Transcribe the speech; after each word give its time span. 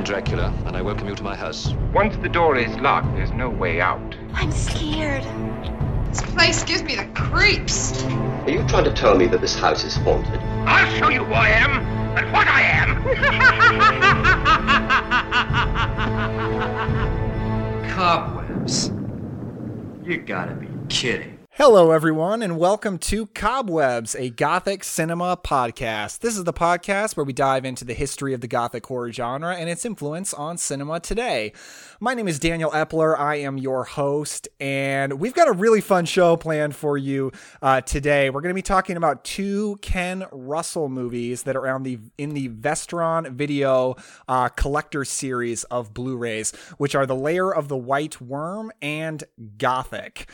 I 0.00 0.02
am 0.02 0.06
Dracula, 0.06 0.54
and 0.64 0.74
I 0.78 0.80
welcome 0.80 1.08
you 1.08 1.14
to 1.14 1.22
my 1.22 1.36
house. 1.36 1.74
Once 1.92 2.16
the 2.16 2.28
door 2.30 2.56
is 2.56 2.74
locked, 2.78 3.14
there's 3.16 3.32
no 3.32 3.50
way 3.50 3.82
out. 3.82 4.16
I'm 4.32 4.50
scared. 4.50 5.22
This 6.08 6.22
place 6.22 6.64
gives 6.64 6.82
me 6.82 6.96
the 6.96 7.04
creeps. 7.14 8.02
Are 8.04 8.48
you 8.50 8.66
trying 8.66 8.84
to 8.84 8.94
tell 8.94 9.14
me 9.14 9.26
that 9.26 9.42
this 9.42 9.54
house 9.58 9.84
is 9.84 9.96
haunted? 9.96 10.40
I'll 10.66 10.90
show 10.98 11.10
you 11.10 11.22
who 11.22 11.34
I 11.34 11.50
am 11.50 11.72
and 12.16 12.32
what 12.32 12.48
I 12.48 12.62
am. 12.62 13.02
Cobwebs. 17.90 18.90
You 20.02 20.16
gotta 20.16 20.54
be 20.54 20.68
kidding. 20.88 21.39
Hello, 21.62 21.90
everyone, 21.90 22.40
and 22.40 22.56
welcome 22.56 22.96
to 22.96 23.26
Cobwebs, 23.26 24.14
a 24.14 24.30
Gothic 24.30 24.82
cinema 24.82 25.36
podcast. 25.36 26.20
This 26.20 26.38
is 26.38 26.44
the 26.44 26.54
podcast 26.54 27.18
where 27.18 27.24
we 27.24 27.34
dive 27.34 27.66
into 27.66 27.84
the 27.84 27.92
history 27.92 28.32
of 28.32 28.40
the 28.40 28.48
Gothic 28.48 28.86
horror 28.86 29.12
genre 29.12 29.54
and 29.54 29.68
its 29.68 29.84
influence 29.84 30.32
on 30.32 30.56
cinema 30.56 31.00
today. 31.00 31.52
My 32.00 32.14
name 32.14 32.28
is 32.28 32.38
Daniel 32.38 32.70
Epler. 32.70 33.14
I 33.14 33.34
am 33.40 33.58
your 33.58 33.84
host, 33.84 34.48
and 34.58 35.20
we've 35.20 35.34
got 35.34 35.48
a 35.48 35.52
really 35.52 35.82
fun 35.82 36.06
show 36.06 36.34
planned 36.38 36.74
for 36.74 36.96
you 36.96 37.30
uh, 37.60 37.82
today. 37.82 38.30
We're 38.30 38.40
going 38.40 38.54
to 38.54 38.58
be 38.58 38.62
talking 38.62 38.96
about 38.96 39.22
two 39.22 39.76
Ken 39.82 40.24
Russell 40.32 40.88
movies 40.88 41.42
that 41.42 41.56
are 41.56 41.68
on 41.68 41.82
the 41.82 41.98
in 42.16 42.30
the 42.30 42.48
Vestron 42.48 43.32
Video 43.32 43.96
uh, 44.26 44.48
Collector 44.48 45.04
series 45.04 45.64
of 45.64 45.92
Blu-rays, 45.92 46.52
which 46.78 46.94
are 46.94 47.04
The 47.04 47.14
Lair 47.14 47.50
of 47.50 47.68
the 47.68 47.76
White 47.76 48.18
Worm 48.18 48.72
and 48.80 49.24
Gothic. 49.58 50.26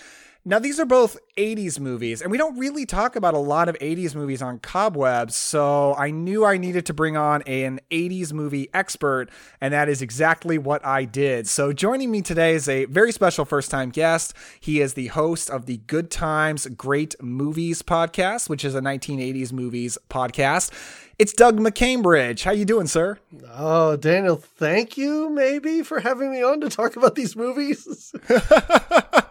Now, 0.48 0.60
these 0.60 0.78
are 0.78 0.84
both 0.84 1.18
80s 1.36 1.80
movies, 1.80 2.22
and 2.22 2.30
we 2.30 2.38
don't 2.38 2.56
really 2.56 2.86
talk 2.86 3.16
about 3.16 3.34
a 3.34 3.38
lot 3.38 3.68
of 3.68 3.76
80s 3.80 4.14
movies 4.14 4.40
on 4.40 4.60
Cobwebs, 4.60 5.34
so 5.34 5.92
I 5.96 6.12
knew 6.12 6.44
I 6.44 6.56
needed 6.56 6.86
to 6.86 6.94
bring 6.94 7.16
on 7.16 7.42
an 7.48 7.80
80s 7.90 8.32
movie 8.32 8.68
expert, 8.72 9.26
and 9.60 9.74
that 9.74 9.88
is 9.88 10.02
exactly 10.02 10.56
what 10.56 10.86
I 10.86 11.04
did. 11.04 11.48
So, 11.48 11.72
joining 11.72 12.12
me 12.12 12.22
today 12.22 12.54
is 12.54 12.68
a 12.68 12.84
very 12.84 13.10
special 13.10 13.44
first 13.44 13.72
time 13.72 13.90
guest. 13.90 14.34
He 14.60 14.80
is 14.80 14.94
the 14.94 15.08
host 15.08 15.50
of 15.50 15.66
the 15.66 15.78
Good 15.78 16.12
Times 16.12 16.68
Great 16.68 17.20
Movies 17.20 17.82
podcast, 17.82 18.48
which 18.48 18.64
is 18.64 18.76
a 18.76 18.80
1980s 18.80 19.52
movies 19.52 19.98
podcast. 20.08 20.70
It's 21.18 21.32
Doug 21.32 21.58
McCambridge. 21.58 22.44
How 22.44 22.52
you 22.52 22.64
doing, 22.64 22.86
sir? 22.86 23.18
Oh, 23.50 23.96
Daniel, 23.96 24.36
thank 24.36 24.96
you 24.96 25.28
maybe 25.28 25.82
for 25.82 25.98
having 25.98 26.30
me 26.30 26.44
on 26.44 26.60
to 26.60 26.68
talk 26.68 26.94
about 26.94 27.16
these 27.16 27.34
movies. 27.34 28.14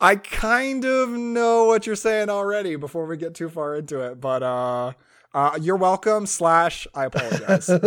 I 0.00 0.16
kind 0.16 0.84
of 0.84 1.10
know 1.10 1.64
what 1.64 1.86
you're 1.86 1.96
saying 1.96 2.30
already 2.30 2.76
before 2.76 3.06
we 3.06 3.16
get 3.16 3.34
too 3.34 3.48
far 3.48 3.76
into 3.76 4.00
it, 4.00 4.20
but 4.20 4.42
uh, 4.42 4.92
uh 5.34 5.58
you're 5.60 5.76
welcome. 5.76 6.26
Slash, 6.26 6.86
I 6.94 7.06
apologize. 7.06 7.66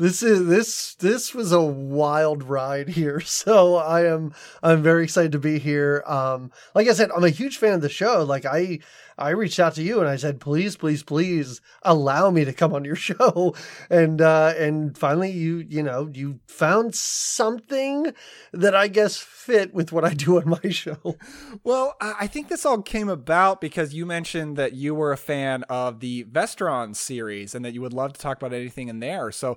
this 0.00 0.22
is 0.22 0.46
this 0.46 0.94
this 0.94 1.34
was 1.34 1.52
a 1.52 1.60
wild 1.60 2.42
ride 2.42 2.88
here 2.88 3.20
so 3.24 3.76
i 3.76 4.06
am 4.06 4.32
i'm 4.62 4.82
very 4.82 5.04
excited 5.04 5.30
to 5.30 5.38
be 5.38 5.58
here 5.58 6.02
um 6.06 6.50
like 6.74 6.88
i 6.88 6.92
said 6.92 7.10
i'm 7.14 7.22
a 7.22 7.28
huge 7.28 7.58
fan 7.58 7.74
of 7.74 7.82
the 7.82 7.88
show 7.88 8.24
like 8.24 8.46
i 8.46 8.78
i 9.20 9.30
reached 9.30 9.60
out 9.60 9.74
to 9.74 9.82
you 9.82 10.00
and 10.00 10.08
i 10.08 10.16
said 10.16 10.40
please 10.40 10.76
please 10.76 11.02
please 11.02 11.60
allow 11.82 12.30
me 12.30 12.44
to 12.44 12.52
come 12.52 12.74
on 12.74 12.84
your 12.84 12.96
show. 13.10 13.54
And 13.88 14.20
uh 14.20 14.54
and 14.56 14.96
finally 14.96 15.30
you 15.30 15.64
you 15.68 15.82
know 15.82 16.10
you 16.12 16.40
found 16.46 16.94
something 16.94 18.12
that 18.52 18.74
i 18.74 18.88
guess 18.88 19.16
fit 19.16 19.72
with 19.74 19.92
what 19.92 20.04
i 20.04 20.14
do 20.14 20.38
on 20.38 20.48
my 20.48 20.70
show. 20.70 21.16
Well 21.62 21.96
i 22.00 22.26
think 22.26 22.48
this 22.48 22.66
all 22.66 22.82
came 22.82 23.08
about 23.08 23.60
because 23.60 23.94
you 23.94 24.06
mentioned 24.06 24.56
that 24.56 24.72
you 24.72 24.94
were 24.94 25.12
a 25.12 25.16
fan 25.16 25.62
of 25.64 26.00
the 26.00 26.24
vestron 26.24 26.96
series 26.96 27.54
and 27.54 27.64
that 27.64 27.74
you 27.74 27.80
would 27.80 27.92
love 27.92 28.12
to 28.14 28.20
talk 28.20 28.36
about 28.36 28.52
anything 28.52 28.88
in 28.88 29.00
there. 29.00 29.30
So 29.30 29.56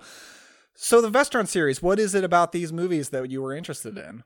so 0.76 1.02
the 1.02 1.12
Vestron 1.12 1.48
series, 1.48 1.82
what 1.82 2.00
is 2.00 2.16
it 2.16 2.24
about 2.24 2.52
these 2.52 2.74
movies 2.74 3.10
that 3.10 3.30
you 3.30 3.42
were 3.42 3.54
interested 3.54 3.98
in? 3.98 4.24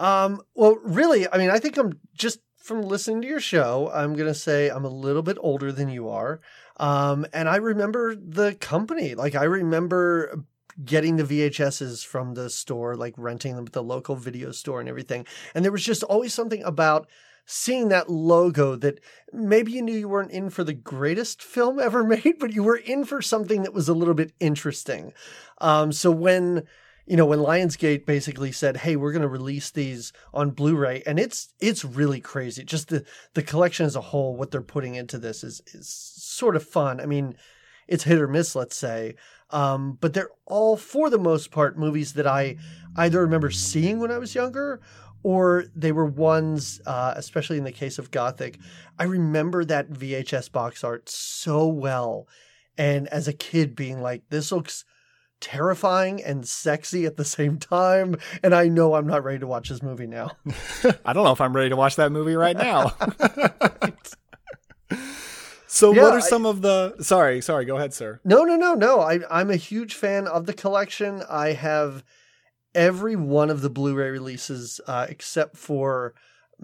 Um, 0.00 0.40
well, 0.54 0.76
really, 0.82 1.30
I 1.32 1.38
mean, 1.38 1.50
I 1.50 1.58
think 1.58 1.76
I'm 1.76 2.00
just 2.14 2.40
from 2.64 2.80
listening 2.80 3.20
to 3.20 3.28
your 3.28 3.40
show, 3.40 3.90
I'm 3.92 4.14
going 4.14 4.26
to 4.26 4.34
say 4.34 4.70
I'm 4.70 4.86
a 4.86 4.88
little 4.88 5.20
bit 5.20 5.36
older 5.38 5.70
than 5.70 5.90
you 5.90 6.08
are. 6.08 6.40
Um, 6.78 7.26
and 7.34 7.46
I 7.46 7.56
remember 7.56 8.14
the 8.14 8.54
company. 8.54 9.14
Like, 9.14 9.34
I 9.34 9.44
remember 9.44 10.46
getting 10.82 11.16
the 11.16 11.24
VHSs 11.24 12.06
from 12.06 12.32
the 12.32 12.48
store, 12.48 12.96
like 12.96 13.12
renting 13.18 13.54
them 13.54 13.66
at 13.66 13.74
the 13.74 13.82
local 13.82 14.16
video 14.16 14.50
store 14.50 14.80
and 14.80 14.88
everything. 14.88 15.26
And 15.54 15.62
there 15.62 15.72
was 15.72 15.84
just 15.84 16.02
always 16.04 16.32
something 16.32 16.62
about 16.62 17.06
seeing 17.44 17.88
that 17.88 18.08
logo 18.08 18.76
that 18.76 18.98
maybe 19.30 19.72
you 19.72 19.82
knew 19.82 19.92
you 19.92 20.08
weren't 20.08 20.32
in 20.32 20.48
for 20.48 20.64
the 20.64 20.72
greatest 20.72 21.42
film 21.42 21.78
ever 21.78 22.02
made, 22.02 22.36
but 22.40 22.54
you 22.54 22.62
were 22.62 22.76
in 22.76 23.04
for 23.04 23.20
something 23.20 23.62
that 23.64 23.74
was 23.74 23.90
a 23.90 23.94
little 23.94 24.14
bit 24.14 24.32
interesting. 24.40 25.12
Um, 25.58 25.92
so 25.92 26.10
when 26.10 26.62
you 27.06 27.16
know 27.16 27.26
when 27.26 27.38
Lionsgate 27.38 28.06
basically 28.06 28.52
said, 28.52 28.78
"Hey, 28.78 28.96
we're 28.96 29.12
going 29.12 29.22
to 29.22 29.28
release 29.28 29.70
these 29.70 30.12
on 30.32 30.50
Blu-ray," 30.50 31.02
and 31.06 31.18
it's 31.18 31.52
it's 31.60 31.84
really 31.84 32.20
crazy. 32.20 32.64
Just 32.64 32.88
the 32.88 33.04
the 33.34 33.42
collection 33.42 33.86
as 33.86 33.96
a 33.96 34.00
whole, 34.00 34.36
what 34.36 34.50
they're 34.50 34.62
putting 34.62 34.94
into 34.94 35.18
this 35.18 35.44
is 35.44 35.60
is 35.72 35.88
sort 35.88 36.56
of 36.56 36.66
fun. 36.66 37.00
I 37.00 37.06
mean, 37.06 37.36
it's 37.88 38.04
hit 38.04 38.20
or 38.20 38.28
miss, 38.28 38.54
let's 38.54 38.76
say. 38.76 39.14
Um, 39.50 39.98
but 40.00 40.14
they're 40.14 40.30
all, 40.46 40.76
for 40.76 41.10
the 41.10 41.18
most 41.18 41.50
part, 41.50 41.78
movies 41.78 42.14
that 42.14 42.26
I 42.26 42.56
either 42.96 43.20
remember 43.20 43.50
seeing 43.50 44.00
when 44.00 44.10
I 44.10 44.18
was 44.18 44.34
younger 44.34 44.80
or 45.22 45.64
they 45.74 45.92
were 45.92 46.04
ones, 46.04 46.80
uh, 46.86 47.14
especially 47.16 47.58
in 47.58 47.64
the 47.64 47.72
case 47.72 47.98
of 47.98 48.10
Gothic. 48.10 48.58
I 48.98 49.04
remember 49.04 49.64
that 49.64 49.90
VHS 49.90 50.52
box 50.52 50.84
art 50.84 51.08
so 51.08 51.66
well. 51.66 52.28
And 52.76 53.08
as 53.08 53.28
a 53.28 53.32
kid, 53.32 53.76
being 53.76 54.02
like, 54.02 54.22
this 54.28 54.50
looks 54.50 54.84
terrifying 55.40 56.22
and 56.22 56.46
sexy 56.46 57.04
at 57.06 57.16
the 57.16 57.24
same 57.24 57.58
time. 57.58 58.16
And 58.42 58.54
I 58.54 58.68
know 58.68 58.94
I'm 58.94 59.06
not 59.06 59.24
ready 59.24 59.38
to 59.40 59.46
watch 59.46 59.68
this 59.68 59.82
movie 59.82 60.06
now. 60.06 60.32
I 61.04 61.12
don't 61.12 61.24
know 61.24 61.32
if 61.32 61.40
I'm 61.40 61.54
ready 61.54 61.70
to 61.70 61.76
watch 61.76 61.96
that 61.96 62.12
movie 62.12 62.34
right 62.34 62.56
now. 62.56 62.92
So 65.74 65.92
yeah, 65.92 66.02
what 66.02 66.12
are 66.12 66.20
some 66.20 66.46
I, 66.46 66.50
of 66.50 66.62
the 66.62 66.94
sorry, 67.00 67.40
sorry, 67.40 67.64
go 67.64 67.76
ahead, 67.76 67.92
sir. 67.92 68.20
No, 68.24 68.44
no, 68.44 68.54
no, 68.54 68.74
no. 68.74 69.00
I 69.00 69.18
I'm 69.28 69.50
a 69.50 69.56
huge 69.56 69.96
fan 69.96 70.28
of 70.28 70.46
the 70.46 70.52
collection. 70.52 71.24
I 71.28 71.54
have 71.54 72.04
every 72.76 73.16
one 73.16 73.50
of 73.50 73.60
the 73.60 73.70
Blu-ray 73.70 74.10
releases 74.10 74.80
uh, 74.86 75.06
except 75.08 75.56
for 75.56 76.14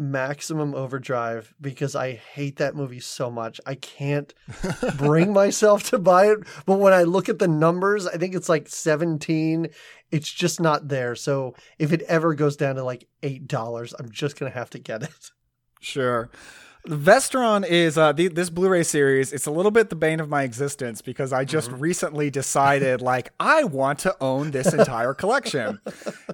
Maximum 0.01 0.75
Overdrive 0.75 1.55
because 1.61 1.95
I 1.95 2.15
hate 2.15 2.57
that 2.57 2.75
movie 2.75 3.01
so 3.01 3.31
much. 3.31 3.61
I 3.67 3.75
can't 3.75 4.33
bring 4.97 5.33
myself 5.33 5.85
to 5.91 5.99
buy 5.99 6.29
it. 6.29 6.39
But 6.65 6.79
when 6.79 6.95
I 6.95 7.03
look 7.03 7.29
at 7.29 7.39
the 7.39 7.47
numbers, 7.47 8.07
I 8.07 8.17
think 8.17 8.35
it's 8.35 8.49
like 8.49 8.67
17. 8.67 9.69
It's 10.11 10.33
just 10.33 10.59
not 10.59 10.89
there. 10.89 11.15
So 11.15 11.55
if 11.79 11.93
it 11.93 12.03
ever 12.03 12.35
goes 12.35 12.57
down 12.57 12.77
to 12.77 12.83
like 12.83 13.07
$8, 13.23 13.95
I'm 13.99 14.11
just 14.11 14.39
going 14.39 14.51
to 14.51 14.59
have 14.59 14.71
to 14.71 14.79
get 14.79 15.03
it. 15.03 15.31
Sure. 15.81 16.31
Vestron 16.87 17.67
is 17.67 17.99
uh, 17.99 18.13
the, 18.13 18.29
this 18.29 18.49
Blu-ray 18.49 18.85
series. 18.85 19.33
It's 19.33 19.47
a 19.47 19.51
little 19.51 19.71
bit 19.71 19.91
the 19.91 19.97
bane 19.97 20.19
of 20.19 20.29
my 20.29 20.45
existence 20.45 21.03
because 21.03 21.33
I 21.33 21.45
just 21.45 21.71
mm-hmm. 21.71 21.81
recently 21.81 22.31
decided 22.31 23.03
like 23.03 23.33
I 23.39 23.65
want 23.65 23.99
to 24.01 24.17
own 24.21 24.51
this 24.51 24.73
entire 24.73 25.13
collection, 25.13 25.81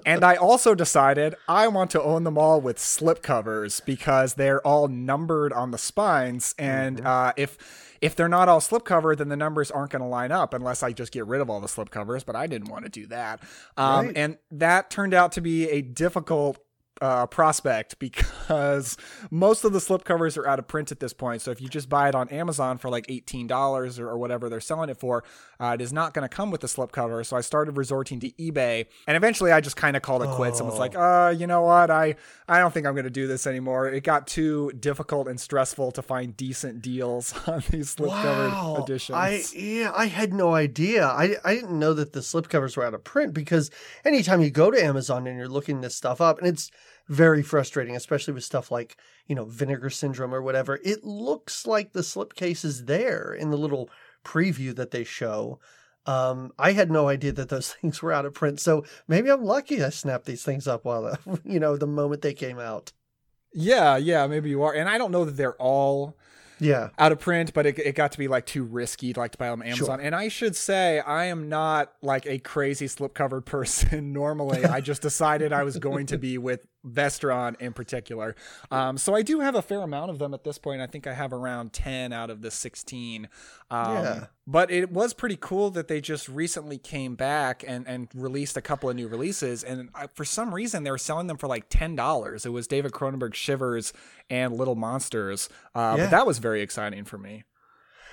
and 0.05 0.23
I 0.23 0.35
also 0.35 0.73
decided 0.73 1.35
I 1.49 1.67
want 1.67 1.91
to 1.91 2.01
own 2.01 2.23
them 2.23 2.37
all 2.37 2.61
with 2.61 2.77
slipcovers 2.77 3.83
because 3.83 4.35
they're 4.35 4.65
all 4.65 4.87
numbered 4.87 5.51
on 5.51 5.71
the 5.71 5.77
spines, 5.77 6.55
and 6.57 6.97
mm-hmm. 6.97 7.07
uh, 7.07 7.31
if 7.35 7.95
if 7.99 8.15
they're 8.15 8.29
not 8.29 8.47
all 8.47 8.59
slipcover, 8.59 9.17
then 9.17 9.27
the 9.27 9.35
numbers 9.35 9.69
aren't 9.71 9.91
going 9.91 10.03
to 10.03 10.07
line 10.07 10.31
up 10.31 10.53
unless 10.53 10.83
I 10.83 10.93
just 10.93 11.11
get 11.11 11.25
rid 11.25 11.41
of 11.41 11.49
all 11.49 11.59
the 11.59 11.67
slipcovers. 11.67 12.25
But 12.25 12.35
I 12.35 12.47
didn't 12.47 12.69
want 12.69 12.85
to 12.85 12.89
do 12.89 13.07
that, 13.07 13.41
um, 13.75 14.07
right. 14.07 14.17
and 14.17 14.37
that 14.51 14.89
turned 14.89 15.13
out 15.13 15.33
to 15.33 15.41
be 15.41 15.69
a 15.69 15.81
difficult 15.81 16.57
uh, 17.01 17.25
prospect 17.27 17.99
because 17.99 18.97
most 19.31 19.63
of 19.63 19.73
the 19.73 19.79
slipcovers 19.79 20.37
are 20.37 20.47
out 20.47 20.59
of 20.59 20.67
print 20.67 20.91
at 20.91 20.99
this 20.99 21.13
point. 21.13 21.41
So 21.41 21.51
if 21.51 21.61
you 21.61 21.69
just 21.69 21.89
buy 21.89 22.09
it 22.09 22.15
on 22.15 22.29
Amazon 22.29 22.77
for 22.77 22.89
like 22.89 23.05
eighteen 23.09 23.47
dollars 23.47 23.99
or, 23.99 24.09
or, 24.09 24.17
whatever 24.17 24.49
they're 24.49 24.59
selling 24.59 24.89
it 24.89 24.97
for, 24.97 25.23
uh, 25.59 25.75
it 25.75 25.81
is 25.81 25.93
not 25.93 26.13
going 26.13 26.27
to 26.27 26.35
come 26.35 26.51
with 26.51 26.61
the 26.61 26.67
slipcover. 26.67 27.25
So 27.25 27.37
I 27.37 27.41
started 27.41 27.77
resorting 27.77 28.19
to 28.21 28.31
eBay, 28.31 28.87
and 29.05 29.15
eventually 29.15 29.51
I 29.51 29.61
just 29.61 29.75
kind 29.75 29.95
of 29.95 30.01
called 30.01 30.23
it 30.23 30.29
quits 30.29 30.59
oh. 30.59 30.63
and 30.63 30.71
was 30.71 30.79
like, 30.79 30.95
uh, 30.95 31.33
you 31.37 31.47
know 31.47 31.63
what, 31.63 31.91
I 31.91 32.15
I 32.47 32.59
don't 32.59 32.73
think 32.73 32.85
I'm 32.85 32.93
going 32.93 33.03
to 33.05 33.09
do 33.09 33.27
this 33.27 33.45
anymore. 33.45 33.87
It 33.87 34.03
got 34.03 34.27
too 34.27 34.71
difficult 34.79 35.27
and 35.27 35.39
stressful 35.39 35.91
to 35.91 36.01
find 36.01 36.35
decent 36.35 36.81
deals 36.81 37.33
on 37.47 37.63
these 37.69 37.95
slipcovered 37.95 38.51
wow. 38.51 38.83
editions. 38.83 39.15
I 39.15 39.43
yeah, 39.55 39.91
I 39.95 40.07
had 40.07 40.33
no 40.33 40.55
idea. 40.55 41.05
I 41.05 41.35
I 41.43 41.55
didn't 41.55 41.77
know 41.77 41.93
that 41.93 42.13
the 42.13 42.21
slipcovers 42.21 42.75
were 42.75 42.85
out 42.85 42.93
of 42.93 43.03
print 43.03 43.33
because 43.33 43.69
anytime 44.03 44.41
you 44.41 44.49
go 44.49 44.71
to 44.71 44.83
Amazon 44.83 45.27
and 45.27 45.37
you're 45.37 45.47
looking 45.47 45.81
this 45.81 45.95
stuff 45.95 46.21
up, 46.21 46.39
and 46.39 46.47
it's 46.47 46.71
very 47.09 47.41
frustrating, 47.43 47.95
especially 47.95 48.33
with 48.33 48.43
stuff 48.43 48.69
like, 48.71 48.97
you 49.27 49.35
know, 49.35 49.45
vinegar 49.45 49.89
syndrome 49.89 50.33
or 50.33 50.41
whatever. 50.41 50.79
It 50.83 51.03
looks 51.03 51.65
like 51.65 51.93
the 51.93 52.01
slipcase 52.01 52.65
is 52.65 52.85
there 52.85 53.33
in 53.33 53.49
the 53.49 53.57
little 53.57 53.89
preview 54.25 54.75
that 54.75 54.91
they 54.91 55.03
show. 55.03 55.59
Um, 56.05 56.51
I 56.57 56.71
had 56.71 56.89
no 56.91 57.07
idea 57.09 57.31
that 57.33 57.49
those 57.49 57.73
things 57.81 58.01
were 58.01 58.11
out 58.13 58.25
of 58.25 58.33
print. 58.33 58.59
So 58.59 58.85
maybe 59.07 59.29
I'm 59.29 59.43
lucky 59.43 59.83
I 59.83 59.89
snapped 59.89 60.25
these 60.25 60.43
things 60.43 60.67
up 60.67 60.85
while, 60.85 61.17
you 61.43 61.59
know, 61.59 61.77
the 61.77 61.87
moment 61.87 62.21
they 62.21 62.33
came 62.33 62.59
out. 62.59 62.91
Yeah, 63.53 63.97
yeah, 63.97 64.27
maybe 64.27 64.49
you 64.49 64.63
are. 64.63 64.73
And 64.73 64.89
I 64.89 64.97
don't 64.97 65.11
know 65.11 65.25
that 65.25 65.37
they're 65.37 65.55
all 65.55 66.17
Yeah. 66.59 66.89
out 66.99 67.11
of 67.11 67.19
print, 67.19 67.53
but 67.53 67.65
it, 67.65 67.79
it 67.79 67.95
got 67.95 68.11
to 68.11 68.17
be 68.17 68.27
like 68.27 68.45
too 68.45 68.63
risky 68.63 69.13
to 69.13 69.19
like 69.19 69.31
to 69.31 69.37
buy 69.37 69.49
on 69.49 69.63
Amazon. 69.63 69.99
And 70.01 70.13
I 70.13 70.27
should 70.27 70.55
say 70.55 70.99
I 70.99 71.25
am 71.25 71.49
not 71.49 71.93
like 72.01 72.25
a 72.25 72.39
crazy 72.39 72.87
slipcovered 72.87 73.45
person 73.55 74.11
normally. 74.13 74.63
I 74.65 74.81
just 74.81 75.01
decided 75.01 75.53
I 75.53 75.63
was 75.63 75.77
going 75.77 76.05
to 76.07 76.17
be 76.17 76.37
with 76.37 76.65
Vestron 76.87 77.59
in 77.59 77.73
particular. 77.73 78.35
Um, 78.71 78.97
so 78.97 79.15
I 79.15 79.21
do 79.21 79.39
have 79.39 79.55
a 79.55 79.61
fair 79.61 79.81
amount 79.81 80.11
of 80.11 80.19
them 80.19 80.33
at 80.33 80.43
this 80.43 80.57
point. 80.57 80.81
I 80.81 80.87
think 80.87 81.07
I 81.07 81.13
have 81.13 81.33
around 81.33 81.73
10 81.73 82.13
out 82.13 82.29
of 82.29 82.41
the 82.41 82.51
16. 82.51 83.27
Um, 83.69 83.93
Yeah. 83.93 84.25
But 84.49 84.71
it 84.71 84.91
was 84.91 85.13
pretty 85.13 85.37
cool 85.39 85.71
that 85.71 85.89
they 85.89 85.99
just 85.99 86.29
recently 86.29 86.77
came 86.77 87.15
back 87.15 87.65
and, 87.67 87.85
and 87.85 88.07
released 88.15 88.55
a 88.55 88.61
couple 88.61 88.89
of 88.89 88.95
new 88.95 89.09
releases. 89.09 89.61
And 89.63 89.89
I, 89.93 90.07
for 90.13 90.23
some 90.23 90.55
reason, 90.55 90.83
they 90.83 90.91
were 90.91 90.97
selling 90.97 91.27
them 91.27 91.37
for 91.37 91.47
like 91.47 91.69
$10. 91.69 92.45
It 92.45 92.49
was 92.49 92.65
David 92.65 92.93
Cronenberg 92.93 93.33
Shivers 93.33 93.91
and 94.29 94.55
Little 94.55 94.75
Monsters. 94.75 95.49
Uh, 95.75 95.95
Yeah. 95.97 96.03
But 96.05 96.11
that 96.11 96.25
was 96.25 96.39
very 96.39 96.61
exciting 96.61 97.03
for 97.03 97.17
me. 97.17 97.43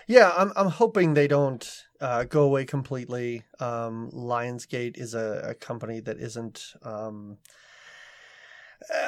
Yeah, 0.07 0.33
I'm 0.37 0.53
I'm 0.55 0.69
hoping 0.69 1.15
they 1.15 1.29
don't 1.29 1.67
uh, 2.01 2.25
go 2.25 2.43
away 2.43 2.67
completely. 2.67 3.45
Um, 3.59 4.11
Lionsgate 4.13 4.99
is 4.99 5.15
a, 5.15 5.47
a 5.51 5.55
company 5.55 6.01
that 6.01 6.19
isn't. 6.19 6.75
Um, 6.83 7.39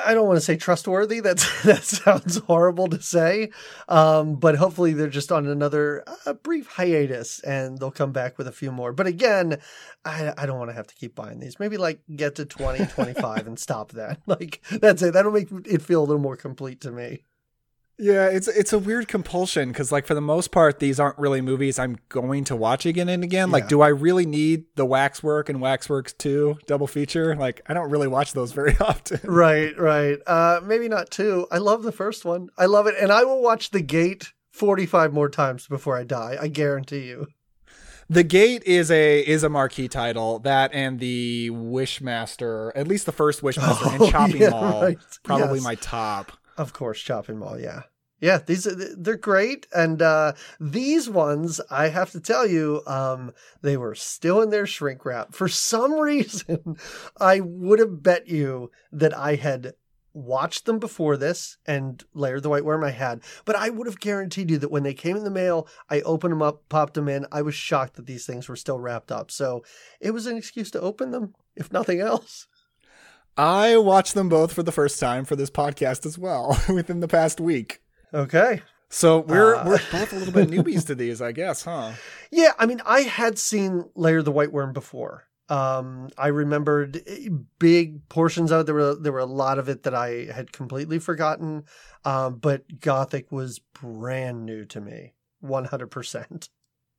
I 0.05 0.15
don't 0.15 0.27
want 0.27 0.37
to 0.39 0.45
say 0.45 0.57
trustworthy. 0.57 1.21
That's 1.21 1.63
that 1.65 1.85
sounds 1.85 2.39
horrible 2.39 2.89
to 2.89 3.01
say, 3.01 3.51
um, 3.89 4.37
but 4.37 4.57
hopefully 4.57 4.93
they're 4.93 5.09
just 5.09 5.33
on 5.33 5.47
another 5.47 6.05
uh, 6.25 6.33
brief 6.35 6.67
hiatus 6.67 7.41
and 7.41 7.79
they'll 7.79 7.91
come 7.91 8.13
back 8.13 8.39
with 8.39 8.47
a 8.47 8.53
few 8.53 8.73
more. 8.73 8.93
But 8.93 9.07
again, 9.07 9.59
I, 10.05 10.33
I 10.37 10.47
don't 10.47 10.59
want 10.59 10.71
to 10.71 10.77
have 10.77 10.87
to 10.87 10.95
keep 10.95 11.15
buying 11.15 11.41
these. 11.41 11.59
Maybe 11.59 11.77
like 11.77 12.01
get 12.15 12.37
to 12.37 12.45
20, 12.45 12.87
25 12.87 13.47
and 13.47 13.59
stop 13.59 13.93
that. 13.93 14.21
Like 14.27 14.61
that's 14.71 15.03
it. 15.03 15.13
That'll 15.13 15.33
make 15.33 15.49
it 15.67 15.83
feel 15.83 16.01
a 16.01 16.05
little 16.05 16.21
more 16.21 16.37
complete 16.37 16.81
to 16.83 16.91
me. 16.91 17.23
Yeah, 17.99 18.27
it's 18.27 18.47
it's 18.47 18.75
a 18.75 18.79
weird 18.79 19.09
compulsion 19.09 19.69
because 19.71 19.91
like 19.91 20.07
for 20.07 20.13
the 20.15 20.21
most 20.21 20.51
part, 20.53 20.81
these 20.81 21.01
aren't 21.01 21.19
really 21.19 21.41
movies 21.41 21.79
I'm 21.79 21.97
going 22.11 22.45
to 22.45 22.55
watch 22.55 22.85
again 22.85 23.09
and 23.09 23.25
again. 23.25 23.51
Like, 23.51 23.65
Yeah. 23.65 23.69
do 23.69 23.81
I 23.81 23.89
really 23.89 24.27
need 24.27 24.65
the 24.75 24.85
Waxwork 24.85 25.49
and 25.49 25.63
Waxworks 25.63 26.13
Two 26.13 26.59
double 26.67 26.87
feature? 26.87 27.35
Like, 27.35 27.63
I 27.67 27.73
don't 27.73 27.89
really 27.91 28.09
watch 28.09 28.35
those 28.35 28.53
very 28.61 28.77
often. 28.81 29.21
Right, 29.25 29.75
right. 29.79 30.19
Uh, 30.27 30.61
maybe 30.63 30.89
not 30.89 31.11
two. 31.11 31.47
I 31.51 31.57
love 31.57 31.83
the 31.85 31.93
first 31.93 32.27
one. 32.27 32.51
I 32.59 32.67
love 32.67 32.87
it, 32.87 32.97
and 33.01 33.11
I 33.11 33.25
will 33.25 33.41
watch 33.43 33.71
The 33.71 33.81
Gate 33.81 34.33
forty-five 34.53 35.15
more 35.15 35.31
times 35.31 35.67
before 35.67 35.97
I 35.97 36.05
die. 36.05 36.37
I 36.39 36.49
guarantee 36.49 37.07
you. 37.07 37.29
The 38.11 38.25
Gate 38.25 38.63
is 38.65 38.91
a 38.91 39.21
is 39.21 39.43
a 39.43 39.49
marquee 39.49 39.89
title. 39.89 40.39
That 40.41 40.71
and 40.75 41.01
the 41.01 41.49
Wishmaster, 41.51 42.73
at 42.75 42.87
least 42.87 43.07
the 43.07 43.13
first 43.13 43.41
Wishmaster 43.41 43.79
Oh, 44.01 44.05
and 44.05 44.13
Chopping 44.13 44.43
yeah, 44.43 44.51
Mall, 44.51 44.83
right. 44.83 44.99
probably 45.23 45.59
Yes. 45.61 45.65
my 45.65 45.75
top. 45.77 46.33
Of 46.57 46.73
course, 46.73 47.01
Chopping 47.01 47.39
Mall. 47.39 47.59
Yeah, 47.59 47.83
yeah. 48.21 48.39
These 48.39 48.67
are, 48.67 48.75
they're 48.75 49.17
great, 49.17 49.67
and 49.75 50.01
uh, 50.01 50.33
these 50.59 51.09
ones 51.09 51.61
I 51.71 51.89
have 51.89 52.11
to 52.13 52.21
tell 52.21 52.47
you, 52.47 52.83
um, 52.87 53.33
they 53.63 53.77
were 53.77 53.95
still 53.95 54.41
in 54.41 54.51
their 54.51 54.67
shrink 54.67 55.05
wrap. 55.05 55.35
For 55.35 55.49
some 55.49 55.93
reason, 56.01 56.77
I 57.21 57.41
would 57.41 57.79
have 57.79 58.03
bet 58.03 58.29
you 58.29 58.71
that 58.93 59.17
I 59.17 59.35
had 59.35 59.75
watched 60.17 60.65
them 60.65 60.79
before 60.79 61.19
this 61.19 61.59
and 61.67 62.03
layered 62.15 62.43
the 62.43 62.49
white 62.49 62.65
worm 62.65 62.83
I 62.83 62.91
had, 62.91 63.21
but 63.45 63.55
I 63.55 63.69
would 63.69 63.87
have 63.87 64.01
guaranteed 64.01 64.51
you 64.51 64.59
that 64.59 64.71
when 64.71 64.83
they 64.83 64.95
came 64.95 65.15
in 65.15 65.25
the 65.25 65.31
mail, 65.31 65.69
I 65.91 66.01
opened 66.01 66.33
them 66.33 66.43
up, 66.43 66.67
popped 66.71 66.95
them 66.95 67.09
in. 67.09 67.27
I 67.31 67.43
was 67.43 67.55
shocked 67.55 67.97
that 67.97 68.07
these 68.07 68.25
things 68.25 68.49
were 68.49 68.57
still 68.57 68.79
wrapped 68.79 69.13
up. 69.13 69.31
So 69.31 69.63
it 70.01 70.13
was 70.13 70.27
an 70.27 70.39
excuse 70.39 70.71
to 70.71 70.81
open 70.81 71.11
them, 71.11 71.35
if 71.55 71.71
nothing 71.71 72.01
else. 72.01 72.49
I 73.37 73.77
watched 73.77 74.15
them 74.15 74.29
both 74.29 74.53
for 74.53 74.63
the 74.63 74.73
first 74.73 74.99
time 74.99 75.25
for 75.25 75.37
this 75.37 75.51
podcast 75.51 76.07
as 76.07 76.19
well 76.19 76.59
within 76.69 77.01
the 77.01 77.09
past 77.09 77.41
week. 77.41 77.81
Okay. 78.15 78.63
So 78.89 79.19
we're 79.21 79.57
Uh. 79.57 79.67
we're 79.67 79.81
both 79.93 80.13
a 80.13 80.17
little 80.17 80.33
bit 80.33 80.49
newbies 80.51 80.87
to 80.87 80.95
these, 80.95 81.21
I 81.21 81.33
guess, 81.33 81.65
huh? 81.65 81.93
Yeah, 82.31 82.53
I 82.59 82.67
mean, 82.67 82.81
I 82.87 83.01
had 83.03 83.39
seen 83.39 83.85
Lair 83.95 84.23
the 84.23 84.33
White 84.33 84.53
Worm 84.53 84.73
before. 84.73 85.25
Um, 85.49 86.09
I 86.19 86.29
remembered 86.29 87.03
eh, 87.07 87.29
big 87.59 88.09
portions 88.09 88.51
of 88.51 88.61
it. 88.63 88.67
There 88.67 88.75
were 88.75 88.95
there 88.97 89.13
were 89.13 89.19
a 89.21 89.27
lot 89.27 89.59
of 89.59 89.69
it 89.69 89.85
that 89.85 89.95
I 89.95 90.27
had 90.33 90.53
completely 90.53 90.99
forgotten. 90.99 91.65
Um, 92.05 92.37
but 92.37 92.81
Gothic 92.81 93.31
was 93.31 93.61
brand 93.81 94.45
new 94.47 94.65
to 94.67 94.81
me, 94.81 95.15
one 95.41 95.67
hundred 95.67 95.91
percent. 95.93 96.49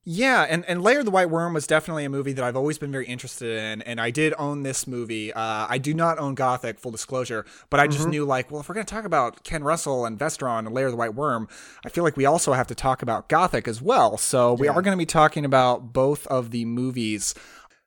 Yeah, 0.10 0.46
and, 0.48 0.64
and 0.70 0.82
Lair 0.82 1.04
the 1.04 1.12
White 1.12 1.30
Worm 1.30 1.54
was 1.54 1.68
definitely 1.68 2.06
a 2.06 2.10
movie 2.10 2.32
that 2.32 2.46
I've 2.46 2.56
always 2.56 2.78
been 2.78 2.94
very 2.94 3.06
interested 3.08 3.60
in, 3.62 3.82
and 3.82 4.00
I 4.00 4.10
did 4.10 4.34
own 4.40 4.64
this 4.64 4.88
movie. 4.88 5.34
Uh, 5.34 5.68
I 5.68 5.80
do 5.80 5.94
not 5.94 6.18
own 6.18 6.34
Gothic, 6.34 6.80
full 6.80 6.94
disclosure, 6.94 7.46
but 7.70 7.82
I 7.82 7.88
just 7.88 8.08
knew 8.08 8.24
like, 8.24 8.50
well, 8.50 8.62
if 8.62 8.70
we're 8.70 8.76
gonna 8.76 8.86
talk 8.86 9.04
about 9.04 9.44
Ken 9.44 9.66
Russell 9.66 10.06
and 10.06 10.18
Vestron 10.18 10.60
and 10.60 10.72
Lair 10.72 10.90
the 10.92 10.96
White 10.96 11.14
Worm, 11.14 11.50
I 11.86 11.90
feel 11.90 12.06
like 12.06 12.16
we 12.16 12.26
also 12.26 12.54
have 12.54 12.68
to 12.68 12.76
talk 12.76 13.02
about 13.02 13.28
Gothic 13.28 13.68
as 13.68 13.82
well. 13.82 14.18
So 14.18 14.54
we 14.54 14.70
are 14.70 14.82
gonna 14.82 14.96
be 14.96 15.06
talking 15.06 15.44
about 15.44 15.92
both 15.92 16.26
of 16.28 16.52
the 16.52 16.64
movies. 16.64 17.36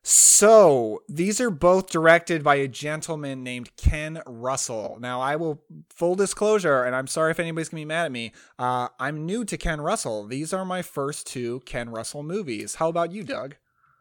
So 0.02 1.02
these 1.08 1.41
are 1.41 1.50
both 1.50 1.91
directed 1.91 2.43
by 2.43 2.55
a 2.56 2.69
gentleman 2.69 3.43
named 3.44 3.76
Ken 3.76 4.23
Russell. 4.26 4.97
Now, 4.99 5.20
I 5.20 5.37
will 5.37 5.62
full 5.91 6.14
disclosure, 6.14 6.85
and 6.85 6.97
I'm 6.97 7.06
sorry 7.06 7.32
if 7.32 7.41
anybody's 7.41 7.69
gonna 7.69 7.82
be 7.82 7.85
mad 7.85 8.06
at 8.06 8.12
me. 8.12 8.32
Uh, 8.58 8.88
I'm 8.99 9.26
new 9.26 9.44
to 9.44 9.58
Ken 9.58 9.81
Russell. 9.81 10.26
These 10.26 10.55
are 10.55 10.64
my 10.64 10.81
first 10.81 11.26
two 11.26 11.61
Ken 11.67 11.91
Russell 11.91 12.23
movies. 12.23 12.76
How 12.76 12.88
about 12.88 13.12
you, 13.12 13.23
Doug? 13.23 13.56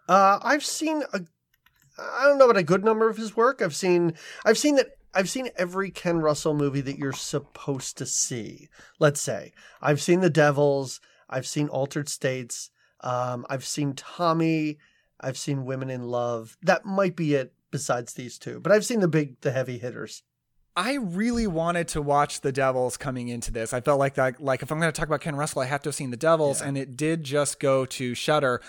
Uh, 0.07 0.40
I've 0.42 0.63
seen 0.63 1.04
a, 1.13 1.22
I 2.00 2.24
don't 2.24 2.38
know 2.38 2.45
about 2.45 2.57
a 2.57 2.63
good 2.63 2.86
number 2.86 3.10
of 3.10 3.18
his 3.18 3.36
work. 3.36 3.62
I've 3.62 3.75
seen, 3.75 4.13
I've 4.45 4.57
seen 4.57 4.75
that. 4.75 4.88
I've 5.13 5.30
seen 5.30 5.50
every 5.57 5.90
Ken 5.90 6.19
Russell 6.19 6.54
movie 6.54 6.81
that 6.81 7.00
you're 7.00 7.13
supposed 7.13 7.98
to 7.98 8.06
see. 8.06 8.69
Let's 9.00 9.19
say 9.19 9.54
I've 9.81 10.02
seen 10.02 10.22
The 10.22 10.30
Devils. 10.30 11.02
I've 11.28 11.48
seen 11.48 11.68
Altered 11.68 12.07
States. 12.07 12.69
Um, 13.02 13.45
I've 13.50 13.66
seen 13.66 13.94
Tommy. 13.94 14.78
I've 15.19 15.38
seen 15.38 15.66
Women 15.66 15.89
in 15.89 16.04
Love. 16.04 16.57
That 16.62 16.86
might 16.86 17.16
be 17.16 17.36
it. 17.36 17.54
Besides 17.71 18.16
these 18.16 18.39
two, 18.39 18.60
but 18.60 18.71
I've 18.71 18.83
seen 18.83 19.00
the 19.00 19.07
big, 19.07 19.39
the 19.42 19.51
heavy 19.51 19.77
hitters. 19.77 20.24
I 20.75 20.94
really 20.94 21.45
wanted 21.45 21.88
to 21.89 22.01
watch 22.01 22.42
The 22.42 22.51
Devils 22.51 22.98
coming 22.98 23.27
into 23.27 23.51
this. 23.51 23.74
I 23.74 23.81
felt 23.81 24.00
like 24.00 24.16
that, 24.16 24.42
like 24.42 24.63
if 24.63 24.71
I'm 24.71 24.80
going 24.80 24.92
to 24.92 24.98
talk 24.98 25.07
about 25.07 25.21
Ken 25.21 25.36
Russell, 25.36 25.62
I 25.62 25.66
have 25.66 25.81
to 25.83 25.89
have 25.89 25.95
seen 25.95 26.10
The 26.10 26.18
Devils, 26.18 26.62
and 26.62 26.77
it 26.77 26.95
did 26.95 27.24
just 27.24 27.60
go 27.60 27.86
to 27.86 28.16
Shutter. 28.16 28.62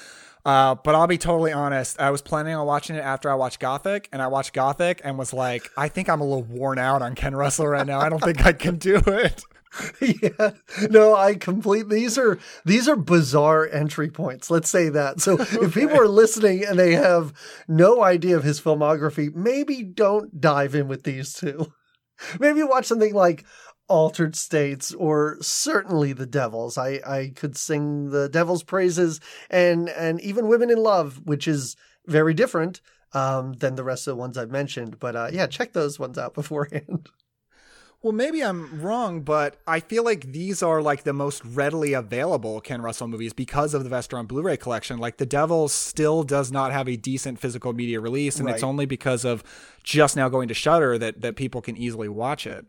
Uh, 0.44 0.74
but 0.74 0.94
I'll 0.94 1.06
be 1.06 1.18
totally 1.18 1.52
honest. 1.52 2.00
I 2.00 2.10
was 2.10 2.22
planning 2.22 2.54
on 2.54 2.66
watching 2.66 2.96
it 2.96 3.00
after 3.04 3.30
I 3.30 3.34
watched 3.34 3.60
Gothic, 3.60 4.08
and 4.10 4.20
I 4.20 4.26
watched 4.26 4.52
Gothic 4.54 5.00
and 5.04 5.18
was 5.18 5.32
like, 5.32 5.70
I 5.76 5.88
think 5.88 6.08
I'm 6.08 6.20
a 6.20 6.24
little 6.24 6.42
worn 6.42 6.78
out 6.78 7.00
on 7.00 7.14
Ken 7.14 7.34
Russell 7.34 7.68
right 7.68 7.86
now. 7.86 8.00
I 8.00 8.08
don't 8.08 8.22
think 8.22 8.44
I 8.44 8.52
can 8.54 8.76
do 8.76 8.96
it. 8.96 9.44
yeah. 10.00 10.50
No 10.88 11.14
i 11.14 11.34
complete 11.34 11.88
these 11.88 12.18
are 12.18 12.38
these 12.64 12.88
are 12.88 12.96
bizarre 12.96 13.68
entry 13.70 14.10
points. 14.10 14.50
Let's 14.50 14.68
say 14.68 14.88
that. 14.88 15.20
So 15.20 15.34
if 15.40 15.74
people 15.74 15.98
are 15.98 16.08
listening 16.08 16.64
and 16.64 16.78
they 16.78 16.92
have 16.92 17.32
no 17.68 18.02
idea 18.02 18.36
of 18.36 18.42
his 18.44 18.60
filmography 18.60 19.34
maybe 19.34 19.82
don't 19.82 20.40
dive 20.40 20.74
in 20.74 20.88
with 20.88 21.04
these 21.04 21.32
two. 21.32 21.72
Maybe 22.38 22.62
watch 22.62 22.84
something 22.84 23.14
like 23.14 23.46
altered 23.88 24.36
states 24.36 24.92
or 24.92 25.38
certainly 25.40 26.12
the 26.12 26.26
devils. 26.26 26.76
I 26.76 27.00
i 27.06 27.32
could 27.34 27.56
sing 27.56 28.10
the 28.10 28.28
devil's 28.28 28.62
praises 28.62 29.20
and 29.48 29.88
and 29.88 30.20
even 30.20 30.48
women 30.48 30.70
in 30.70 30.78
love 30.82 31.20
which 31.24 31.48
is 31.48 31.76
very 32.06 32.34
different 32.34 32.80
um 33.14 33.54
than 33.54 33.74
the 33.76 33.84
rest 33.84 34.06
of 34.06 34.12
the 34.12 34.20
ones 34.20 34.36
i've 34.36 34.50
mentioned. 34.50 34.98
But 35.00 35.16
uh 35.16 35.28
yeah 35.32 35.46
check 35.46 35.72
those 35.72 35.98
ones 35.98 36.18
out 36.18 36.34
beforehand 36.34 37.08
Well, 38.02 38.14
maybe 38.14 38.42
I'm 38.42 38.80
wrong, 38.80 39.20
but 39.20 39.56
I 39.66 39.80
feel 39.80 40.04
like 40.04 40.32
these 40.32 40.62
are 40.62 40.80
like 40.80 41.02
the 41.02 41.12
most 41.12 41.44
readily 41.44 41.92
available 41.92 42.62
Ken 42.62 42.80
Russell 42.80 43.08
movies 43.08 43.34
because 43.34 43.74
of 43.74 43.84
the 43.84 43.90
Vestron 43.90 44.26
Blu-ray 44.26 44.56
collection. 44.56 44.98
Like 44.98 45.18
The 45.18 45.26
Devil 45.26 45.68
still 45.68 46.22
does 46.22 46.50
not 46.50 46.72
have 46.72 46.88
a 46.88 46.96
decent 46.96 47.38
physical 47.38 47.74
media 47.74 48.00
release, 48.00 48.40
and 48.40 48.48
it's 48.48 48.62
only 48.62 48.86
because 48.86 49.26
of 49.26 49.44
just 49.82 50.16
now 50.16 50.30
going 50.30 50.48
to 50.48 50.54
Shutter 50.54 50.96
that 50.96 51.20
that 51.20 51.36
people 51.36 51.60
can 51.60 51.76
easily 51.76 52.08
watch 52.08 52.46
it. 52.46 52.64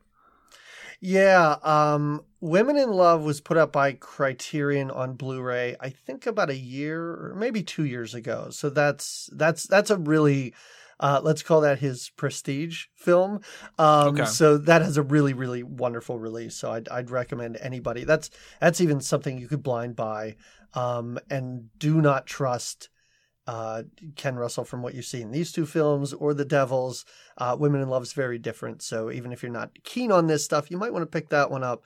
Yeah, 0.99 1.55
um, 1.63 2.25
Women 2.41 2.77
in 2.77 2.91
Love 2.91 3.23
was 3.23 3.39
put 3.39 3.57
up 3.57 3.71
by 3.71 3.93
Criterion 3.93 4.91
on 4.91 5.13
Blu-ray. 5.13 5.75
I 5.79 5.89
think 5.89 6.27
about 6.27 6.49
a 6.49 6.55
year 6.55 7.01
or 7.01 7.35
maybe 7.35 7.63
two 7.63 7.85
years 7.85 8.13
ago. 8.13 8.49
So 8.51 8.69
that's 8.69 9.29
that's 9.33 9.63
that's 9.63 9.89
a 9.89 9.97
really 9.97 10.53
uh, 11.01 11.19
let's 11.21 11.43
call 11.43 11.61
that 11.61 11.79
his 11.79 12.11
prestige 12.15 12.85
film. 12.95 13.41
Um, 13.77 14.09
Okay. 14.09 14.25
So 14.25 14.57
that 14.59 14.81
has 14.81 14.97
a 14.97 15.03
really 15.03 15.33
really 15.33 15.63
wonderful 15.63 16.19
release. 16.19 16.55
So 16.55 16.71
I'd 16.71 16.87
I'd 16.89 17.09
recommend 17.09 17.57
anybody. 17.59 18.05
That's 18.05 18.29
that's 18.61 18.79
even 18.79 19.01
something 19.01 19.37
you 19.37 19.47
could 19.47 19.63
blind 19.63 19.95
buy. 19.95 20.35
Um, 20.73 21.19
and 21.29 21.69
do 21.77 22.01
not 22.01 22.25
trust 22.27 22.89
uh, 23.47 23.83
Ken 24.15 24.35
Russell 24.35 24.63
from 24.63 24.81
what 24.81 24.93
you 24.93 25.01
see 25.01 25.21
in 25.21 25.31
these 25.31 25.51
two 25.51 25.65
films 25.65 26.13
or 26.13 26.33
The 26.33 26.45
Devils. 26.45 27.03
Uh, 27.37 27.57
Women 27.59 27.81
in 27.81 27.89
Love 27.89 28.03
is 28.03 28.13
very 28.13 28.37
different. 28.37 28.81
So 28.81 29.11
even 29.11 29.33
if 29.33 29.43
you're 29.43 29.51
not 29.51 29.71
keen 29.83 30.11
on 30.11 30.27
this 30.27 30.45
stuff, 30.45 30.71
you 30.71 30.77
might 30.77 30.93
want 30.93 31.03
to 31.03 31.07
pick 31.07 31.29
that 31.29 31.51
one 31.51 31.63
up. 31.63 31.83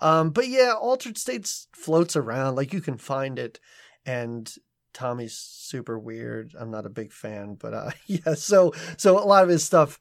Um, 0.00 0.30
but 0.30 0.48
yeah, 0.48 0.72
Altered 0.72 1.18
States 1.18 1.68
floats 1.74 2.16
around. 2.16 2.54
Like 2.54 2.72
you 2.72 2.80
can 2.80 2.96
find 2.96 3.38
it. 3.38 3.60
And 4.06 4.50
Tommy's 4.92 5.34
super 5.34 5.98
weird. 5.98 6.54
I'm 6.58 6.70
not 6.70 6.86
a 6.86 6.90
big 6.90 7.12
fan, 7.12 7.54
but 7.54 7.74
uh, 7.74 7.90
yeah. 8.06 8.34
So 8.34 8.72
so 8.96 9.18
a 9.18 9.24
lot 9.26 9.44
of 9.44 9.50
his 9.50 9.64
stuff 9.64 9.98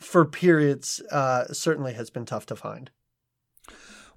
for 0.00 0.24
periods 0.24 1.02
uh, 1.10 1.46
certainly 1.52 1.94
has 1.94 2.10
been 2.10 2.26
tough 2.26 2.46
to 2.46 2.56
find. 2.56 2.90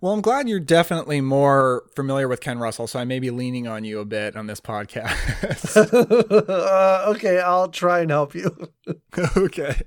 Well, 0.01 0.13
I'm 0.13 0.21
glad 0.21 0.47
you're 0.47 0.61
definitely 0.61 1.19
more 1.19 1.83
familiar 1.93 2.29
with 2.29 2.39
Ken 2.39 2.57
Russell, 2.57 2.87
so 2.87 2.99
I 2.99 3.03
may 3.03 3.19
be 3.19 3.31
leaning 3.31 3.67
on 3.67 3.83
you 3.83 3.99
a 3.99 4.05
bit 4.05 4.37
on 4.37 4.47
this 4.47 4.61
podcast. 4.61 5.75
uh, 6.49 7.11
okay, 7.11 7.39
I'll 7.39 7.67
try 7.67 7.99
and 7.99 8.09
help 8.09 8.33
you. 8.33 8.55
okay. 9.35 9.81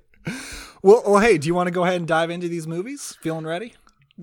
Well, 0.82 1.02
well, 1.06 1.20
hey, 1.20 1.38
do 1.38 1.46
you 1.46 1.54
want 1.54 1.68
to 1.68 1.70
go 1.70 1.84
ahead 1.84 1.96
and 1.96 2.06
dive 2.06 2.28
into 2.28 2.48
these 2.48 2.66
movies? 2.66 3.16
Feeling 3.22 3.46
ready? 3.46 3.72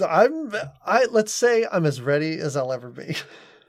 I'm 0.08 0.54
I 0.86 1.08
let's 1.10 1.34
say 1.34 1.66
I'm 1.72 1.86
as 1.86 2.02
ready 2.02 2.38
as 2.38 2.56
I'll 2.56 2.72
ever 2.72 2.90
be. 2.90 3.16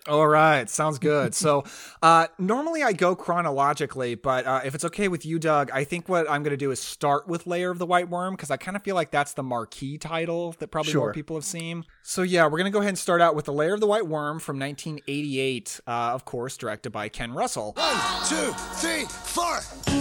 All 0.09 0.27
right, 0.27 0.69
sounds 0.69 0.99
good. 0.99 1.35
So, 1.35 1.65
uh, 2.03 2.27
normally 2.39 2.83
I 2.83 2.93
go 2.93 3.15
chronologically, 3.15 4.15
but 4.15 4.47
uh, 4.47 4.61
if 4.65 4.75
it's 4.75 4.85
okay 4.87 5.09
with 5.09 5.27
you, 5.27 5.39
Doug, 5.39 5.71
I 5.73 5.85
think 5.85 6.09
what 6.09 6.29
I'm 6.31 6.43
going 6.43 6.53
to 6.53 6.57
do 6.57 6.71
is 6.71 6.81
start 6.81 7.29
with 7.29 7.47
Lair 7.47 7.71
of 7.71 7.79
the 7.79 7.87
White 7.87 8.09
Worm 8.09 8.35
because 8.35 8.51
I 8.51 8.57
kind 8.57 8.77
of 8.77 8.83
feel 8.83 8.95
like 8.95 9.11
that's 9.11 9.35
the 9.35 9.43
marquee 9.43 9.99
title 9.99 10.55
that 10.59 10.69
probably 10.71 10.93
Sure. 10.93 11.03
more 11.03 11.13
people 11.13 11.37
have 11.37 11.45
seen. 11.45 11.85
So, 12.03 12.23
yeah, 12.23 12.45
we're 12.45 12.59
going 12.59 12.65
to 12.65 12.71
go 12.71 12.79
ahead 12.81 12.89
and 12.91 12.99
start 12.99 13.21
out 13.21 13.35
with 13.35 13.45
The 13.45 13.53
Lair 13.53 13.75
of 13.75 13.81
the 13.81 13.87
White 13.87 14.07
Worm 14.07 14.41
from 14.41 14.59
1988, 14.59 15.81
uh, 15.87 15.91
of 15.91 16.25
course, 16.25 16.57
directed 16.57 16.91
by 16.91 17.09
Ken 17.09 17.33
Russell. 17.33 17.75
One, 17.77 17.97
two, 18.27 18.53
three, 18.77 19.05
four. 19.05 19.61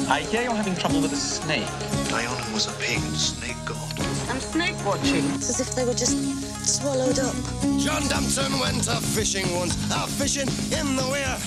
I 0.09 0.21
hear 0.21 0.43
you're 0.43 0.53
having 0.55 0.75
trouble 0.75 1.01
with 1.01 1.11
a 1.13 1.17
snake. 1.17 1.65
Dionin 2.09 2.53
was 2.53 2.67
a 2.67 2.71
pagan 2.81 3.01
snake 3.11 3.57
god. 3.65 4.08
I'm 4.29 4.39
snake 4.39 4.75
watching. 4.85 5.25
It's 5.33 5.49
as 5.49 5.59
if 5.59 5.73
they 5.75 5.85
were 5.85 5.93
just 5.93 6.15
swallowed 6.63 7.17
up. 7.17 7.35
John 7.79 8.07
D'Ampton 8.07 8.59
went 8.59 8.87
a 8.87 9.01
fishing 9.01 9.51
once, 9.55 9.73
a 9.91 10.05
fishing 10.05 10.47
in 10.69 10.95
the 10.95 11.07
weir. 11.09 11.37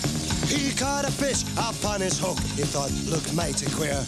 He 0.50 0.74
caught 0.74 1.04
a 1.04 1.12
fish 1.12 1.44
upon 1.56 2.00
his 2.00 2.18
hook, 2.18 2.38
he 2.58 2.62
thought 2.62 2.90
looked 3.08 3.32
mighty 3.34 3.70
queer. 3.70 4.04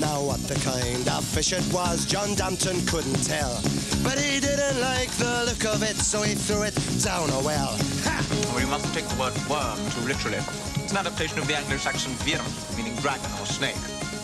Now 0.00 0.24
what 0.24 0.40
the 0.48 0.56
kind 0.64 1.06
of 1.08 1.24
fish 1.24 1.52
it 1.52 1.64
was, 1.72 2.06
John 2.06 2.34
D'Ampton 2.34 2.84
couldn't 2.86 3.22
tell. 3.24 3.60
But 4.02 4.18
he 4.18 4.40
didn't 4.40 4.80
like 4.80 5.10
the 5.20 5.44
look 5.44 5.64
of 5.66 5.82
it, 5.82 5.96
so 5.96 6.22
he 6.22 6.34
threw 6.34 6.62
it 6.62 6.74
down 7.04 7.28
a 7.30 7.40
well. 7.44 7.76
Ha! 8.08 8.24
Well, 8.52 8.60
you 8.60 8.66
mustn't 8.66 8.94
take 8.94 9.06
the 9.08 9.20
word 9.20 9.36
worm 9.48 9.76
too 9.90 10.08
literally. 10.08 10.40
It's 10.82 10.92
an 10.92 10.98
adaptation 10.98 11.38
of 11.38 11.46
the 11.46 11.56
Anglo-Saxon 11.56 12.12
wyrm, 12.24 12.76
meaning 12.76 12.96
dragon 12.96 13.30
or 13.40 13.46
snake. 13.46 13.76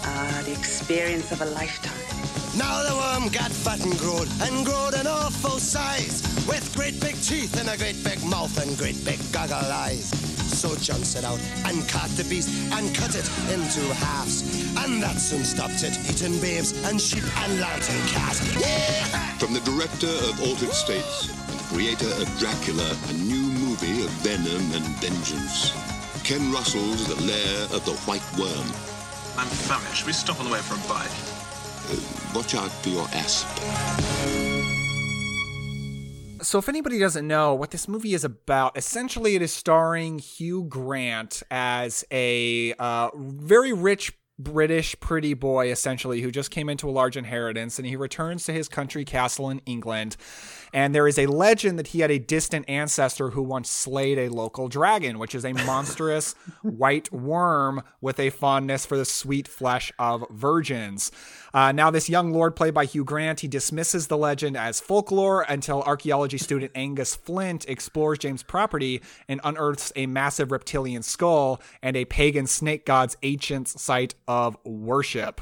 Ah, 0.05 0.43
the 0.45 0.53
experience 0.53 1.31
of 1.33 1.41
a 1.43 1.47
lifetime. 1.47 1.93
Now 2.59 2.83
the 2.83 2.95
worm 2.95 3.31
got 3.31 3.51
fat 3.51 3.81
and 3.85 3.97
growed, 3.99 4.29
and 4.43 4.67
growed 4.67 4.95
an 4.95 5.07
awful 5.07 5.59
size, 5.59 6.23
with 6.47 6.75
great 6.77 7.01
big 7.01 7.15
teeth 7.23 7.59
and 7.59 7.69
a 7.69 7.79
great 7.79 8.03
big 8.05 8.23
mouth 8.25 8.53
and 8.61 8.77
great 8.77 9.03
big 9.05 9.21
goggle 9.33 9.57
eyes. 9.57 10.11
So 10.53 10.77
John 10.77 11.03
set 11.03 11.25
out 11.25 11.41
and 11.65 11.89
caught 11.89 12.11
the 12.11 12.25
beast 12.25 12.51
and 12.73 12.95
cut 12.95 13.15
it 13.15 13.27
into 13.49 13.81
halves, 13.95 14.43
and 14.77 15.03
that 15.03 15.17
soon 15.19 15.45
stopped 15.45 15.83
it 15.83 15.97
eating 16.11 16.39
babes 16.41 16.73
and 16.85 17.01
sheep 17.01 17.25
and 17.39 17.61
lambs 17.61 17.89
and 17.89 18.09
cats. 18.11 18.43
Yeah! 18.61 19.39
From 19.39 19.55
the 19.55 19.61
director 19.61 20.13
of 20.29 20.41
Altered 20.43 20.75
States 20.75 21.31
and 21.31 21.59
the 21.59 21.65
creator 21.65 22.13
of 22.21 22.29
Dracula, 22.39 22.95
a 23.09 23.13
new 23.15 23.49
movie 23.65 24.05
of 24.05 24.11
venom 24.21 24.73
and 24.77 24.85
vengeance. 25.01 25.73
Ken 26.23 26.53
Russell's 26.53 27.09
The 27.09 27.17
Lair 27.25 27.63
of 27.73 27.85
the 27.85 27.95
White 28.05 28.23
Worm. 28.39 28.92
I'm 29.37 29.47
famished. 29.47 30.07
We 30.07 30.13
stop 30.13 30.39
on 30.41 30.47
the 30.47 30.53
way 30.53 30.61
for 30.61 30.75
a 30.75 30.89
bite. 30.89 31.11
Uh, 31.91 31.99
watch 32.35 32.55
out 32.55 32.71
for 32.83 32.91
your 32.91 33.07
asp. 33.13 33.49
So, 36.43 36.59
if 36.59 36.69
anybody 36.69 36.99
doesn't 36.99 37.27
know 37.27 37.55
what 37.55 37.71
this 37.71 37.87
movie 37.87 38.15
is 38.15 38.25
about, 38.25 38.77
essentially 38.77 39.37
it 39.37 39.43
is 39.43 39.53
starring 39.53 40.19
Hugh 40.19 40.65
Grant 40.65 41.43
as 41.51 42.05
a 42.11 42.75
uh, 42.81 43.11
very 43.15 43.73
rich 43.73 44.13
British 44.39 44.99
pretty 44.99 45.35
boy, 45.35 45.71
essentially, 45.71 46.23
who 46.23 46.31
just 46.31 46.51
came 46.51 46.69
into 46.69 46.89
a 46.89 46.91
large 46.91 47.17
inheritance 47.17 47.79
and 47.79 47.87
he 47.87 47.97
returns 47.97 48.45
to 48.45 48.53
his 48.53 48.69
country 48.69 49.05
castle 49.05 49.51
in 49.51 49.61
England. 49.67 50.17
And 50.73 50.95
there 50.95 51.07
is 51.07 51.19
a 51.19 51.27
legend 51.27 51.79
that 51.79 51.89
he 51.89 52.01
had 52.01 52.11
a 52.11 52.19
distant 52.19 52.69
ancestor 52.69 53.31
who 53.31 53.43
once 53.43 53.71
slayed 53.71 54.19
a 54.19 54.31
local 54.31 54.69
dragon, 54.69 55.19
which 55.19 55.35
is 55.35 55.45
a 55.45 55.53
monstrous 55.53 56.35
white 56.63 57.13
worm 57.13 57.83
with 58.01 58.19
a 58.19 58.31
fondness 58.31 58.87
for 58.87 58.97
the 58.97 59.05
sweet 59.05 59.47
flesh 59.47 59.93
of 59.99 60.25
virgins. 60.31 61.13
Uh, 61.55 61.73
now, 61.73 61.91
this 61.91 62.09
young 62.09 62.33
lord, 62.33 62.57
played 62.57 62.75
by 62.75 62.85
Hugh 62.85 63.05
Grant, 63.05 63.41
he 63.41 63.49
dismisses 63.49 64.07
the 64.07 64.17
legend 64.17 64.57
as 64.57 64.81
folklore 64.81 65.43
until 65.49 65.83
archaeology 65.83 66.39
student 66.39 66.73
Angus 66.75 67.15
Flint 67.15 67.69
explores 67.69 68.19
James' 68.19 68.43
property 68.43 69.03
and 69.29 69.41
unearths 69.45 69.93
a 69.97 70.07
massive 70.07 70.51
reptilian 70.51 71.03
skull 71.03 71.61
and 71.83 71.97
a 71.97 72.05
pagan 72.05 72.47
snake 72.47 72.87
god's 72.87 73.17
ancient 73.23 73.69
site 73.69 74.15
of 74.27 74.57
worship. 74.65 75.41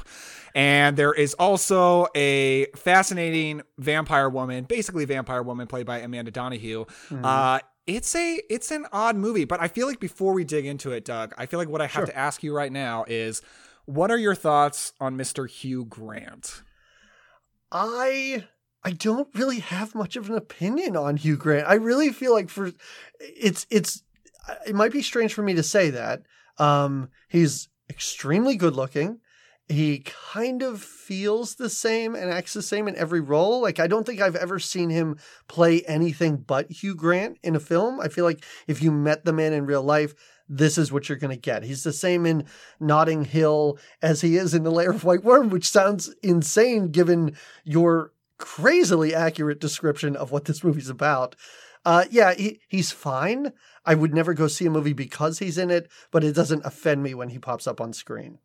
And 0.53 0.97
there 0.97 1.13
is 1.13 1.33
also 1.35 2.07
a 2.13 2.65
fascinating 2.75 3.61
vampire 3.77 4.29
woman, 4.29 4.65
basically 4.65 5.05
vampire 5.05 5.43
woman, 5.43 5.67
played 5.67 5.85
by 5.85 5.99
Amanda 5.99 6.31
Donohoe. 6.31 6.87
Uh, 7.23 7.59
it's 7.87 8.13
a 8.15 8.39
it's 8.49 8.69
an 8.71 8.85
odd 8.91 9.15
movie, 9.15 9.45
but 9.45 9.59
I 9.59 9.67
feel 9.67 9.87
like 9.87 9.99
before 9.99 10.33
we 10.33 10.43
dig 10.43 10.65
into 10.65 10.91
it, 10.91 11.03
Doug, 11.05 11.33
I 11.37 11.45
feel 11.45 11.57
like 11.57 11.69
what 11.69 11.81
I 11.81 11.87
have 11.87 12.05
to 12.05 12.17
ask 12.17 12.43
you 12.43 12.53
right 12.53 12.71
now 12.71 13.05
is, 13.07 13.41
what 13.85 14.11
are 14.11 14.17
your 14.17 14.35
thoughts 14.35 14.93
on 14.99 15.17
Mr. 15.17 15.49
Hugh 15.49 15.85
Grant? 15.85 16.63
I 17.71 18.45
I 18.83 18.91
don't 18.91 19.27
really 19.35 19.59
have 19.59 19.95
much 19.95 20.15
of 20.15 20.29
an 20.29 20.35
opinion 20.35 20.97
on 20.97 21.17
Hugh 21.17 21.37
Grant. 21.37 21.67
I 21.67 21.75
really 21.75 22.11
feel 22.11 22.33
like 22.33 22.49
for 22.49 22.71
it's 23.19 23.65
it's 23.69 24.03
it 24.67 24.75
might 24.75 24.91
be 24.91 25.01
strange 25.01 25.33
for 25.33 25.43
me 25.43 25.53
to 25.53 25.63
say 25.63 25.89
that. 25.91 26.23
Um 26.57 27.09
he's 27.29 27.69
extremely 27.89 28.55
good 28.55 28.75
looking. 28.75 29.19
He 29.67 30.03
kind 30.05 30.63
of 30.63 30.81
feels 30.81 31.55
the 31.55 31.69
same 31.69 32.13
and 32.13 32.29
acts 32.29 32.53
the 32.53 32.61
same 32.61 32.89
in 32.89 32.95
every 32.97 33.21
role. 33.21 33.61
Like 33.61 33.79
I 33.79 33.87
don't 33.87 34.05
think 34.05 34.19
I've 34.19 34.35
ever 34.35 34.59
seen 34.59 34.89
him 34.89 35.17
play 35.47 35.81
anything 35.83 36.37
but 36.37 36.71
Hugh 36.71 36.95
Grant 36.95 37.37
in 37.43 37.55
a 37.55 37.59
film. 37.59 38.01
I 38.01 38.09
feel 38.09 38.25
like 38.25 38.43
if 38.67 38.81
you 38.81 38.91
met 38.91 39.23
the 39.23 39.33
man 39.33 39.53
in 39.53 39.65
real 39.65 39.83
life, 39.83 40.13
this 40.51 40.77
is 40.77 40.91
what 40.91 41.07
you're 41.07 41.17
going 41.17 41.35
to 41.35 41.41
get. 41.41 41.63
He's 41.63 41.83
the 41.83 41.93
same 41.93 42.25
in 42.25 42.45
Notting 42.79 43.23
Hill 43.23 43.79
as 44.01 44.19
he 44.19 44.35
is 44.35 44.53
in 44.53 44.63
The 44.63 44.71
Lair 44.71 44.91
of 44.91 45.05
White 45.05 45.23
Worm, 45.23 45.49
which 45.49 45.69
sounds 45.69 46.13
insane 46.21 46.89
given 46.89 47.37
your 47.63 48.11
crazily 48.37 49.15
accurate 49.15 49.61
description 49.61 50.15
of 50.15 50.31
what 50.31 50.45
this 50.45 50.63
movie's 50.63 50.89
about. 50.89 51.37
Uh, 51.85 52.03
yeah, 52.11 52.33
he, 52.33 52.59
he's 52.67 52.91
fine. 52.91 53.53
I 53.85 53.95
would 53.95 54.13
never 54.13 54.33
go 54.33 54.47
see 54.47 54.65
a 54.65 54.71
movie 54.71 54.93
because 54.93 55.39
he's 55.39 55.57
in 55.57 55.71
it, 55.71 55.89
but 56.11 56.23
it 56.23 56.35
doesn't 56.35 56.65
offend 56.65 57.01
me 57.01 57.13
when 57.13 57.29
he 57.29 57.39
pops 57.39 57.65
up 57.65 57.79
on 57.79 57.93
screen. 57.93 58.39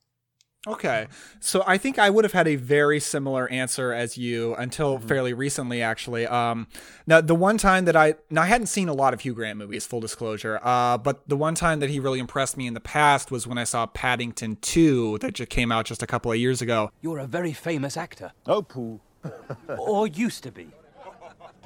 Okay. 0.67 1.07
So 1.39 1.63
I 1.67 1.79
think 1.79 1.99
I 1.99 2.11
would 2.11 2.25
have 2.25 2.33
had 2.33 2.49
a 2.49 2.57
very 2.57 2.99
similar 2.99 3.49
answer 3.49 3.93
as 3.93 4.19
you 4.19 4.55
until 4.57 4.99
fairly 4.99 5.33
recently, 5.33 5.81
actually. 5.81 6.27
Um, 6.27 6.67
now, 7.07 7.21
the 7.21 7.37
one 7.37 7.57
time 7.57 7.85
that 7.85 7.95
I, 7.95 8.15
now 8.31 8.43
I 8.43 8.47
hadn't 8.47 8.67
seen 8.67 8.89
a 8.89 8.93
lot 8.93 9.15
of 9.15 9.21
Hugh 9.21 9.35
Grant 9.35 9.59
movies, 9.59 9.87
full 9.87 10.01
disclosure, 10.01 10.59
uh, 10.63 10.99
but 10.99 11.29
the 11.29 11.37
one 11.37 11.55
time 11.55 11.79
that 11.81 11.91
he 11.91 12.01
really 12.01 12.19
impressed 12.19 12.57
me 12.57 12.67
in 12.67 12.75
the 12.75 12.81
past 12.81 13.31
was 13.31 13.47
when 13.47 13.59
I 13.59 13.65
saw 13.65 13.87
Paddington 13.87 14.57
2 14.61 15.19
that 15.19 15.35
just 15.35 15.51
came 15.51 15.71
out 15.71 15.87
just 15.87 16.03
a 16.03 16.07
couple 16.07 16.33
of 16.33 16.39
years 16.39 16.61
ago. 16.61 16.91
You're 17.01 17.19
a 17.19 17.27
very 17.27 17.53
famous 17.53 17.97
actor. 17.97 18.33
Oh, 18.47 18.63
poo. 18.63 19.01
or 19.69 20.09
used 20.09 20.43
to 20.45 20.51
be. 20.51 20.69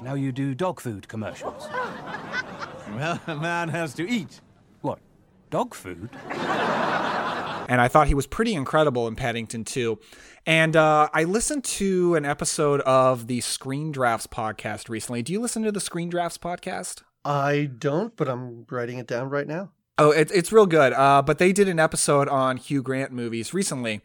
Now 0.01 0.13
you 0.15 0.31
do 0.31 0.55
dog 0.55 0.79
food 0.79 1.07
commercials. 1.07 1.67
Well, 2.95 3.21
a 3.27 3.35
man 3.35 3.69
has 3.69 3.93
to 3.95 4.07
eat. 4.09 4.41
What? 4.81 4.99
Dog 5.49 5.73
food? 5.73 6.09
and 7.71 7.79
I 7.79 7.87
thought 7.87 8.07
he 8.07 8.13
was 8.13 8.27
pretty 8.27 8.53
incredible 8.53 9.07
in 9.07 9.15
Paddington 9.15 9.63
2. 9.63 9.97
And 10.45 10.75
uh, 10.75 11.07
I 11.13 11.23
listened 11.23 11.63
to 11.63 12.15
an 12.15 12.25
episode 12.25 12.81
of 12.81 13.27
the 13.27 13.39
Screen 13.39 13.93
Drafts 13.93 14.27
podcast 14.27 14.89
recently. 14.89 15.21
Do 15.21 15.31
you 15.31 15.39
listen 15.39 15.63
to 15.63 15.71
the 15.71 15.79
Screen 15.79 16.09
Drafts 16.09 16.37
podcast? 16.37 17.03
I 17.23 17.69
don't, 17.77 18.13
but 18.17 18.27
I'm 18.27 18.65
writing 18.69 18.97
it 18.97 19.07
down 19.07 19.29
right 19.29 19.47
now. 19.47 19.71
Oh, 19.97 20.11
it, 20.11 20.29
it's 20.33 20.51
real 20.51 20.65
good. 20.65 20.91
Uh, 20.91 21.21
but 21.21 21.37
they 21.37 21.53
did 21.53 21.69
an 21.69 21.79
episode 21.79 22.27
on 22.27 22.57
Hugh 22.57 22.83
Grant 22.83 23.13
movies 23.13 23.53
recently. 23.53 24.01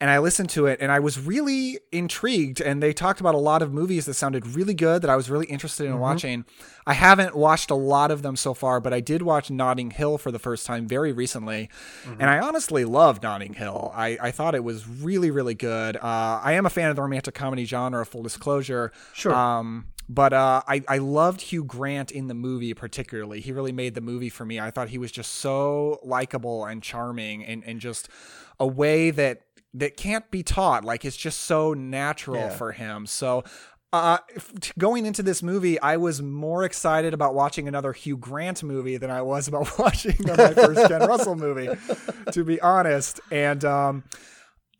And 0.00 0.10
I 0.10 0.18
listened 0.18 0.50
to 0.50 0.66
it 0.66 0.78
and 0.80 0.92
I 0.92 1.00
was 1.00 1.18
really 1.18 1.80
intrigued. 1.90 2.60
And 2.60 2.80
they 2.80 2.92
talked 2.92 3.20
about 3.20 3.34
a 3.34 3.38
lot 3.38 3.62
of 3.62 3.72
movies 3.72 4.06
that 4.06 4.14
sounded 4.14 4.46
really 4.46 4.74
good 4.74 5.02
that 5.02 5.10
I 5.10 5.16
was 5.16 5.28
really 5.28 5.46
interested 5.46 5.86
in 5.86 5.94
Mhm. 5.94 5.98
watching. 5.98 6.44
I 6.86 6.92
haven't 6.94 7.34
watched 7.34 7.70
a 7.70 7.74
lot 7.74 8.10
of 8.12 8.22
them 8.22 8.36
so 8.36 8.54
far, 8.54 8.80
but 8.80 8.92
I 8.94 9.00
did 9.00 9.22
watch 9.22 9.50
Notting 9.50 9.90
Hill 9.90 10.16
for 10.16 10.30
the 10.30 10.38
first 10.38 10.66
time 10.66 10.86
very 10.86 11.12
recently. 11.12 11.68
And 12.18 12.30
I 12.30 12.38
honestly 12.38 12.84
loved 12.84 13.24
Notting 13.24 13.54
Hill. 13.54 13.92
I, 13.94 14.16
I 14.22 14.30
thought 14.30 14.54
it 14.54 14.62
was 14.62 14.86
really, 14.88 15.30
really 15.32 15.54
good. 15.54 15.96
Uh, 15.96 16.40
I 16.44 16.52
am 16.52 16.64
a 16.64 16.70
fan 16.70 16.90
of 16.90 16.96
the 16.96 17.02
romantic 17.02 17.34
comedy 17.34 17.64
genre, 17.64 18.06
full 18.06 18.22
disclosure. 18.22 18.92
Sure. 19.14 19.34
Um, 19.34 19.86
but 20.08 20.32
uh, 20.32 20.62
I, 20.66 20.82
I 20.88 20.98
loved 20.98 21.40
Hugh 21.42 21.64
Grant 21.64 22.10
in 22.12 22.28
the 22.28 22.34
movie 22.34 22.72
particularly. 22.72 23.40
He 23.40 23.50
really 23.52 23.72
made 23.72 23.94
the 23.94 24.00
movie 24.00 24.30
for 24.30 24.46
me. 24.46 24.58
I 24.60 24.70
thought 24.70 24.88
he 24.88 24.96
was 24.98 25.10
just 25.12 25.32
so 25.32 25.98
likable 26.04 26.64
and 26.64 26.82
charming 26.82 27.44
and, 27.44 27.62
and 27.66 27.78
just 27.80 28.08
a 28.60 28.66
way 28.66 29.10
that 29.10 29.42
that 29.74 29.96
can't 29.96 30.30
be 30.30 30.42
taught. 30.42 30.84
Like 30.84 31.04
it's 31.04 31.16
just 31.16 31.40
so 31.40 31.74
natural 31.74 32.36
Yeah. 32.40 32.48
for 32.50 32.72
him. 32.72 33.06
So 33.06 33.44
uh, 33.92 34.18
going 34.78 35.06
into 35.06 35.22
this 35.22 35.42
movie, 35.42 35.80
I 35.80 35.96
was 35.96 36.20
more 36.20 36.62
excited 36.64 37.14
about 37.14 37.34
watching 37.34 37.66
another 37.68 37.92
Hugh 37.94 38.18
Grant 38.18 38.62
movie 38.62 38.98
than 38.98 39.10
I 39.10 39.22
was 39.22 39.48
about 39.48 39.78
watching 39.78 40.14
my 40.20 40.52
first 40.52 40.88
Ken 40.88 41.00
Russell 41.08 41.36
movie, 41.36 41.70
to 42.32 42.44
be 42.44 42.60
honest. 42.60 43.18
And 43.30 43.64
um, 43.64 44.04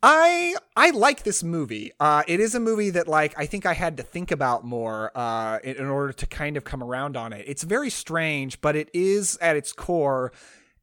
I 0.01 0.55
I 0.77 0.91
like 0.91 1.23
this 1.23 1.43
movie. 1.43 1.91
Uh, 1.99 2.23
it 2.27 2.39
is 2.39 2.55
a 2.55 2.59
movie 2.59 2.91
that 2.91 3.07
like 3.07 3.33
I 3.37 3.47
think 3.47 3.65
I 3.65 3.73
had 3.73 3.97
to 3.97 4.03
think 4.03 4.31
about 4.31 4.63
more 4.63 5.11
uh, 5.15 5.59
in, 5.63 5.75
in 5.77 5.85
order 5.87 6.13
to 6.13 6.25
kind 6.25 6.55
of 6.55 6.63
come 6.63 6.81
around 6.83 7.17
on 7.17 7.33
it. 7.33 7.43
It's 7.47 7.63
very 7.63 7.89
strange, 7.89 8.61
but 8.61 8.75
it 8.75 8.89
is 8.93 9.37
at 9.41 9.57
its 9.57 9.73
core 9.73 10.31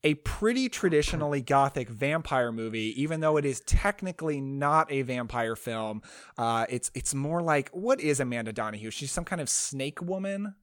a 0.06 0.14
pretty 0.14 0.68
traditionally 0.68 1.40
gothic 1.40 1.88
vampire 1.88 2.52
movie, 2.52 2.94
even 3.02 3.18
though 3.18 3.36
it 3.38 3.44
is 3.44 3.58
technically 3.62 4.40
not 4.40 4.90
a 4.92 5.02
vampire 5.02 5.56
film. 5.56 6.00
Uh, 6.38 6.64
it's 6.68 6.92
it's 6.94 7.12
more 7.12 7.42
like 7.42 7.68
what 7.70 8.00
is 8.00 8.20
Amanda 8.20 8.52
Donohoe? 8.52 8.90
She's 8.90 9.10
some 9.10 9.24
kind 9.24 9.40
of 9.40 9.48
snake 9.48 10.00
woman. 10.00 10.54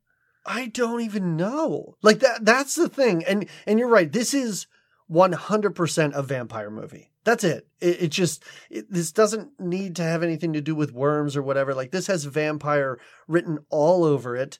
I 0.46 0.68
don't 0.68 1.02
even 1.02 1.36
know. 1.36 1.98
Like 2.02 2.20
that 2.20 2.46
that's 2.46 2.76
the 2.76 2.88
thing. 2.88 3.26
And 3.26 3.50
and 3.68 3.80
you're 3.80 3.90
right. 3.90 4.10
This 4.10 4.34
is 4.34 4.66
100% 5.12 6.14
a 6.14 6.24
vampire 6.24 6.72
movie. 6.72 7.12
That's 7.26 7.44
it. 7.44 7.68
It, 7.82 8.04
it 8.04 8.12
just 8.12 8.46
it, 8.70 8.90
this 8.90 9.12
doesn't 9.12 9.60
need 9.60 9.98
to 9.98 10.04
have 10.04 10.24
anything 10.24 10.54
to 10.54 10.62
do 10.62 10.74
with 10.74 10.94
worms 10.94 11.36
or 11.36 11.42
whatever. 11.42 11.74
Like 11.74 11.92
this 11.92 12.08
has 12.08 12.24
vampire 12.24 12.98
written 13.28 13.60
all 13.70 14.06
over 14.06 14.38
it. 14.38 14.58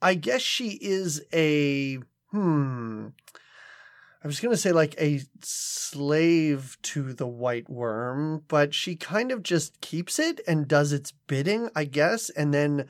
I 0.00 0.14
guess 0.14 0.40
she 0.40 0.78
is 0.80 1.20
a 1.32 1.98
hmm 2.30 3.08
I 4.22 4.26
was 4.26 4.40
going 4.40 4.52
to 4.52 4.60
say 4.60 4.72
like 4.72 4.94
a 5.00 5.22
slave 5.42 6.76
to 6.82 7.14
the 7.14 7.26
white 7.26 7.70
worm, 7.70 8.44
but 8.48 8.74
she 8.74 8.94
kind 8.94 9.32
of 9.32 9.42
just 9.42 9.80
keeps 9.80 10.18
it 10.18 10.40
and 10.46 10.68
does 10.68 10.92
its 10.92 11.12
bidding, 11.26 11.70
I 11.74 11.84
guess, 11.84 12.28
and 12.28 12.52
then 12.52 12.86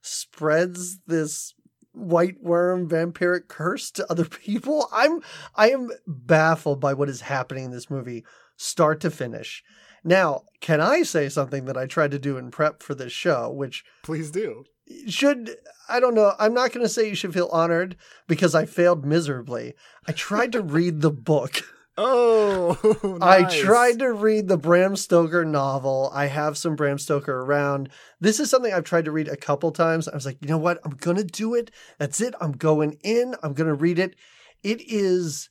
spreads 0.00 1.00
this 1.06 1.54
white 1.92 2.40
worm 2.40 2.88
vampiric 2.88 3.48
curse 3.48 3.90
to 3.92 4.10
other 4.10 4.24
people. 4.44 4.88
I'm 4.92 5.20
I 5.56 5.70
am 5.70 5.90
baffled 6.06 6.80
by 6.80 6.94
what 6.94 7.08
is 7.08 7.22
happening 7.22 7.64
in 7.64 7.70
this 7.72 7.90
movie 7.90 8.24
start 8.56 9.00
to 9.00 9.10
finish. 9.10 9.64
Now, 10.04 10.44
can 10.60 10.80
I 10.80 11.02
say 11.02 11.28
something 11.28 11.64
that 11.66 11.76
I 11.76 11.86
tried 11.86 12.12
to 12.12 12.18
do 12.18 12.38
in 12.38 12.50
prep 12.50 12.82
for 12.82 12.94
this 12.94 13.12
show, 13.12 13.50
which 13.50 13.84
please 14.02 14.30
do. 14.30 14.64
Should 15.08 15.56
I 15.88 16.00
don't 16.00 16.14
know. 16.14 16.34
I'm 16.38 16.54
not 16.54 16.72
going 16.72 16.84
to 16.84 16.88
say 16.88 17.08
you 17.08 17.14
should 17.14 17.34
feel 17.34 17.48
honored 17.52 17.96
because 18.28 18.54
I 18.54 18.64
failed 18.64 19.04
miserably. 19.04 19.74
I 20.06 20.12
tried 20.12 20.52
to 20.52 20.62
read 20.62 21.00
the 21.00 21.10
book. 21.10 21.62
Oh, 22.02 22.78
nice. 23.20 23.52
I 23.52 23.60
tried 23.62 23.98
to 23.98 24.10
read 24.10 24.48
the 24.48 24.56
Bram 24.56 24.96
Stoker 24.96 25.44
novel. 25.44 26.10
I 26.14 26.26
have 26.26 26.56
some 26.56 26.74
Bram 26.74 26.96
Stoker 26.96 27.40
around. 27.40 27.90
This 28.20 28.40
is 28.40 28.48
something 28.48 28.72
I've 28.72 28.84
tried 28.84 29.04
to 29.04 29.10
read 29.10 29.28
a 29.28 29.36
couple 29.36 29.70
times. 29.70 30.08
I 30.08 30.14
was 30.14 30.24
like, 30.24 30.38
you 30.40 30.48
know 30.48 30.56
what? 30.56 30.78
I'm 30.82 30.92
going 30.92 31.18
to 31.18 31.24
do 31.24 31.54
it. 31.54 31.70
That's 31.98 32.22
it. 32.22 32.34
I'm 32.40 32.52
going 32.52 32.96
in. 33.02 33.34
I'm 33.42 33.52
going 33.52 33.66
to 33.66 33.74
read 33.74 33.98
it. 33.98 34.16
It 34.62 34.80
is 34.90 35.50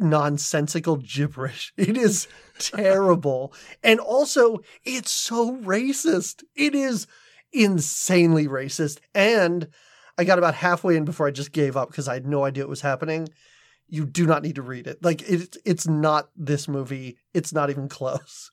nonsensical 0.00 0.96
gibberish. 0.96 1.72
It 1.76 1.96
is 1.96 2.26
terrible. 2.58 3.52
and 3.82 4.00
also, 4.00 4.58
it's 4.84 5.12
so 5.12 5.58
racist. 5.58 6.42
It 6.56 6.74
is 6.74 7.06
insanely 7.52 8.46
racist. 8.46 8.98
And 9.14 9.68
I 10.16 10.24
got 10.24 10.38
about 10.38 10.54
halfway 10.54 10.96
in 10.96 11.04
before 11.04 11.26
I 11.26 11.30
just 11.30 11.52
gave 11.52 11.76
up 11.76 11.90
because 11.90 12.08
I 12.08 12.14
had 12.14 12.26
no 12.26 12.44
idea 12.44 12.64
what 12.64 12.70
was 12.70 12.80
happening. 12.80 13.28
You 13.86 14.04
do 14.04 14.26
not 14.26 14.42
need 14.42 14.56
to 14.56 14.62
read 14.62 14.86
it. 14.86 15.02
Like 15.02 15.22
it, 15.22 15.56
it's 15.64 15.86
not 15.86 16.30
this 16.36 16.68
movie. 16.68 17.18
It's 17.32 17.52
not 17.52 17.70
even 17.70 17.88
close. 17.88 18.50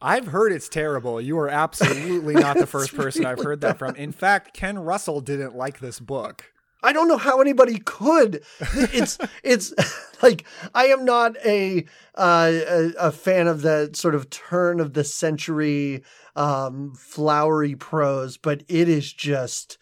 I've 0.00 0.28
heard 0.28 0.52
it's 0.52 0.68
terrible. 0.68 1.20
You 1.20 1.38
are 1.38 1.48
absolutely 1.48 2.34
not 2.42 2.56
the 2.56 2.66
first 2.66 2.94
person 2.94 3.22
really 3.22 3.32
I've 3.32 3.44
heard 3.44 3.60
that 3.62 3.78
from. 3.78 3.96
In 3.96 4.12
fact, 4.12 4.54
Ken 4.54 4.78
Russell 4.78 5.20
didn't 5.20 5.56
like 5.56 5.80
this 5.80 6.00
book. 6.00 6.52
I 6.82 6.92
don't 6.92 7.08
know 7.08 7.16
how 7.16 7.40
anybody 7.40 7.78
could. 7.78 8.44
It's 8.60 9.18
it's 9.42 9.74
like 10.22 10.44
I 10.74 10.86
am 10.86 11.04
not 11.04 11.36
a, 11.44 11.84
uh, 12.14 12.52
a, 12.52 12.92
a 12.98 13.12
fan 13.12 13.48
of 13.48 13.62
the 13.62 13.90
sort 13.94 14.14
of 14.14 14.30
turn 14.30 14.78
of 14.78 14.92
the 14.92 15.02
century 15.02 16.04
um, 16.38 16.94
flowery 16.94 17.74
prose, 17.74 18.36
but 18.38 18.62
it 18.68 18.88
is 18.88 19.12
just 19.12 19.76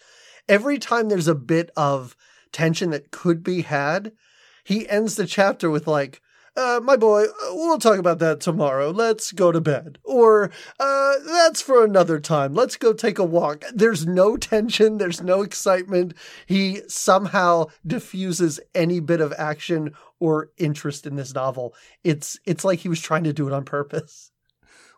every 0.49 0.79
time 0.79 1.09
there's 1.09 1.29
a 1.29 1.35
bit 1.35 1.71
of 1.77 2.17
tension 2.51 2.91
that 2.91 3.11
could 3.11 3.45
be 3.45 3.61
had, 3.61 4.13
he 4.65 4.89
ends 4.89 5.17
the 5.17 5.27
chapter 5.27 5.71
with 5.71 5.87
like, 5.87 6.23
uh, 6.57 6.81
my 6.83 6.97
boy, 6.97 7.25
uh, 7.25 7.29
we'll 7.51 7.79
talk 7.79 7.99
about 7.99 8.19
that 8.21 8.41
tomorrow. 8.41 8.91
Let's 8.91 9.33
go 9.33 9.53
to 9.53 9.61
bed. 9.61 9.99
Or, 10.03 10.51
uh, 10.81 11.15
that's 11.27 11.61
for 11.61 11.85
another 11.85 12.19
time. 12.19 12.55
Let's 12.55 12.77
go 12.77 12.95
take 12.95 13.19
a 13.19 13.25
walk. 13.25 13.63
There's 13.75 14.07
no 14.07 14.39
tension. 14.39 14.97
There's 14.97 15.21
no 15.21 15.43
excitement. 15.43 16.15
He 16.47 16.81
somehow 16.89 17.67
diffuses 17.87 18.59
any 18.75 19.01
bit 19.01 19.21
of 19.21 19.35
action 19.37 19.93
or 20.19 20.49
interest 20.57 21.07
in 21.07 21.17
this 21.17 21.35
novel. 21.35 21.75
It's, 22.03 22.41
it's 22.47 22.65
like 22.65 22.79
he 22.79 22.89
was 22.89 23.03
trying 23.03 23.25
to 23.25 23.35
do 23.35 23.47
it 23.47 23.53
on 23.53 23.67
purpose. 23.67 24.33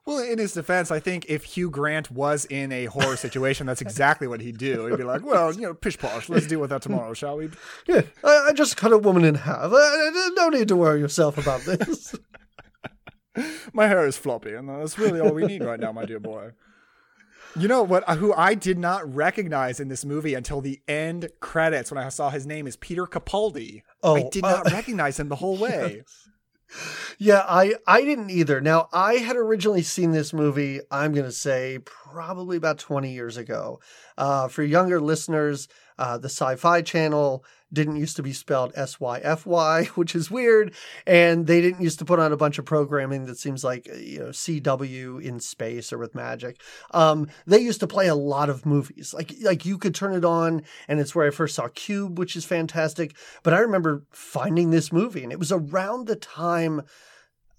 Well, 0.08 0.20
in 0.20 0.38
his 0.38 0.54
defense, 0.54 0.90
I 0.90 1.00
think 1.00 1.26
if 1.28 1.44
Hugh 1.44 1.68
Grant 1.68 2.10
was 2.10 2.46
in 2.46 2.72
a 2.72 2.86
horror 2.86 3.18
situation, 3.18 3.66
that's 3.66 3.82
exactly 3.82 4.26
what 4.26 4.40
he'd 4.40 4.56
do. 4.56 4.86
He'd 4.86 4.96
be 4.96 5.04
like, 5.04 5.22
"Well, 5.22 5.52
you 5.52 5.60
know, 5.60 5.74
pish 5.74 5.98
posh. 5.98 6.30
Let's 6.30 6.46
deal 6.46 6.60
with 6.60 6.70
that 6.70 6.80
tomorrow, 6.80 7.12
shall 7.12 7.36
we?" 7.36 7.50
Yeah, 7.86 8.00
I, 8.24 8.46
I 8.48 8.52
just 8.54 8.78
cut 8.78 8.90
a 8.90 8.96
woman 8.96 9.22
in 9.22 9.34
half. 9.34 9.70
I, 9.70 10.30
no 10.34 10.48
need 10.48 10.68
to 10.68 10.76
worry 10.76 10.98
yourself 10.98 11.36
about 11.36 11.60
this. 11.60 12.14
my 13.74 13.86
hair 13.86 14.06
is 14.06 14.16
floppy, 14.16 14.54
and 14.54 14.66
that's 14.66 14.98
really 14.98 15.20
all 15.20 15.34
we 15.34 15.44
need 15.44 15.62
right 15.62 15.78
now, 15.78 15.92
my 15.92 16.06
dear 16.06 16.20
boy. 16.20 16.52
You 17.54 17.68
know 17.68 17.82
what? 17.82 18.08
Who 18.08 18.32
I 18.32 18.54
did 18.54 18.78
not 18.78 19.14
recognize 19.14 19.78
in 19.78 19.88
this 19.88 20.06
movie 20.06 20.32
until 20.32 20.62
the 20.62 20.80
end 20.88 21.28
credits 21.40 21.90
when 21.92 22.02
I 22.02 22.08
saw 22.08 22.30
his 22.30 22.46
name 22.46 22.66
is 22.66 22.76
Peter 22.76 23.04
Capaldi. 23.04 23.82
Oh, 24.02 24.16
I 24.16 24.28
did 24.30 24.42
not 24.42 24.72
uh, 24.72 24.74
recognize 24.74 25.20
him 25.20 25.28
the 25.28 25.36
whole 25.36 25.56
way. 25.58 25.96
Yes 25.98 26.28
yeah, 27.18 27.44
I 27.48 27.74
I 27.86 28.02
didn't 28.02 28.30
either. 28.30 28.60
Now, 28.60 28.88
I 28.92 29.14
had 29.14 29.36
originally 29.36 29.82
seen 29.82 30.12
this 30.12 30.32
movie, 30.32 30.80
I'm 30.90 31.12
going 31.12 31.26
to 31.26 31.32
say 31.32 31.78
probably 31.84 32.56
about 32.56 32.78
20 32.78 33.12
years 33.12 33.36
ago. 33.36 33.80
Uh, 34.16 34.48
for 34.48 34.62
younger 34.62 35.00
listeners, 35.00 35.68
uh, 35.98 36.18
the 36.18 36.28
Sci 36.28 36.56
Fi 36.56 36.82
Channel 36.82 37.44
didn't 37.72 37.96
used 37.96 38.16
to 38.16 38.22
be 38.22 38.32
spelled 38.32 38.72
S 38.74 39.00
Y 39.00 39.20
F 39.22 39.46
Y, 39.46 39.84
which 39.94 40.14
is 40.14 40.30
weird. 40.30 40.74
And 41.06 41.46
they 41.46 41.60
didn't 41.60 41.82
used 41.82 41.98
to 41.98 42.04
put 42.04 42.18
on 42.18 42.32
a 42.32 42.36
bunch 42.36 42.58
of 42.58 42.64
programming 42.64 43.26
that 43.26 43.38
seems 43.38 43.64
like, 43.64 43.88
uh, 43.90 43.96
you 43.96 44.18
know, 44.20 44.26
CW 44.26 45.22
in 45.22 45.40
space 45.40 45.92
or 45.92 45.98
with 45.98 46.14
magic. 46.14 46.60
Um, 46.92 47.28
they 47.46 47.58
used 47.58 47.80
to 47.80 47.86
play 47.86 48.08
a 48.08 48.14
lot 48.14 48.50
of 48.50 48.66
movies. 48.66 49.14
Like, 49.14 49.34
like 49.42 49.66
you 49.66 49.78
could 49.78 49.94
turn 49.94 50.14
it 50.14 50.24
on 50.24 50.62
and 50.86 51.00
it's 51.00 51.14
where 51.14 51.26
I 51.26 51.30
first 51.30 51.54
saw 51.54 51.68
Cube, 51.68 52.18
which 52.18 52.36
is 52.36 52.44
fantastic. 52.44 53.16
But 53.42 53.54
I 53.54 53.58
remember 53.58 54.04
finding 54.10 54.70
this 54.70 54.92
movie 54.92 55.22
and 55.22 55.32
it 55.32 55.38
was 55.38 55.52
around 55.52 56.06
the 56.06 56.16
time 56.16 56.82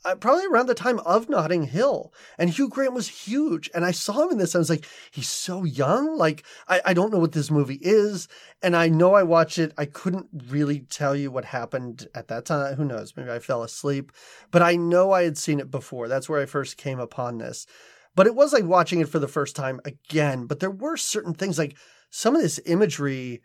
uh, 0.05 0.15
probably 0.15 0.45
around 0.45 0.67
the 0.67 0.73
time 0.73 0.99
of 0.99 1.29
Notting 1.29 1.63
Hill. 1.63 2.13
And 2.37 2.49
Hugh 2.49 2.69
Grant 2.69 2.93
was 2.93 3.07
huge. 3.07 3.69
And 3.73 3.83
I 3.83 3.91
saw 3.91 4.23
him 4.23 4.31
in 4.31 4.37
this. 4.37 4.55
I 4.55 4.59
was 4.59 4.69
like, 4.69 4.85
he's 5.11 5.29
so 5.29 5.63
young. 5.63 6.17
Like, 6.17 6.43
I, 6.67 6.81
I 6.85 6.93
don't 6.93 7.11
know 7.11 7.19
what 7.19 7.33
this 7.33 7.51
movie 7.51 7.79
is. 7.81 8.27
And 8.61 8.75
I 8.75 8.87
know 8.87 9.13
I 9.13 9.23
watched 9.23 9.57
it. 9.57 9.73
I 9.77 9.85
couldn't 9.85 10.27
really 10.47 10.81
tell 10.81 11.15
you 11.15 11.31
what 11.31 11.45
happened 11.45 12.07
at 12.15 12.27
that 12.29 12.45
time. 12.45 12.75
Who 12.75 12.85
knows? 12.85 13.13
Maybe 13.15 13.29
I 13.29 13.39
fell 13.39 13.63
asleep. 13.63 14.11
But 14.51 14.61
I 14.61 14.75
know 14.75 15.11
I 15.11 15.23
had 15.23 15.37
seen 15.37 15.59
it 15.59 15.71
before. 15.71 16.07
That's 16.07 16.29
where 16.29 16.41
I 16.41 16.45
first 16.45 16.77
came 16.77 16.99
upon 16.99 17.37
this. 17.37 17.65
But 18.15 18.27
it 18.27 18.35
was 18.35 18.53
like 18.53 18.65
watching 18.65 18.99
it 18.99 19.09
for 19.09 19.19
the 19.19 19.27
first 19.27 19.55
time 19.55 19.79
again. 19.85 20.45
But 20.45 20.59
there 20.59 20.71
were 20.71 20.97
certain 20.97 21.33
things 21.33 21.57
like 21.57 21.77
some 22.09 22.35
of 22.35 22.41
this 22.41 22.59
imagery 22.65 23.41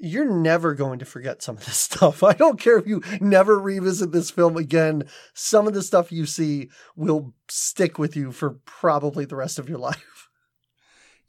you're 0.00 0.30
never 0.30 0.74
going 0.74 0.98
to 0.98 1.04
forget 1.04 1.42
some 1.42 1.58
of 1.58 1.66
this 1.66 1.76
stuff. 1.78 2.22
I 2.22 2.32
don't 2.32 2.58
care 2.58 2.78
if 2.78 2.86
you 2.86 3.02
never 3.20 3.58
revisit 3.58 4.12
this 4.12 4.30
film 4.30 4.56
again. 4.56 5.04
Some 5.34 5.66
of 5.66 5.74
the 5.74 5.82
stuff 5.82 6.10
you 6.10 6.26
see 6.26 6.70
will 6.96 7.34
stick 7.48 7.98
with 7.98 8.16
you 8.16 8.32
for 8.32 8.58
probably 8.64 9.24
the 9.24 9.36
rest 9.36 9.58
of 9.58 9.68
your 9.68 9.78
life. 9.90 10.28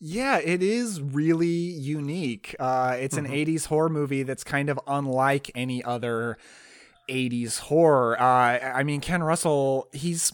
Yeah, 0.03 0.39
it 0.39 0.63
is 0.63 0.99
really 0.99 1.47
unique. 1.47 2.55
Uh, 2.59 2.97
it's 2.99 3.17
mm-hmm. 3.17 3.31
an 3.31 3.31
80s 3.31 3.67
horror 3.67 3.89
movie 3.89 4.23
that's 4.23 4.43
kind 4.43 4.69
of 4.69 4.79
unlike 4.87 5.51
any 5.53 5.83
other 5.83 6.39
80s 7.07 7.59
horror. 7.59 8.19
Uh, 8.19 8.23
I 8.23 8.81
mean, 8.83 8.99
Ken 9.01 9.21
Russell, 9.21 9.89
he's 9.93 10.33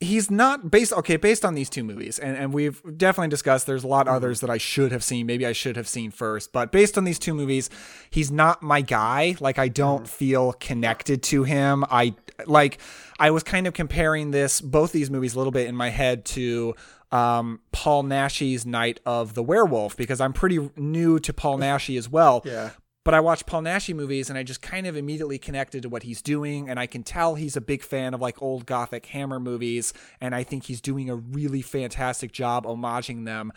he's 0.00 0.30
not 0.30 0.70
based 0.70 0.92
okay 0.94 1.16
based 1.16 1.44
on 1.44 1.54
these 1.54 1.68
two 1.68 1.84
movies 1.84 2.18
and, 2.18 2.36
and 2.36 2.54
we've 2.54 2.82
definitely 2.96 3.28
discussed 3.28 3.66
there's 3.66 3.84
a 3.84 3.86
lot 3.86 4.06
mm-hmm. 4.06 4.16
others 4.16 4.40
that 4.40 4.48
i 4.48 4.56
should 4.56 4.90
have 4.90 5.04
seen 5.04 5.26
maybe 5.26 5.44
i 5.44 5.52
should 5.52 5.76
have 5.76 5.86
seen 5.86 6.10
first 6.10 6.52
but 6.52 6.72
based 6.72 6.96
on 6.96 7.04
these 7.04 7.18
two 7.18 7.34
movies 7.34 7.68
he's 8.08 8.30
not 8.30 8.62
my 8.62 8.80
guy 8.80 9.36
like 9.40 9.58
i 9.58 9.68
don't 9.68 10.04
mm-hmm. 10.04 10.12
feel 10.12 10.52
connected 10.54 11.22
to 11.22 11.44
him 11.44 11.84
i 11.90 12.14
like 12.46 12.80
i 13.18 13.30
was 13.30 13.42
kind 13.42 13.66
of 13.66 13.74
comparing 13.74 14.30
this 14.30 14.62
both 14.62 14.90
these 14.90 15.10
movies 15.10 15.34
a 15.34 15.38
little 15.38 15.52
bit 15.52 15.68
in 15.68 15.76
my 15.76 15.90
head 15.90 16.24
to 16.24 16.74
um, 17.12 17.58
Paul 17.72 18.04
Naschy's 18.04 18.64
Night 18.64 19.00
of 19.04 19.34
the 19.34 19.42
Werewolf 19.42 19.96
because 19.96 20.20
I'm 20.20 20.32
pretty 20.32 20.70
new 20.76 21.18
to 21.18 21.32
Paul 21.32 21.58
Naschy 21.66 21.98
as 21.98 22.08
well. 22.08 22.40
yeah. 22.44 22.70
But 23.02 23.14
I 23.14 23.20
watch 23.20 23.46
Paul 23.46 23.62
Naschy 23.62 23.94
movies 23.94 24.28
and 24.28 24.38
I 24.38 24.42
just 24.42 24.60
kind 24.60 24.86
of 24.86 24.96
immediately 24.96 25.38
connected 25.38 25.82
to 25.82 25.88
what 25.88 26.02
he's 26.02 26.20
doing. 26.20 26.68
And 26.68 26.78
I 26.78 26.86
can 26.86 27.02
tell 27.02 27.34
he's 27.34 27.56
a 27.56 27.60
big 27.60 27.82
fan 27.82 28.12
of 28.12 28.20
like 28.20 28.42
old 28.42 28.66
Gothic 28.66 29.06
Hammer 29.06 29.40
movies. 29.40 29.94
And 30.20 30.34
I 30.34 30.42
think 30.42 30.64
he's 30.64 30.82
doing 30.82 31.08
a 31.08 31.16
really 31.16 31.62
fantastic 31.62 32.30
job 32.32 32.66
homaging 32.66 33.24
them. 33.24 33.52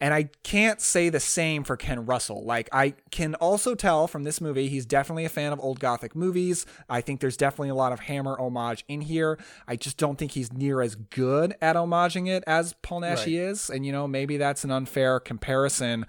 And 0.00 0.12
I 0.12 0.24
can't 0.42 0.80
say 0.80 1.08
the 1.08 1.20
same 1.20 1.64
for 1.64 1.76
Ken 1.76 2.04
Russell. 2.04 2.44
Like, 2.44 2.68
I 2.72 2.94
can 3.10 3.36
also 3.36 3.74
tell 3.74 4.06
from 4.06 4.24
this 4.24 4.40
movie, 4.40 4.68
he's 4.68 4.84
definitely 4.84 5.24
a 5.24 5.28
fan 5.28 5.52
of 5.52 5.60
old 5.60 5.80
Gothic 5.80 6.14
movies. 6.14 6.66
I 6.88 7.00
think 7.00 7.20
there's 7.20 7.36
definitely 7.36 7.70
a 7.70 7.76
lot 7.76 7.92
of 7.92 8.00
Hammer 8.00 8.36
homage 8.38 8.84
in 8.88 9.00
here. 9.00 9.38
I 9.66 9.76
just 9.76 9.96
don't 9.96 10.18
think 10.18 10.32
he's 10.32 10.52
near 10.52 10.82
as 10.82 10.94
good 10.94 11.54
at 11.62 11.76
homaging 11.76 12.28
it 12.28 12.44
as 12.46 12.74
Paul 12.82 13.02
Naschy 13.02 13.40
right. 13.40 13.50
is. 13.50 13.70
And, 13.70 13.86
you 13.86 13.92
know, 13.92 14.06
maybe 14.06 14.36
that's 14.36 14.64
an 14.64 14.72
unfair 14.72 15.20
comparison. 15.20 16.06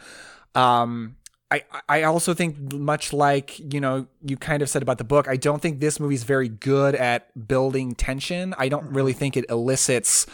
Um, 0.55 1.15
I, 1.51 1.63
I 1.87 2.03
also 2.03 2.33
think 2.33 2.73
much 2.73 3.13
like 3.13 3.59
you 3.73 3.79
know 3.79 4.07
you 4.23 4.35
kind 4.35 4.61
of 4.61 4.69
said 4.69 4.81
about 4.81 4.97
the 4.97 5.03
book 5.03 5.27
i 5.27 5.37
don't 5.37 5.61
think 5.61 5.79
this 5.79 5.99
movie's 5.99 6.23
very 6.23 6.49
good 6.49 6.95
at 6.95 7.47
building 7.47 7.95
tension. 7.95 8.55
I 8.57 8.69
don't 8.69 8.91
really 8.91 9.11
mm-hmm. 9.11 9.19
think 9.19 9.37
it 9.37 9.45
elicits 9.49 10.25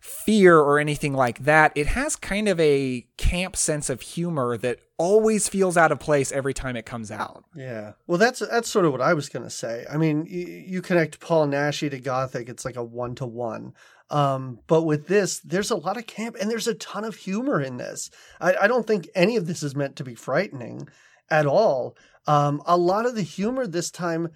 fear 0.00 0.58
or 0.58 0.78
anything 0.78 1.12
like 1.12 1.40
that. 1.40 1.72
It 1.74 1.88
has 1.88 2.14
kind 2.14 2.48
of 2.48 2.60
a 2.60 3.06
camp 3.16 3.56
sense 3.56 3.90
of 3.90 4.00
humor 4.00 4.56
that 4.58 4.78
always 4.96 5.48
feels 5.48 5.76
out 5.76 5.90
of 5.90 5.98
place 5.98 6.30
every 6.30 6.54
time 6.54 6.76
it 6.76 6.86
comes 6.86 7.10
out. 7.10 7.44
Yeah. 7.54 7.92
Well 8.06 8.18
that's 8.18 8.40
that's 8.40 8.70
sort 8.70 8.84
of 8.84 8.92
what 8.92 9.00
i 9.00 9.14
was 9.14 9.28
going 9.28 9.44
to 9.44 9.50
say. 9.50 9.84
I 9.90 9.96
mean 9.96 10.26
you, 10.26 10.46
you 10.46 10.82
connect 10.82 11.20
paul 11.20 11.46
naschy 11.46 11.90
to 11.90 11.98
gothic 11.98 12.48
it's 12.48 12.64
like 12.64 12.76
a 12.76 12.84
one-to-one 12.84 13.74
um, 14.10 14.60
but 14.66 14.82
with 14.82 15.06
this, 15.06 15.40
there's 15.40 15.70
a 15.70 15.76
lot 15.76 15.96
of 15.96 16.06
camp 16.06 16.36
and 16.40 16.50
there's 16.50 16.68
a 16.68 16.74
ton 16.74 17.04
of 17.04 17.16
humor 17.16 17.60
in 17.60 17.76
this. 17.76 18.10
I, 18.40 18.54
I 18.62 18.66
don't 18.66 18.86
think 18.86 19.08
any 19.14 19.36
of 19.36 19.46
this 19.46 19.62
is 19.62 19.76
meant 19.76 19.96
to 19.96 20.04
be 20.04 20.14
frightening 20.14 20.88
at 21.30 21.46
all. 21.46 21.96
Um, 22.26 22.62
a 22.66 22.76
lot 22.76 23.06
of 23.06 23.14
the 23.14 23.22
humor 23.22 23.66
this 23.66 23.90
time 23.90 24.28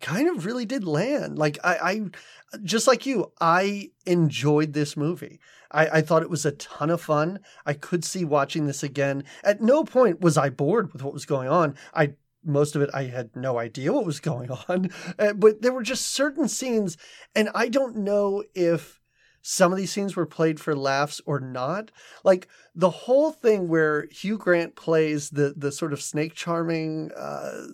kind 0.00 0.28
of 0.28 0.46
really 0.46 0.64
did 0.64 0.84
land. 0.84 1.38
Like 1.38 1.58
I, 1.62 1.76
I 1.82 2.58
just 2.62 2.86
like 2.86 3.06
you, 3.06 3.32
I 3.40 3.90
enjoyed 4.06 4.72
this 4.72 4.96
movie. 4.96 5.40
I, 5.70 5.86
I, 5.86 6.00
thought 6.00 6.22
it 6.22 6.30
was 6.30 6.44
a 6.44 6.52
ton 6.52 6.90
of 6.90 7.00
fun. 7.00 7.40
I 7.64 7.74
could 7.74 8.04
see 8.04 8.24
watching 8.24 8.66
this 8.66 8.82
again. 8.82 9.24
At 9.44 9.60
no 9.60 9.84
point 9.84 10.20
was 10.20 10.36
I 10.36 10.48
bored 10.50 10.92
with 10.92 11.04
what 11.04 11.12
was 11.12 11.26
going 11.26 11.48
on. 11.48 11.76
I 11.94 12.14
most 12.44 12.74
of 12.74 12.82
it 12.82 12.90
I 12.94 13.04
had 13.04 13.36
no 13.36 13.58
idea 13.58 13.92
what 13.92 14.06
was 14.06 14.20
going 14.20 14.50
on, 14.68 14.90
uh, 15.18 15.34
but 15.34 15.62
there 15.62 15.72
were 15.72 15.82
just 15.82 16.06
certain 16.10 16.48
scenes, 16.48 16.96
and 17.34 17.50
I 17.54 17.68
don't 17.68 17.96
know 17.96 18.42
if 18.54 18.99
some 19.42 19.72
of 19.72 19.78
these 19.78 19.92
scenes 19.92 20.16
were 20.16 20.26
played 20.26 20.60
for 20.60 20.74
laughs 20.74 21.20
or 21.26 21.40
not. 21.40 21.90
Like 22.24 22.48
the 22.74 22.90
whole 22.90 23.32
thing 23.32 23.68
where 23.68 24.06
Hugh 24.10 24.38
Grant 24.38 24.76
plays 24.76 25.30
the 25.30 25.54
the 25.56 25.72
sort 25.72 25.92
of 25.92 26.02
snake 26.02 26.34
charming 26.34 27.10
uh, 27.16 27.66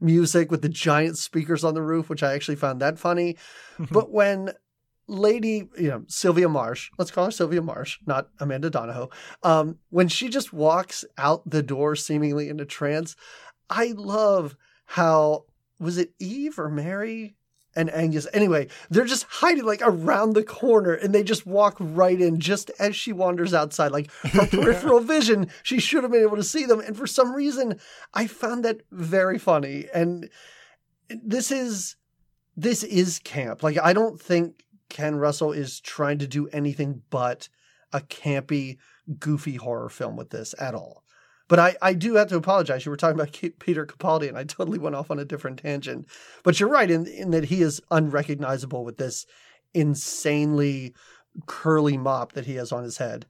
music 0.00 0.50
with 0.50 0.62
the 0.62 0.68
giant 0.68 1.18
speakers 1.18 1.64
on 1.64 1.74
the 1.74 1.82
roof, 1.82 2.08
which 2.08 2.22
I 2.22 2.34
actually 2.34 2.56
found 2.56 2.80
that 2.80 2.98
funny. 2.98 3.36
but 3.90 4.10
when 4.10 4.52
Lady, 5.08 5.68
you 5.78 5.88
know, 5.88 6.04
Sylvia 6.06 6.48
Marsh, 6.48 6.90
let's 6.98 7.10
call 7.10 7.24
her 7.26 7.30
Sylvia 7.30 7.62
Marsh, 7.62 7.98
not 8.06 8.28
Amanda 8.40 8.68
Donohoe, 8.68 9.08
um, 9.42 9.78
when 9.88 10.08
she 10.08 10.28
just 10.28 10.52
walks 10.52 11.04
out 11.16 11.48
the 11.48 11.62
door 11.62 11.96
seemingly 11.96 12.48
in 12.50 12.60
a 12.60 12.66
trance, 12.66 13.16
I 13.70 13.94
love 13.96 14.54
how 14.84 15.44
was 15.78 15.96
it 15.96 16.12
Eve 16.18 16.58
or 16.58 16.68
Mary 16.68 17.36
and 17.78 17.94
Angus. 17.94 18.26
Anyway, 18.32 18.66
they're 18.90 19.04
just 19.04 19.24
hiding 19.28 19.64
like 19.64 19.80
around 19.82 20.32
the 20.32 20.42
corner 20.42 20.92
and 20.92 21.14
they 21.14 21.22
just 21.22 21.46
walk 21.46 21.76
right 21.78 22.20
in 22.20 22.40
just 22.40 22.70
as 22.80 22.96
she 22.96 23.12
wanders 23.12 23.54
outside. 23.54 23.92
Like 23.92 24.10
her 24.32 24.46
peripheral 24.50 25.00
vision, 25.00 25.48
she 25.62 25.78
should 25.78 26.02
have 26.02 26.10
been 26.12 26.22
able 26.22 26.36
to 26.36 26.42
see 26.42 26.66
them. 26.66 26.80
And 26.80 26.96
for 26.96 27.06
some 27.06 27.32
reason, 27.32 27.78
I 28.12 28.26
found 28.26 28.64
that 28.64 28.80
very 28.90 29.38
funny. 29.38 29.86
And 29.94 30.28
this 31.08 31.52
is 31.52 31.96
this 32.56 32.82
is 32.82 33.20
camp. 33.20 33.62
Like 33.62 33.78
I 33.78 33.92
don't 33.92 34.20
think 34.20 34.64
Ken 34.88 35.16
Russell 35.16 35.52
is 35.52 35.80
trying 35.80 36.18
to 36.18 36.26
do 36.26 36.48
anything 36.48 37.02
but 37.10 37.48
a 37.92 38.00
campy, 38.00 38.78
goofy 39.18 39.54
horror 39.54 39.88
film 39.88 40.16
with 40.16 40.30
this 40.30 40.54
at 40.58 40.74
all. 40.74 41.04
But 41.48 41.58
I, 41.58 41.76
I 41.80 41.94
do 41.94 42.14
have 42.14 42.28
to 42.28 42.36
apologize. 42.36 42.84
You 42.84 42.90
were 42.90 42.96
talking 42.96 43.18
about 43.18 43.32
Peter 43.58 43.86
Capaldi, 43.86 44.28
and 44.28 44.36
I 44.36 44.44
totally 44.44 44.78
went 44.78 44.94
off 44.94 45.10
on 45.10 45.18
a 45.18 45.24
different 45.24 45.58
tangent. 45.60 46.06
But 46.42 46.60
you're 46.60 46.68
right 46.68 46.90
in, 46.90 47.06
in 47.06 47.30
that 47.30 47.46
he 47.46 47.62
is 47.62 47.80
unrecognizable 47.90 48.84
with 48.84 48.98
this 48.98 49.26
insanely 49.74 50.94
curly 51.46 51.96
mop 51.96 52.32
that 52.32 52.46
he 52.46 52.56
has 52.56 52.70
on 52.70 52.84
his 52.84 52.98
head. 52.98 53.26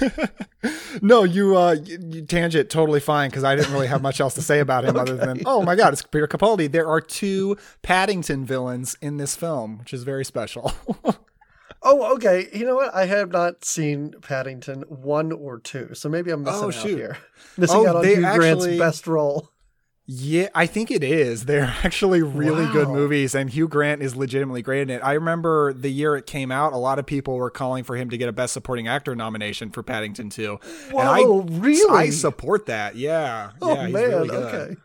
no, 1.02 1.24
you, 1.24 1.56
uh, 1.56 1.76
you, 1.84 1.98
you 2.02 2.22
tangent 2.22 2.68
totally 2.68 3.00
fine 3.00 3.30
because 3.30 3.44
I 3.44 3.54
didn't 3.54 3.72
really 3.72 3.86
have 3.86 4.02
much 4.02 4.20
else 4.20 4.34
to 4.34 4.42
say 4.42 4.60
about 4.60 4.84
him 4.84 4.96
okay. 4.96 5.00
other 5.12 5.16
than, 5.16 5.42
oh 5.46 5.62
my 5.62 5.76
God, 5.76 5.92
it's 5.92 6.02
Peter 6.02 6.26
Capaldi. 6.26 6.70
There 6.70 6.88
are 6.88 7.00
two 7.00 7.56
Paddington 7.82 8.44
villains 8.44 8.96
in 9.00 9.16
this 9.16 9.36
film, 9.36 9.78
which 9.78 9.94
is 9.94 10.04
very 10.04 10.24
special. 10.24 10.72
Oh, 11.82 12.14
okay. 12.14 12.48
You 12.52 12.66
know 12.66 12.74
what? 12.74 12.94
I 12.94 13.06
have 13.06 13.30
not 13.30 13.64
seen 13.64 14.14
Paddington 14.20 14.82
one 14.88 15.32
or 15.32 15.58
two, 15.60 15.94
so 15.94 16.08
maybe 16.08 16.30
I'm 16.30 16.42
missing 16.42 16.64
oh, 16.64 16.68
out 16.68 16.74
here. 16.74 17.18
Missing 17.56 17.76
oh, 17.76 17.88
out 17.88 17.96
on 17.96 18.04
Hugh 18.04 18.24
actually, 18.24 18.38
Grant's 18.38 18.66
best 18.78 19.06
role. 19.06 19.50
Yeah, 20.10 20.48
I 20.54 20.66
think 20.66 20.90
it 20.90 21.04
is. 21.04 21.44
They're 21.44 21.76
actually 21.84 22.22
really 22.22 22.64
wow. 22.64 22.72
good 22.72 22.88
movies, 22.88 23.34
and 23.34 23.50
Hugh 23.50 23.68
Grant 23.68 24.02
is 24.02 24.16
legitimately 24.16 24.62
great 24.62 24.82
in 24.82 24.90
it. 24.90 25.02
I 25.04 25.12
remember 25.12 25.72
the 25.74 25.90
year 25.90 26.16
it 26.16 26.26
came 26.26 26.50
out, 26.50 26.72
a 26.72 26.78
lot 26.78 26.98
of 26.98 27.06
people 27.06 27.34
were 27.34 27.50
calling 27.50 27.84
for 27.84 27.94
him 27.94 28.08
to 28.10 28.16
get 28.16 28.28
a 28.28 28.32
Best 28.32 28.54
Supporting 28.54 28.88
Actor 28.88 29.14
nomination 29.14 29.70
for 29.70 29.82
Paddington 29.82 30.30
2. 30.30 30.58
Whoa, 30.90 30.98
and 30.98 31.08
I, 31.08 31.58
really? 31.60 32.06
I 32.06 32.10
support 32.10 32.66
that. 32.66 32.96
Yeah. 32.96 33.50
Oh, 33.60 33.74
yeah, 33.74 33.86
man. 33.88 33.92
Really 33.92 34.30
okay. 34.30 34.76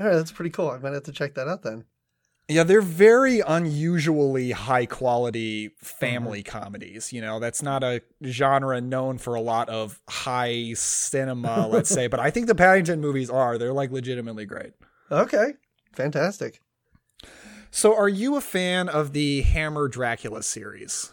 All 0.00 0.06
right, 0.06 0.16
that's 0.16 0.32
pretty 0.32 0.50
cool. 0.50 0.70
I 0.70 0.78
might 0.78 0.92
have 0.92 1.04
to 1.04 1.12
check 1.12 1.34
that 1.34 1.46
out 1.46 1.62
then. 1.62 1.84
Yeah, 2.52 2.64
they're 2.64 2.80
very 2.82 3.40
unusually 3.40 4.50
high 4.52 4.86
quality 4.86 5.70
family 5.78 6.42
mm-hmm. 6.42 6.58
comedies. 6.58 7.12
You 7.12 7.20
know, 7.20 7.40
that's 7.40 7.62
not 7.62 7.82
a 7.82 8.02
genre 8.24 8.80
known 8.80 9.18
for 9.18 9.34
a 9.34 9.40
lot 9.40 9.68
of 9.68 10.00
high 10.08 10.72
cinema, 10.74 11.66
let's 11.70 11.88
say, 11.90 12.06
but 12.06 12.20
I 12.20 12.30
think 12.30 12.46
the 12.46 12.54
Paddington 12.54 13.00
movies 13.00 13.30
are. 13.30 13.58
They're 13.58 13.72
like 13.72 13.90
legitimately 13.90 14.46
great. 14.46 14.72
Okay. 15.10 15.54
Fantastic. 15.92 16.60
So, 17.70 17.96
are 17.96 18.08
you 18.08 18.36
a 18.36 18.42
fan 18.42 18.88
of 18.88 19.14
the 19.14 19.42
Hammer 19.42 19.88
Dracula 19.88 20.42
series? 20.42 21.12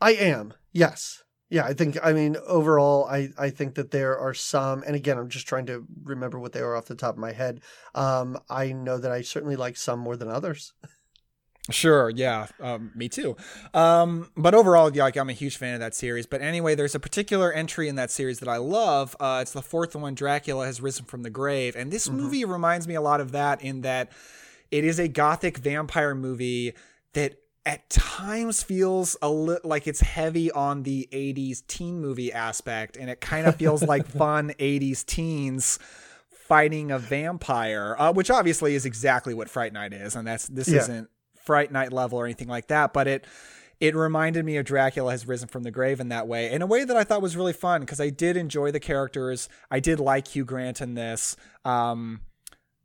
I 0.00 0.12
am. 0.12 0.54
Yes. 0.72 1.24
Yeah, 1.50 1.64
I 1.64 1.72
think 1.72 1.98
I 2.02 2.12
mean 2.12 2.36
overall 2.46 3.06
I 3.06 3.30
I 3.38 3.50
think 3.50 3.74
that 3.76 3.90
there 3.90 4.18
are 4.18 4.34
some 4.34 4.82
and 4.86 4.94
again 4.94 5.18
I'm 5.18 5.28
just 5.28 5.48
trying 5.48 5.66
to 5.66 5.86
remember 6.04 6.38
what 6.38 6.52
they 6.52 6.60
are 6.60 6.76
off 6.76 6.86
the 6.86 6.94
top 6.94 7.14
of 7.14 7.18
my 7.18 7.32
head. 7.32 7.60
Um 7.94 8.38
I 8.50 8.72
know 8.72 8.98
that 8.98 9.10
I 9.10 9.22
certainly 9.22 9.56
like 9.56 9.76
some 9.76 10.00
more 10.00 10.16
than 10.16 10.28
others. 10.28 10.74
Sure, 11.70 12.08
yeah, 12.08 12.46
um, 12.60 12.92
me 12.94 13.10
too. 13.10 13.36
Um, 13.74 14.30
but 14.36 14.54
overall, 14.54 14.94
yeah, 14.94 15.02
like 15.02 15.16
I'm 15.16 15.28
a 15.28 15.34
huge 15.34 15.58
fan 15.58 15.74
of 15.74 15.80
that 15.80 15.94
series. 15.94 16.26
But 16.26 16.40
anyway, 16.40 16.74
there's 16.74 16.94
a 16.94 17.00
particular 17.00 17.52
entry 17.52 17.88
in 17.88 17.96
that 17.96 18.10
series 18.10 18.38
that 18.38 18.48
I 18.48 18.56
love. 18.56 19.14
Uh, 19.20 19.40
it's 19.42 19.52
the 19.52 19.60
fourth 19.60 19.94
one, 19.94 20.14
Dracula 20.14 20.64
has 20.64 20.80
risen 20.80 21.04
from 21.04 21.24
the 21.24 21.30
grave, 21.30 21.76
and 21.76 21.90
this 21.90 22.08
mm-hmm. 22.08 22.16
movie 22.16 22.44
reminds 22.46 22.88
me 22.88 22.94
a 22.94 23.02
lot 23.02 23.20
of 23.20 23.32
that 23.32 23.60
in 23.60 23.82
that 23.82 24.10
it 24.70 24.84
is 24.84 24.98
a 24.98 25.08
gothic 25.08 25.58
vampire 25.58 26.14
movie 26.14 26.72
that 27.12 27.34
at 27.68 27.88
times 27.90 28.62
feels 28.62 29.14
a 29.20 29.28
little 29.28 29.68
like 29.68 29.86
it's 29.86 30.00
heavy 30.00 30.50
on 30.50 30.84
the 30.84 31.06
80s 31.12 31.64
teen 31.66 32.00
movie 32.00 32.32
aspect 32.32 32.96
and 32.96 33.10
it 33.10 33.20
kind 33.20 33.46
of 33.46 33.56
feels 33.56 33.82
like 33.82 34.06
fun 34.08 34.54
80s 34.58 35.04
teens 35.04 35.78
fighting 36.30 36.90
a 36.90 36.98
vampire 36.98 37.94
uh, 37.98 38.10
which 38.10 38.30
obviously 38.30 38.74
is 38.74 38.86
exactly 38.86 39.34
what 39.34 39.50
fright 39.50 39.74
night 39.74 39.92
is 39.92 40.16
and 40.16 40.26
that's 40.26 40.48
this 40.48 40.66
yeah. 40.66 40.78
isn't 40.78 41.10
fright 41.44 41.70
night 41.70 41.92
level 41.92 42.18
or 42.18 42.24
anything 42.24 42.48
like 42.48 42.68
that 42.68 42.94
but 42.94 43.06
it 43.06 43.26
it 43.80 43.94
reminded 43.94 44.44
me 44.46 44.56
of 44.56 44.64
Dracula 44.64 45.10
has 45.12 45.28
risen 45.28 45.46
from 45.46 45.62
the 45.62 45.70
grave 45.70 46.00
in 46.00 46.08
that 46.08 46.26
way, 46.26 46.50
in 46.50 46.62
a 46.62 46.66
way 46.66 46.82
that 46.82 46.96
I 46.96 47.04
thought 47.04 47.22
was 47.22 47.36
really 47.36 47.52
fun 47.52 47.82
because 47.82 48.00
I 48.00 48.10
did 48.10 48.36
enjoy 48.36 48.72
the 48.72 48.80
characters. 48.80 49.48
I 49.70 49.78
did 49.78 50.00
like 50.00 50.26
Hugh 50.26 50.44
Grant 50.44 50.80
in 50.80 50.94
this. 50.94 51.36
Um, 51.64 52.22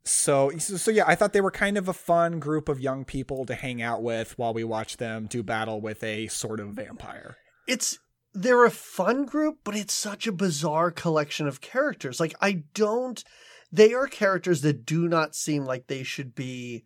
so 0.05 0.51
so 0.57 0.91
yeah 0.91 1.05
i 1.07 1.15
thought 1.15 1.31
they 1.31 1.41
were 1.41 1.51
kind 1.51 1.77
of 1.77 1.87
a 1.87 1.93
fun 1.93 2.39
group 2.39 2.67
of 2.67 2.79
young 2.79 3.05
people 3.05 3.45
to 3.45 3.55
hang 3.55 3.81
out 3.81 4.03
with 4.03 4.37
while 4.37 4.53
we 4.53 4.63
watch 4.63 4.97
them 4.97 5.27
do 5.27 5.41
battle 5.41 5.79
with 5.79 6.03
a 6.03 6.27
sort 6.27 6.59
of 6.59 6.69
vampire. 6.69 7.37
It's 7.67 7.97
they're 8.33 8.65
a 8.65 8.71
fun 8.71 9.25
group 9.25 9.59
but 9.63 9.75
it's 9.75 9.93
such 9.93 10.27
a 10.27 10.31
bizarre 10.31 10.91
collection 10.91 11.47
of 11.47 11.61
characters. 11.61 12.19
Like 12.19 12.35
i 12.41 12.63
don't 12.73 13.23
they 13.71 13.93
are 13.93 14.07
characters 14.07 14.61
that 14.61 14.85
do 14.85 15.07
not 15.07 15.35
seem 15.35 15.65
like 15.65 15.87
they 15.87 16.03
should 16.03 16.35
be 16.35 16.83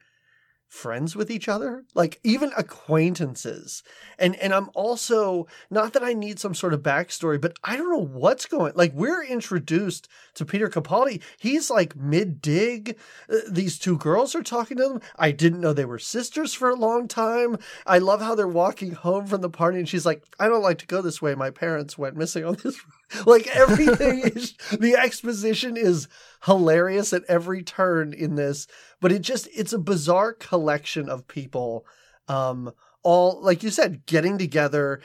friends 0.67 1.15
with 1.15 1.31
each 1.31 1.47
other 1.47 1.85
like 1.95 2.19
even 2.23 2.51
acquaintances. 2.57 3.83
And 4.19 4.35
and 4.37 4.53
i'm 4.53 4.69
also 4.73 5.47
not 5.69 5.93
that 5.93 6.03
i 6.03 6.13
need 6.13 6.39
some 6.39 6.53
sort 6.53 6.73
of 6.73 6.81
backstory 6.81 7.39
but 7.39 7.57
i 7.63 7.77
don't 7.77 7.89
know 7.89 8.05
what's 8.05 8.45
going 8.45 8.73
like 8.75 8.93
we're 8.93 9.23
introduced 9.23 10.07
to 10.35 10.45
peter 10.45 10.69
capaldi. 10.69 11.21
He's 11.39 11.69
like 11.69 11.95
mid 11.95 12.41
dig 12.41 12.97
uh, 13.31 13.37
these 13.49 13.79
two 13.79 13.97
girls 13.97 14.35
are 14.35 14.43
talking 14.43 14.77
to 14.77 14.83
them 14.83 15.01
i 15.17 15.31
didn't 15.31 15.61
know 15.61 15.73
they 15.73 15.85
were 15.85 15.99
sisters 15.99 16.53
for 16.53 16.69
a 16.69 16.75
long 16.75 17.07
time. 17.07 17.57
I 17.85 17.99
love 17.99 18.21
how 18.21 18.35
they're 18.35 18.47
walking 18.47 18.91
home 18.91 19.25
from 19.27 19.41
the 19.41 19.49
party 19.49 19.79
and 19.79 19.87
she's 19.87 20.05
like 20.05 20.23
i 20.39 20.47
don't 20.47 20.63
like 20.63 20.79
to 20.79 20.87
go 20.87 21.01
this 21.01 21.21
way. 21.21 21.33
My 21.35 21.49
parents 21.51 21.97
went 21.97 22.17
missing 22.17 22.43
on 22.43 22.57
this 22.63 22.77
like 23.25 23.47
everything 23.47 24.19
is 24.35 24.53
the 24.79 24.95
exposition 24.95 25.77
is 25.77 26.07
hilarious 26.45 27.13
at 27.13 27.23
every 27.27 27.63
turn 27.63 28.13
in 28.13 28.35
this, 28.35 28.67
but 28.99 29.11
it 29.11 29.21
just 29.21 29.47
it's 29.53 29.73
a 29.73 29.79
bizarre 29.79 30.33
collection 30.33 31.09
of 31.09 31.27
people 31.27 31.85
um 32.27 32.71
all 33.03 33.41
like 33.41 33.63
you 33.63 33.69
said 33.69 34.05
getting 34.05 34.37
together. 34.37 35.01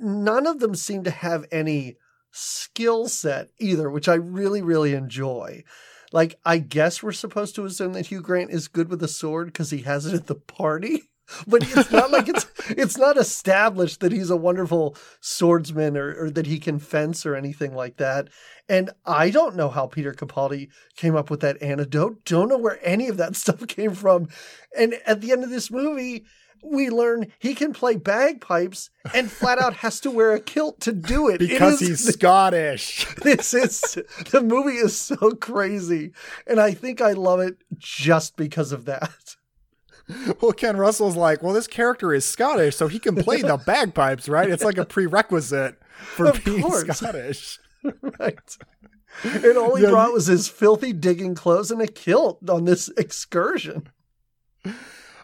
None 0.00 0.46
of 0.46 0.60
them 0.60 0.74
seem 0.74 1.04
to 1.04 1.10
have 1.10 1.44
any 1.52 1.96
skill 2.30 3.08
set 3.08 3.50
either, 3.58 3.88
which 3.90 4.08
I 4.08 4.14
really 4.14 4.62
really 4.62 4.94
enjoy. 4.94 5.64
Like 6.12 6.38
I 6.44 6.58
guess 6.58 7.02
we're 7.02 7.12
supposed 7.12 7.54
to 7.56 7.64
assume 7.64 7.92
that 7.94 8.06
Hugh 8.06 8.22
Grant 8.22 8.50
is 8.50 8.68
good 8.68 8.88
with 8.88 9.02
a 9.02 9.08
sword 9.08 9.48
because 9.48 9.70
he 9.70 9.82
has 9.82 10.06
it 10.06 10.14
at 10.14 10.26
the 10.26 10.34
party 10.34 11.02
but 11.46 11.62
it's 11.62 11.90
not 11.90 12.10
like 12.10 12.28
it's 12.28 12.46
it's 12.70 12.98
not 12.98 13.16
established 13.16 14.00
that 14.00 14.12
he's 14.12 14.30
a 14.30 14.36
wonderful 14.36 14.96
swordsman 15.20 15.96
or, 15.96 16.14
or, 16.24 16.30
that 16.30 16.46
he 16.46 16.58
can 16.58 16.78
fence 16.78 17.24
or 17.24 17.34
anything 17.34 17.74
like 17.74 17.96
that. 17.96 18.28
And 18.68 18.90
I 19.04 19.30
don't 19.30 19.56
know 19.56 19.68
how 19.68 19.86
Peter 19.86 20.12
Capaldi 20.12 20.68
came 20.96 21.16
up 21.16 21.30
with 21.30 21.40
that 21.40 21.62
antidote. 21.62 22.24
Don't 22.24 22.48
know 22.48 22.58
where 22.58 22.78
any 22.82 23.08
of 23.08 23.16
that 23.18 23.36
stuff 23.36 23.66
came 23.66 23.94
from. 23.94 24.28
And 24.76 24.94
at 25.06 25.20
the 25.20 25.32
end 25.32 25.44
of 25.44 25.50
this 25.50 25.70
movie, 25.70 26.24
we 26.64 26.88
learn 26.88 27.30
he 27.38 27.54
can 27.54 27.72
play 27.72 27.96
bagpipes 27.96 28.90
and 29.12 29.30
flat 29.30 29.58
out 29.58 29.74
has 29.74 30.00
to 30.00 30.10
wear 30.10 30.32
a 30.32 30.40
kilt 30.40 30.80
to 30.80 30.92
do 30.92 31.28
it 31.28 31.38
because 31.38 31.82
it 31.82 31.90
is, 31.90 32.04
he's 32.04 32.14
Scottish. 32.14 33.06
This 33.16 33.52
is 33.52 33.98
the 34.30 34.40
movie 34.40 34.76
is 34.76 34.96
so 34.96 35.32
crazy, 35.32 36.12
and 36.46 36.60
I 36.60 36.72
think 36.72 37.00
I 37.00 37.12
love 37.12 37.40
it 37.40 37.56
just 37.76 38.36
because 38.36 38.72
of 38.72 38.86
that. 38.86 39.10
well, 40.40 40.52
Ken 40.52 40.76
Russell's 40.76 41.16
like, 41.16 41.42
well, 41.42 41.54
this 41.54 41.66
character 41.66 42.12
is 42.12 42.24
Scottish, 42.24 42.76
so 42.76 42.88
he 42.88 42.98
can 42.98 43.16
play 43.16 43.42
the 43.42 43.56
bagpipes, 43.66 44.28
right? 44.28 44.50
It's 44.50 44.64
like 44.64 44.78
a 44.78 44.84
prerequisite 44.84 45.78
for 45.94 46.26
of 46.26 46.44
being 46.44 46.62
course. 46.62 46.98
Scottish. 46.98 47.58
right. 48.20 48.56
And 49.22 49.56
all 49.56 49.76
he 49.76 49.84
yeah. 49.84 49.90
brought 49.90 50.12
was 50.12 50.26
his 50.26 50.48
filthy 50.48 50.92
digging 50.92 51.34
clothes 51.34 51.70
and 51.70 51.80
a 51.80 51.86
kilt 51.86 52.48
on 52.48 52.64
this 52.64 52.88
excursion. 52.96 53.88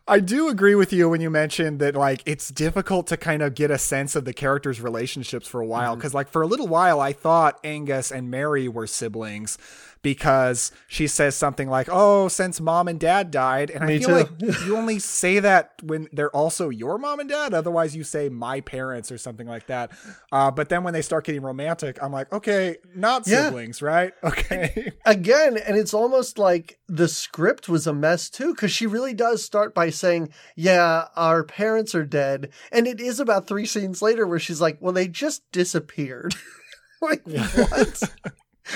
I 0.06 0.20
do 0.20 0.48
agree 0.48 0.74
with 0.74 0.92
you 0.92 1.08
when 1.08 1.20
you 1.20 1.30
mentioned 1.30 1.78
that 1.80 1.94
like 1.94 2.22
it's 2.26 2.48
difficult 2.48 3.06
to 3.08 3.16
kind 3.16 3.42
of 3.42 3.54
get 3.54 3.70
a 3.70 3.78
sense 3.78 4.16
of 4.16 4.24
the 4.24 4.32
characters' 4.32 4.80
relationships 4.80 5.46
for 5.46 5.60
a 5.60 5.66
while 5.66 5.94
because 5.94 6.10
mm-hmm. 6.10 6.16
like 6.18 6.28
for 6.28 6.42
a 6.42 6.46
little 6.46 6.68
while 6.68 7.00
I 7.00 7.12
thought 7.12 7.60
Angus 7.64 8.10
and 8.10 8.30
Mary 8.30 8.68
were 8.68 8.86
siblings, 8.86 9.56
because 10.02 10.72
she 10.88 11.06
says 11.06 11.36
something 11.36 11.68
like, 11.68 11.88
"Oh, 11.90 12.28
since 12.28 12.60
mom 12.60 12.88
and 12.88 12.98
dad 12.98 13.30
died," 13.30 13.70
and 13.70 13.86
Me 13.86 13.96
I 13.96 13.98
feel 13.98 14.08
too. 14.08 14.14
like 14.14 14.60
you 14.66 14.76
only 14.76 14.98
say 14.98 15.40
that 15.40 15.72
when 15.82 16.08
they're 16.12 16.34
also 16.34 16.68
your 16.68 16.98
mom 16.98 17.20
and 17.20 17.28
dad. 17.28 17.54
Otherwise, 17.54 17.94
you 17.94 18.04
say 18.04 18.28
"my 18.28 18.60
parents" 18.60 19.12
or 19.12 19.18
something 19.18 19.46
like 19.46 19.66
that. 19.66 19.90
Uh, 20.32 20.50
but 20.50 20.68
then 20.68 20.84
when 20.84 20.94
they 20.94 21.02
start 21.02 21.24
getting 21.24 21.42
romantic, 21.42 21.98
I'm 22.02 22.12
like, 22.12 22.32
okay, 22.32 22.76
not 22.94 23.26
siblings, 23.26 23.80
yeah. 23.80 23.88
right? 23.88 24.12
Okay. 24.30 24.92
Again, 25.04 25.56
and 25.56 25.76
it's 25.76 25.92
almost 25.92 26.38
like 26.38 26.78
the 26.88 27.08
script 27.08 27.68
was 27.68 27.86
a 27.86 27.92
mess 27.92 28.30
too, 28.30 28.54
because 28.54 28.70
she 28.70 28.86
really 28.86 29.12
does 29.12 29.44
start 29.44 29.74
by 29.74 29.90
saying, 29.90 30.30
"Yeah, 30.56 31.06
our 31.16 31.42
parents 31.44 31.94
are 31.94 32.04
dead," 32.04 32.50
and 32.70 32.86
it 32.86 33.00
is 33.00 33.20
about 33.20 33.46
three 33.46 33.66
scenes 33.66 34.02
later 34.02 34.26
where 34.26 34.38
she's 34.38 34.60
like, 34.60 34.78
"Well, 34.80 34.92
they 34.92 35.08
just 35.08 35.42
disappeared." 35.52 36.34
like 37.02 37.22
what? 37.26 38.02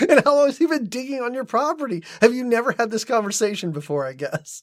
and 0.09 0.23
how 0.25 0.37
long 0.37 0.47
has 0.47 0.59
he 0.59 0.67
been 0.67 0.87
digging 0.87 1.21
on 1.21 1.35
your 1.35 1.45
property? 1.45 2.03
Have 2.21 2.35
you 2.35 2.45
never 2.45 2.73
had 2.73 2.91
this 2.91 3.05
conversation 3.05 3.73
before? 3.73 4.07
I 4.07 4.13
guess. 4.13 4.63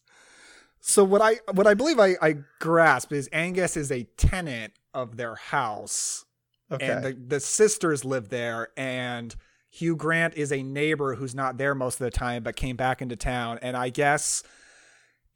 So 0.82 1.04
what 1.04 1.22
I 1.22 1.40
what 1.52 1.68
I 1.68 1.74
believe 1.74 2.00
I, 2.00 2.16
I 2.22 2.38
grasp 2.60 3.14
is 3.14 3.30
Angus 3.32 3.78
is 3.78 3.92
a 3.92 4.04
tenant 4.18 4.74
of 4.94 5.16
their 5.16 5.36
house, 5.36 6.26
okay. 6.72 6.88
and 6.88 7.04
the, 7.04 7.14
the 7.14 7.40
sisters 7.40 8.04
live 8.04 8.30
there, 8.30 8.70
and 8.76 9.36
Hugh 9.70 9.96
Grant 9.96 10.34
is 10.34 10.52
a 10.52 10.64
neighbor 10.64 11.16
who's 11.16 11.36
not 11.36 11.58
there 11.58 11.76
most 11.76 12.02
of 12.02 12.06
the 12.06 12.12
time, 12.12 12.44
but 12.44 12.56
came 12.56 12.76
back 12.76 13.02
into 13.02 13.16
town, 13.16 13.60
and 13.62 13.78
I 13.78 13.90
guess 13.90 14.44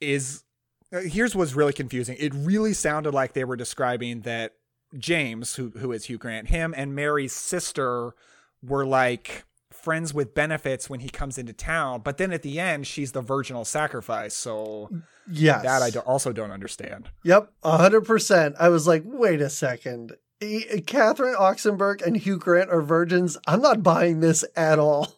is 0.02 0.44
uh, 0.92 1.02
here's 1.02 1.36
what's 1.36 1.54
really 1.54 1.74
confusing. 1.74 2.18
It 2.20 2.34
really 2.34 2.74
sounded 2.74 3.14
like 3.14 3.34
they 3.34 3.46
were 3.46 3.56
describing 3.56 4.22
that 4.22 4.54
James, 4.98 5.56
who 5.56 5.70
who 5.78 5.92
is 5.92 6.06
Hugh 6.06 6.18
Grant, 6.18 6.48
him 6.48 6.74
and 6.76 6.96
Mary's 6.96 7.34
sister 7.34 8.14
were 8.64 8.86
like 8.86 9.46
friends 9.86 10.14
with 10.14 10.34
benefits 10.34 10.90
when 10.90 11.00
he 11.00 11.10
comes 11.10 11.38
into 11.38 11.54
town, 11.54 12.02
but 12.04 12.18
then 12.18 12.34
at 12.34 12.42
the 12.42 12.60
end 12.60 12.88
she's 12.88 13.12
the 13.12 13.22
virginal 13.22 13.64
sacrifice. 13.64 14.34
So 14.34 14.90
yeah, 15.32 15.60
that 15.60 15.84
I 15.84 15.92
do- 15.92 16.00
also 16.00 16.34
don't 16.34 16.52
understand. 16.52 17.10
Yep, 17.24 17.54
hundred 17.64 18.02
percent. 18.02 18.56
I 18.60 18.70
was 18.70 18.88
like, 18.88 19.04
wait 19.06 19.42
a 19.42 19.50
second. 19.50 20.14
Catherine 20.86 21.36
Oxenberg 21.36 22.06
and 22.06 22.18
Hugh 22.18 22.38
Grant 22.38 22.70
are 22.70 22.82
virgins. 22.82 23.38
I'm 23.48 23.62
not 23.62 23.84
buying 23.84 24.20
this 24.20 24.44
at 24.56 24.80
all. 24.80 25.14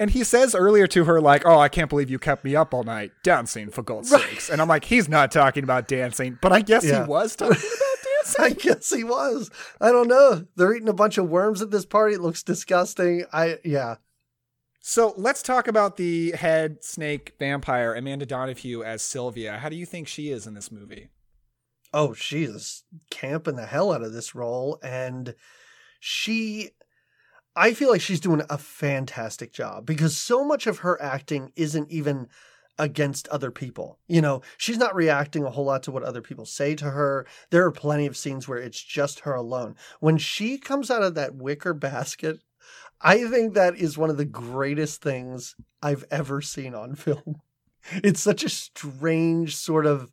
And 0.00 0.10
he 0.10 0.24
says 0.24 0.54
earlier 0.56 0.88
to 0.88 1.04
her, 1.04 1.20
like, 1.20 1.46
"Oh, 1.46 1.58
I 1.58 1.68
can't 1.68 1.88
believe 1.88 2.10
you 2.10 2.18
kept 2.18 2.44
me 2.44 2.56
up 2.56 2.74
all 2.74 2.82
night 2.82 3.12
dancing 3.22 3.70
for 3.70 3.82
God's 3.82 4.10
right. 4.10 4.20
sakes." 4.22 4.50
And 4.50 4.60
I'm 4.60 4.66
like, 4.66 4.84
he's 4.84 5.08
not 5.08 5.30
talking 5.30 5.62
about 5.62 5.86
dancing, 5.86 6.36
but 6.42 6.52
I 6.52 6.62
guess 6.62 6.84
yeah. 6.84 7.04
he 7.04 7.08
was 7.08 7.36
talking 7.36 7.62
about 8.24 8.40
I 8.44 8.50
guess 8.50 8.90
he 8.90 9.04
was. 9.04 9.50
I 9.80 9.90
don't 9.90 10.08
know. 10.08 10.46
They're 10.56 10.74
eating 10.74 10.88
a 10.88 10.94
bunch 10.94 11.18
of 11.18 11.28
worms 11.28 11.62
at 11.62 11.70
this 11.70 11.86
party. 11.86 12.14
It 12.14 12.20
looks 12.20 12.42
disgusting. 12.42 13.24
I 13.32 13.58
yeah. 13.64 13.96
So 14.80 15.14
let's 15.16 15.42
talk 15.42 15.66
about 15.66 15.96
the 15.96 16.32
head 16.32 16.84
snake 16.84 17.32
vampire, 17.38 17.94
Amanda 17.94 18.26
Donohoe 18.26 18.82
as 18.82 19.00
Sylvia. 19.00 19.56
How 19.56 19.70
do 19.70 19.76
you 19.76 19.86
think 19.86 20.06
she 20.06 20.30
is 20.30 20.46
in 20.46 20.52
this 20.52 20.70
movie? 20.70 21.08
Oh, 21.94 22.12
she 22.12 22.42
is 22.42 22.84
camping 23.10 23.56
the 23.56 23.64
hell 23.64 23.92
out 23.92 24.02
of 24.02 24.12
this 24.12 24.34
role. 24.34 24.78
And 24.82 25.36
she, 26.00 26.72
I 27.56 27.72
feel 27.72 27.88
like 27.88 28.02
she's 28.02 28.20
doing 28.20 28.42
a 28.50 28.58
fantastic 28.58 29.54
job 29.54 29.86
because 29.86 30.18
so 30.18 30.44
much 30.44 30.66
of 30.66 30.80
her 30.80 31.00
acting 31.00 31.52
isn't 31.56 31.90
even 31.90 32.28
against 32.78 33.28
other 33.28 33.50
people. 33.50 33.98
You 34.08 34.20
know, 34.20 34.42
she's 34.56 34.78
not 34.78 34.94
reacting 34.94 35.44
a 35.44 35.50
whole 35.50 35.64
lot 35.64 35.82
to 35.84 35.90
what 35.90 36.02
other 36.02 36.22
people 36.22 36.46
say 36.46 36.74
to 36.76 36.90
her. 36.90 37.26
There 37.50 37.64
are 37.64 37.72
plenty 37.72 38.06
of 38.06 38.16
scenes 38.16 38.48
where 38.48 38.58
it's 38.58 38.82
just 38.82 39.20
her 39.20 39.34
alone. 39.34 39.76
When 40.00 40.18
she 40.18 40.58
comes 40.58 40.90
out 40.90 41.02
of 41.02 41.14
that 41.14 41.34
wicker 41.34 41.74
basket, 41.74 42.40
I 43.00 43.26
think 43.26 43.54
that 43.54 43.76
is 43.76 43.98
one 43.98 44.10
of 44.10 44.16
the 44.16 44.24
greatest 44.24 45.02
things 45.02 45.56
I've 45.82 46.04
ever 46.10 46.40
seen 46.40 46.74
on 46.74 46.94
film. 46.96 47.40
It's 47.92 48.20
such 48.20 48.44
a 48.44 48.48
strange 48.48 49.56
sort 49.56 49.86
of 49.86 50.10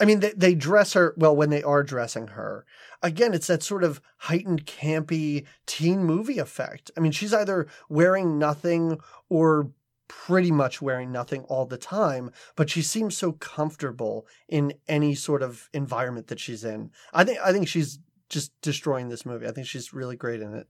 I 0.00 0.04
mean, 0.04 0.18
they, 0.18 0.32
they 0.32 0.54
dress 0.56 0.94
her 0.94 1.14
well 1.16 1.36
when 1.36 1.50
they 1.50 1.62
are 1.62 1.84
dressing 1.84 2.28
her. 2.28 2.66
Again, 3.04 3.34
it's 3.34 3.46
that 3.46 3.62
sort 3.62 3.84
of 3.84 4.00
heightened, 4.18 4.66
campy 4.66 5.46
teen 5.64 6.02
movie 6.02 6.40
effect. 6.40 6.90
I 6.96 7.00
mean, 7.00 7.12
she's 7.12 7.32
either 7.32 7.68
wearing 7.88 8.36
nothing 8.36 8.98
or 9.28 9.70
pretty 10.08 10.50
much 10.50 10.82
wearing 10.82 11.10
nothing 11.10 11.42
all 11.44 11.66
the 11.66 11.78
time, 11.78 12.30
but 12.56 12.70
she 12.70 12.82
seems 12.82 13.16
so 13.16 13.32
comfortable 13.32 14.26
in 14.48 14.74
any 14.88 15.14
sort 15.14 15.42
of 15.42 15.68
environment 15.72 16.28
that 16.28 16.40
she's 16.40 16.64
in. 16.64 16.90
I 17.12 17.24
think 17.24 17.38
I 17.40 17.52
think 17.52 17.68
she's 17.68 17.98
just 18.28 18.52
destroying 18.60 19.08
this 19.08 19.26
movie. 19.26 19.46
I 19.46 19.52
think 19.52 19.66
she's 19.66 19.92
really 19.92 20.16
great 20.16 20.40
in 20.40 20.54
it. 20.54 20.66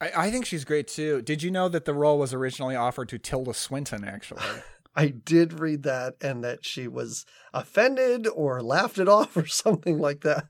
I, 0.00 0.10
I 0.16 0.30
think 0.30 0.46
she's 0.46 0.64
great 0.64 0.88
too. 0.88 1.22
Did 1.22 1.42
you 1.42 1.50
know 1.50 1.68
that 1.68 1.84
the 1.84 1.94
role 1.94 2.18
was 2.18 2.34
originally 2.34 2.76
offered 2.76 3.08
to 3.10 3.18
Tilda 3.18 3.54
Swinton? 3.54 4.04
Actually, 4.04 4.42
I 4.96 5.08
did 5.08 5.60
read 5.60 5.82
that, 5.84 6.14
and 6.20 6.42
that 6.44 6.64
she 6.64 6.88
was 6.88 7.26
offended 7.54 8.26
or 8.26 8.62
laughed 8.62 8.98
it 8.98 9.08
off 9.08 9.36
or 9.36 9.46
something 9.46 9.98
like 9.98 10.22
that. 10.22 10.46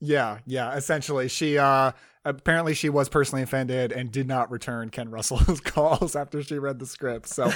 Yeah, 0.00 0.38
yeah. 0.46 0.74
Essentially, 0.74 1.28
she 1.28 1.58
uh 1.58 1.92
apparently 2.24 2.74
she 2.74 2.88
was 2.88 3.08
personally 3.08 3.42
offended 3.42 3.92
and 3.92 4.10
did 4.10 4.26
not 4.26 4.50
return 4.50 4.90
Ken 4.90 5.10
Russell's 5.10 5.60
calls 5.64 6.14
after 6.16 6.42
she 6.42 6.58
read 6.58 6.78
the 6.78 6.86
script. 6.86 7.28
So, 7.28 7.50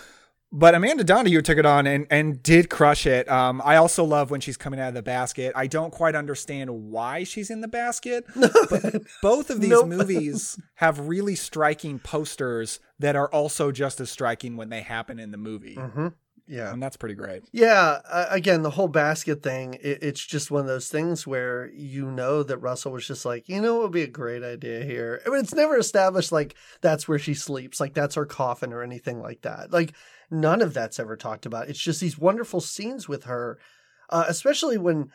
but 0.52 0.74
Amanda 0.74 1.04
Donohoe 1.04 1.40
took 1.40 1.58
it 1.58 1.66
on 1.66 1.86
and 1.86 2.06
and 2.10 2.42
did 2.42 2.68
crush 2.68 3.06
it. 3.06 3.28
Um, 3.30 3.62
I 3.64 3.76
also 3.76 4.04
love 4.04 4.30
when 4.30 4.40
she's 4.40 4.56
coming 4.56 4.80
out 4.80 4.88
of 4.88 4.94
the 4.94 5.02
basket. 5.02 5.52
I 5.56 5.66
don't 5.66 5.90
quite 5.90 6.14
understand 6.14 6.70
why 6.70 7.24
she's 7.24 7.50
in 7.50 7.60
the 7.60 7.68
basket, 7.68 8.24
but 8.34 9.02
both 9.22 9.50
of 9.50 9.60
these 9.60 9.70
nope. 9.70 9.88
movies 9.88 10.60
have 10.76 11.08
really 11.08 11.34
striking 11.34 11.98
posters 11.98 12.80
that 12.98 13.16
are 13.16 13.28
also 13.28 13.72
just 13.72 14.00
as 14.00 14.10
striking 14.10 14.56
when 14.56 14.68
they 14.68 14.82
happen 14.82 15.18
in 15.18 15.30
the 15.30 15.38
movie. 15.38 15.76
Mm-hmm. 15.76 16.08
Yeah. 16.50 16.72
And 16.72 16.82
that's 16.82 16.96
pretty 16.96 17.14
great. 17.14 17.44
Yeah. 17.52 18.00
Uh, 18.10 18.26
again, 18.28 18.62
the 18.62 18.70
whole 18.70 18.88
basket 18.88 19.40
thing, 19.40 19.74
it, 19.74 20.02
it's 20.02 20.26
just 20.26 20.50
one 20.50 20.62
of 20.62 20.66
those 20.66 20.88
things 20.88 21.24
where 21.24 21.70
you 21.72 22.10
know 22.10 22.42
that 22.42 22.58
Russell 22.58 22.90
was 22.90 23.06
just 23.06 23.24
like, 23.24 23.48
you 23.48 23.60
know, 23.60 23.78
it 23.78 23.82
would 23.84 23.92
be 23.92 24.02
a 24.02 24.08
great 24.08 24.42
idea 24.42 24.82
here. 24.82 25.22
I 25.24 25.30
mean, 25.30 25.38
it's 25.38 25.54
never 25.54 25.78
established 25.78 26.32
like 26.32 26.56
that's 26.80 27.06
where 27.06 27.20
she 27.20 27.34
sleeps, 27.34 27.78
like 27.78 27.94
that's 27.94 28.16
her 28.16 28.26
coffin 28.26 28.72
or 28.72 28.82
anything 28.82 29.22
like 29.22 29.42
that. 29.42 29.72
Like 29.72 29.92
none 30.28 30.60
of 30.60 30.74
that's 30.74 30.98
ever 30.98 31.16
talked 31.16 31.46
about. 31.46 31.68
It's 31.68 31.78
just 31.78 32.00
these 32.00 32.18
wonderful 32.18 32.60
scenes 32.60 33.08
with 33.08 33.24
her, 33.24 33.60
uh, 34.08 34.24
especially 34.26 34.76
when 34.76 35.12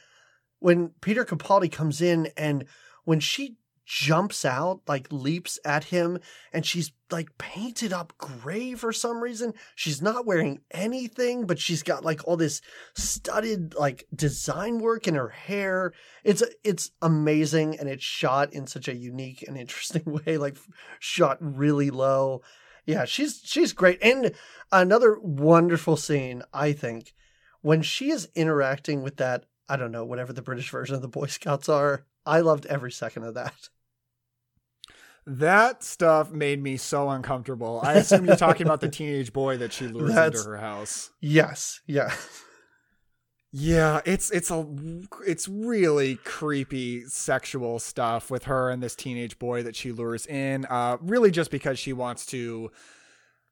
when 0.60 0.92
Peter 1.02 1.26
Capaldi 1.26 1.70
comes 1.70 2.02
in 2.02 2.30
and 2.38 2.64
when 3.04 3.20
she 3.20 3.58
jumps 3.86 4.44
out, 4.44 4.82
like 4.88 5.08
leaps 5.12 5.60
at 5.64 5.86
him, 5.86 6.20
and 6.52 6.66
she's 6.66 6.92
like 7.12 7.38
painted 7.38 7.94
up 7.94 8.14
gray 8.18 8.74
for 8.74 8.92
some 8.92 9.22
reason. 9.22 9.54
She's 9.76 10.02
not 10.02 10.26
wearing 10.26 10.62
anything, 10.72 11.46
but 11.46 11.60
she's 11.60 11.84
got 11.84 12.04
like 12.04 12.28
all 12.28 12.38
this 12.38 12.62
studded 12.96 13.76
like 13.76 14.08
design 14.14 14.80
work 14.80 15.08
in 15.08 15.16
her 15.16 15.30
hair. 15.30 15.94
It's 16.24 16.44
it's 16.64 16.92
amazing 17.02 17.80
and 17.80 17.88
it's 17.88 18.04
shot 18.04 18.54
in 18.54 18.68
such 18.68 18.88
a 18.88 18.96
unique 18.96 19.44
and 19.48 19.58
interesting 19.58 20.04
way, 20.26 20.38
like 20.38 20.58
shot 21.00 21.38
really 21.40 21.92
low. 21.92 22.42
Yeah, 22.86 23.06
she's 23.06 23.42
she's 23.44 23.74
great. 23.74 24.00
And 24.02 24.34
another 24.72 25.18
wonderful 25.20 25.98
scene, 25.98 26.44
I 26.54 26.74
think, 26.74 27.14
when 27.62 27.82
she 27.82 28.10
is 28.12 28.30
interacting 28.36 29.04
with 29.04 29.18
that, 29.18 29.46
I 29.70 29.76
don't 29.76 29.92
know, 29.92 30.06
whatever 30.06 30.34
the 30.34 30.42
British 30.42 30.70
version 30.72 30.96
of 30.96 31.02
the 31.02 31.08
Boy 31.08 31.28
Scouts 31.28 31.70
are. 31.70 32.06
I 32.26 32.40
loved 32.42 32.66
every 32.66 32.92
second 32.92 33.24
of 33.24 33.34
that. 33.36 33.54
That 35.28 35.84
stuff 35.84 36.32
made 36.32 36.62
me 36.62 36.78
so 36.78 37.10
uncomfortable. 37.10 37.80
I 37.84 37.94
assume 37.94 38.26
you're 38.28 38.36
talking 38.36 38.68
about 38.68 38.80
the 38.80 38.90
teenage 38.90 39.34
boy 39.34 39.58
that 39.58 39.74
she 39.74 39.88
lures 39.88 40.14
That's- 40.14 40.40
into 40.40 40.52
her 40.52 40.58
house. 40.58 41.10
Yes, 41.20 41.82
yeah. 41.88 42.14
Yeah, 43.52 44.02
it's 44.06 44.30
it's 44.32 44.52
a 44.52 44.68
it's 45.26 45.48
really 45.48 46.18
creepy 46.18 47.06
sexual 47.06 47.80
stuff 47.80 48.30
with 48.30 48.44
her 48.44 48.70
and 48.70 48.84
this 48.84 48.96
teenage 48.96 49.40
boy 49.40 49.64
that 49.64 49.76
she 49.76 49.92
lures 49.92 50.28
in. 50.28 50.66
Uh, 50.70 50.98
really, 51.02 51.32
just 51.32 51.50
because 51.50 51.80
she 51.80 51.92
wants 51.94 52.26
to, 52.28 52.70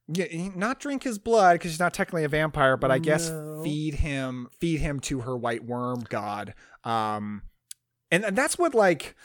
not 0.08 0.80
drink 0.80 1.02
his 1.04 1.18
blood 1.18 1.54
because 1.54 1.72
she's 1.72 1.80
not 1.80 1.94
technically 1.94 2.26
a 2.26 2.30
vampire, 2.30 2.76
but 2.78 2.92
I 2.92 3.00
guess 3.00 3.30
No. 3.32 3.62
feed 3.64 3.96
him 3.96 4.50
feed 4.60 4.82
him 4.82 5.00
to 5.02 5.22
her 5.22 5.36
white 5.38 5.64
worm 5.64 6.02
god. 6.10 6.54
Um, 6.84 7.42
and, 8.14 8.24
and 8.26 8.38
that's 8.38 8.58
what 8.58 8.74
like 8.74 9.16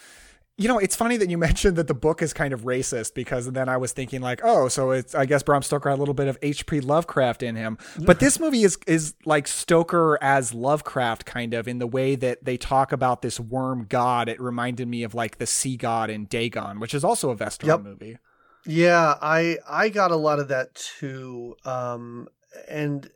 you 0.60 0.66
know, 0.66 0.78
it's 0.78 0.96
funny 0.96 1.16
that 1.16 1.30
you 1.30 1.38
mentioned 1.48 1.76
that 1.76 1.86
the 1.86 1.94
book 1.94 2.20
is 2.20 2.32
kind 2.32 2.52
of 2.52 2.62
racist 2.62 3.14
because 3.14 3.50
then 3.52 3.68
I 3.68 3.76
was 3.76 3.92
thinking 3.92 4.20
like, 4.20 4.40
oh, 4.42 4.66
so 4.68 4.90
it's 4.90 5.14
I 5.14 5.24
guess 5.24 5.42
Bram 5.44 5.62
Stoker 5.62 5.88
had 5.88 5.96
a 5.98 6.00
little 6.00 6.14
bit 6.14 6.26
of 6.26 6.36
H.P. 6.42 6.80
Lovecraft 6.80 7.44
in 7.44 7.54
him. 7.54 7.78
But 8.04 8.18
this 8.18 8.40
movie 8.44 8.64
is 8.64 8.76
is 8.86 9.14
like 9.24 9.46
Stoker 9.46 10.18
as 10.20 10.52
Lovecraft 10.52 11.24
kind 11.24 11.54
of 11.54 11.68
in 11.68 11.78
the 11.78 11.86
way 11.86 12.16
that 12.16 12.44
they 12.44 12.56
talk 12.56 12.90
about 12.90 13.22
this 13.22 13.38
worm 13.38 13.86
god. 13.88 14.28
It 14.28 14.40
reminded 14.40 14.88
me 14.88 15.04
of 15.04 15.14
like 15.14 15.38
the 15.38 15.46
sea 15.46 15.76
god 15.76 16.10
in 16.10 16.24
Dagon, 16.24 16.80
which 16.80 16.92
is 16.92 17.04
also 17.04 17.30
a 17.30 17.36
Vestron 17.36 17.66
Yep. 17.68 17.80
movie. 17.82 18.18
Yeah, 18.66 19.14
I 19.22 19.58
I 19.68 19.88
got 19.90 20.10
a 20.10 20.16
lot 20.16 20.40
of 20.40 20.48
that 20.48 20.74
too. 20.74 21.54
Um 21.64 22.26
and 22.68 23.08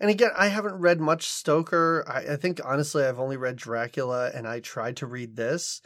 and 0.00 0.10
again, 0.10 0.30
I 0.36 0.48
haven't 0.48 0.80
read 0.80 1.00
much 1.00 1.28
Stoker. 1.28 2.04
I, 2.08 2.34
I 2.34 2.36
think 2.36 2.60
honestly 2.64 3.04
I've 3.04 3.20
only 3.20 3.36
read 3.36 3.56
Dracula 3.56 4.30
and 4.34 4.46
I 4.46 4.60
tried 4.60 4.96
to 4.98 5.06
read 5.06 5.36
this. 5.36 5.80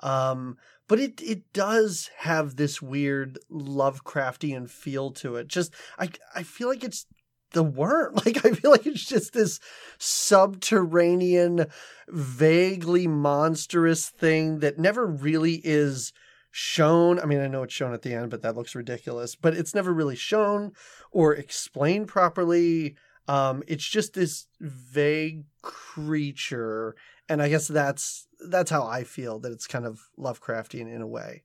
Um 0.00 0.56
but 0.88 0.98
it 0.98 1.20
it 1.22 1.52
does 1.52 2.10
have 2.18 2.56
this 2.56 2.82
weird 2.82 3.38
Lovecraftian 3.50 4.68
feel 4.68 5.10
to 5.12 5.36
it. 5.36 5.48
Just 5.48 5.72
I 5.98 6.08
I 6.34 6.42
feel 6.42 6.68
like 6.68 6.82
it's 6.82 7.06
the 7.52 7.62
worm. 7.62 8.14
Like 8.24 8.44
I 8.44 8.52
feel 8.52 8.70
like 8.70 8.86
it's 8.86 9.04
just 9.04 9.32
this 9.32 9.60
subterranean, 9.98 11.66
vaguely 12.08 13.06
monstrous 13.06 14.08
thing 14.08 14.60
that 14.60 14.78
never 14.78 15.06
really 15.06 15.60
is 15.64 16.12
shown. 16.50 17.20
I 17.20 17.26
mean, 17.26 17.40
I 17.40 17.46
know 17.46 17.62
it's 17.62 17.74
shown 17.74 17.94
at 17.94 18.02
the 18.02 18.14
end, 18.14 18.30
but 18.30 18.42
that 18.42 18.56
looks 18.56 18.74
ridiculous. 18.74 19.36
But 19.36 19.54
it's 19.54 19.74
never 19.74 19.92
really 19.92 20.16
shown 20.16 20.72
or 21.12 21.34
explained 21.34 22.08
properly. 22.08 22.96
Um, 23.30 23.62
it's 23.68 23.84
just 23.86 24.14
this 24.14 24.46
vague 24.60 25.44
creature, 25.62 26.96
and 27.28 27.40
I 27.40 27.48
guess 27.48 27.68
that's 27.68 28.26
that's 28.48 28.72
how 28.72 28.84
I 28.84 29.04
feel 29.04 29.38
that 29.38 29.52
it's 29.52 29.68
kind 29.68 29.86
of 29.86 30.00
Lovecraftian 30.18 30.92
in 30.92 31.00
a 31.00 31.06
way. 31.06 31.44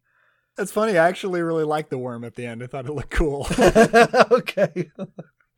It's 0.58 0.72
funny. 0.72 0.98
I 0.98 1.08
actually 1.08 1.44
really 1.44 1.64
liked 1.64 1.92
the 1.92 2.00
worm 2.00 2.24
at 2.24 2.34
the 2.34 2.48
end. 2.48 2.64
I 2.64 2.68
thought 2.68 2.88
it 2.88 2.94
looked 2.94 3.12
cool. 3.12 3.46
okay, 4.32 4.90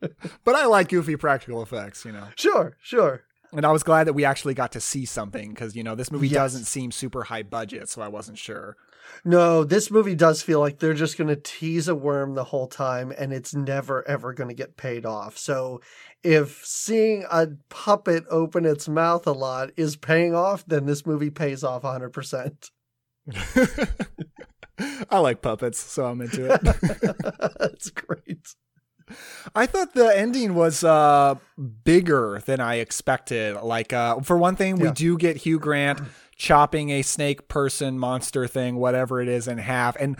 but 0.44 0.54
I 0.54 0.66
like 0.66 0.88
goofy 0.88 1.16
practical 1.16 1.62
effects. 1.62 2.04
You 2.04 2.12
know. 2.12 2.28
sure, 2.36 2.76
sure. 2.82 3.22
And 3.52 3.64
I 3.64 3.72
was 3.72 3.82
glad 3.82 4.04
that 4.06 4.12
we 4.12 4.24
actually 4.24 4.54
got 4.54 4.72
to 4.72 4.80
see 4.80 5.04
something 5.06 5.50
because 5.50 5.74
you 5.74 5.82
know 5.82 5.94
this 5.94 6.10
movie 6.12 6.28
Yes. 6.28 6.34
doesn't 6.36 6.64
seem 6.64 6.90
super 6.90 7.24
high 7.24 7.42
budget, 7.42 7.88
so 7.88 8.02
I 8.02 8.08
wasn't 8.08 8.36
sure. 8.38 8.76
No, 9.24 9.64
this 9.64 9.90
movie 9.90 10.14
does 10.14 10.42
feel 10.42 10.60
like 10.60 10.80
they're 10.80 10.92
just 10.92 11.16
going 11.16 11.28
to 11.28 11.36
tease 11.36 11.88
a 11.88 11.94
worm 11.94 12.34
the 12.34 12.44
whole 12.44 12.66
time 12.66 13.10
and 13.16 13.32
it's 13.32 13.54
never 13.54 14.06
ever 14.06 14.34
going 14.34 14.48
to 14.50 14.54
get 14.54 14.76
paid 14.76 15.06
off. 15.06 15.38
So 15.38 15.80
if 16.22 16.62
seeing 16.64 17.24
a 17.30 17.48
puppet 17.70 18.24
open 18.28 18.66
its 18.66 18.86
mouth 18.86 19.26
a 19.26 19.32
lot 19.32 19.70
is 19.78 19.96
paying 19.96 20.34
off, 20.34 20.64
then 20.66 20.84
this 20.84 21.06
movie 21.06 21.30
pays 21.30 21.64
off 21.64 21.82
100%. 21.82 22.70
I 25.10 25.18
like 25.18 25.42
puppets, 25.42 25.78
so 25.78 26.04
I'm 26.06 26.20
into 26.20 26.52
it. 26.52 26.60
That's 27.58 27.90
great. 27.90 28.54
I 29.54 29.66
thought 29.66 29.94
the 29.94 30.16
ending 30.16 30.54
was 30.54 30.84
uh 30.84 31.36
bigger 31.84 32.42
than 32.46 32.60
I 32.60 32.76
expected. 32.76 33.56
Like 33.62 33.92
uh 33.92 34.20
for 34.20 34.36
one 34.38 34.56
thing, 34.56 34.76
we 34.76 34.84
Yeah. 34.88 34.92
do 34.94 35.16
get 35.18 35.38
Hugh 35.38 35.58
Grant 35.58 36.00
chopping 36.36 36.90
a 36.90 37.02
snake 37.02 37.48
person 37.48 37.98
monster 37.98 38.46
thing, 38.46 38.76
whatever 38.76 39.20
it 39.20 39.28
is, 39.28 39.48
in 39.48 39.58
half. 39.58 39.96
And 39.96 40.16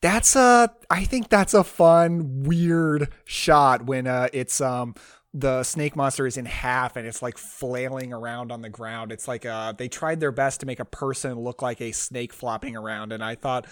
that's 0.00 0.36
a 0.36 0.70
I 0.90 1.04
think 1.04 1.28
that's 1.28 1.54
a 1.54 1.64
fun, 1.64 2.42
weird 2.44 3.08
shot 3.24 3.86
when 3.86 4.06
uh 4.06 4.28
it's 4.32 4.60
um 4.60 4.94
the 5.34 5.62
snake 5.64 5.94
monster 5.96 6.26
is 6.26 6.38
in 6.38 6.46
half 6.46 6.96
and 6.96 7.06
it's 7.06 7.20
like 7.20 7.36
flailing 7.36 8.10
around 8.10 8.50
on 8.50 8.62
the 8.62 8.70
ground. 8.70 9.12
It's 9.12 9.28
like 9.28 9.44
uh 9.44 9.72
they 9.72 9.88
tried 9.88 10.20
their 10.20 10.32
best 10.32 10.60
to 10.60 10.66
make 10.66 10.80
a 10.80 10.84
person 10.84 11.38
look 11.40 11.60
like 11.60 11.80
a 11.82 11.92
snake 11.92 12.32
flopping 12.32 12.74
around, 12.76 13.12
and 13.12 13.22
I 13.22 13.34
thought 13.34 13.66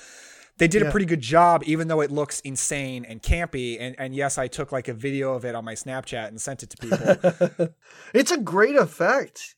they 0.58 0.68
did 0.68 0.82
a 0.82 0.90
pretty 0.90 1.06
good 1.06 1.20
job, 1.20 1.62
even 1.66 1.88
though 1.88 2.00
it 2.00 2.10
looks 2.10 2.40
insane 2.40 3.04
and 3.04 3.22
campy. 3.22 3.76
And 3.80 3.96
and 3.98 4.14
yes, 4.14 4.38
I 4.38 4.46
took 4.46 4.72
like 4.72 4.88
a 4.88 4.94
video 4.94 5.34
of 5.34 5.44
it 5.44 5.54
on 5.54 5.64
my 5.64 5.74
Snapchat 5.74 6.28
and 6.28 6.40
sent 6.40 6.62
it 6.62 6.70
to 6.70 6.76
people. 6.76 7.68
it's 8.14 8.30
a 8.30 8.38
great 8.38 8.76
effect. 8.76 9.56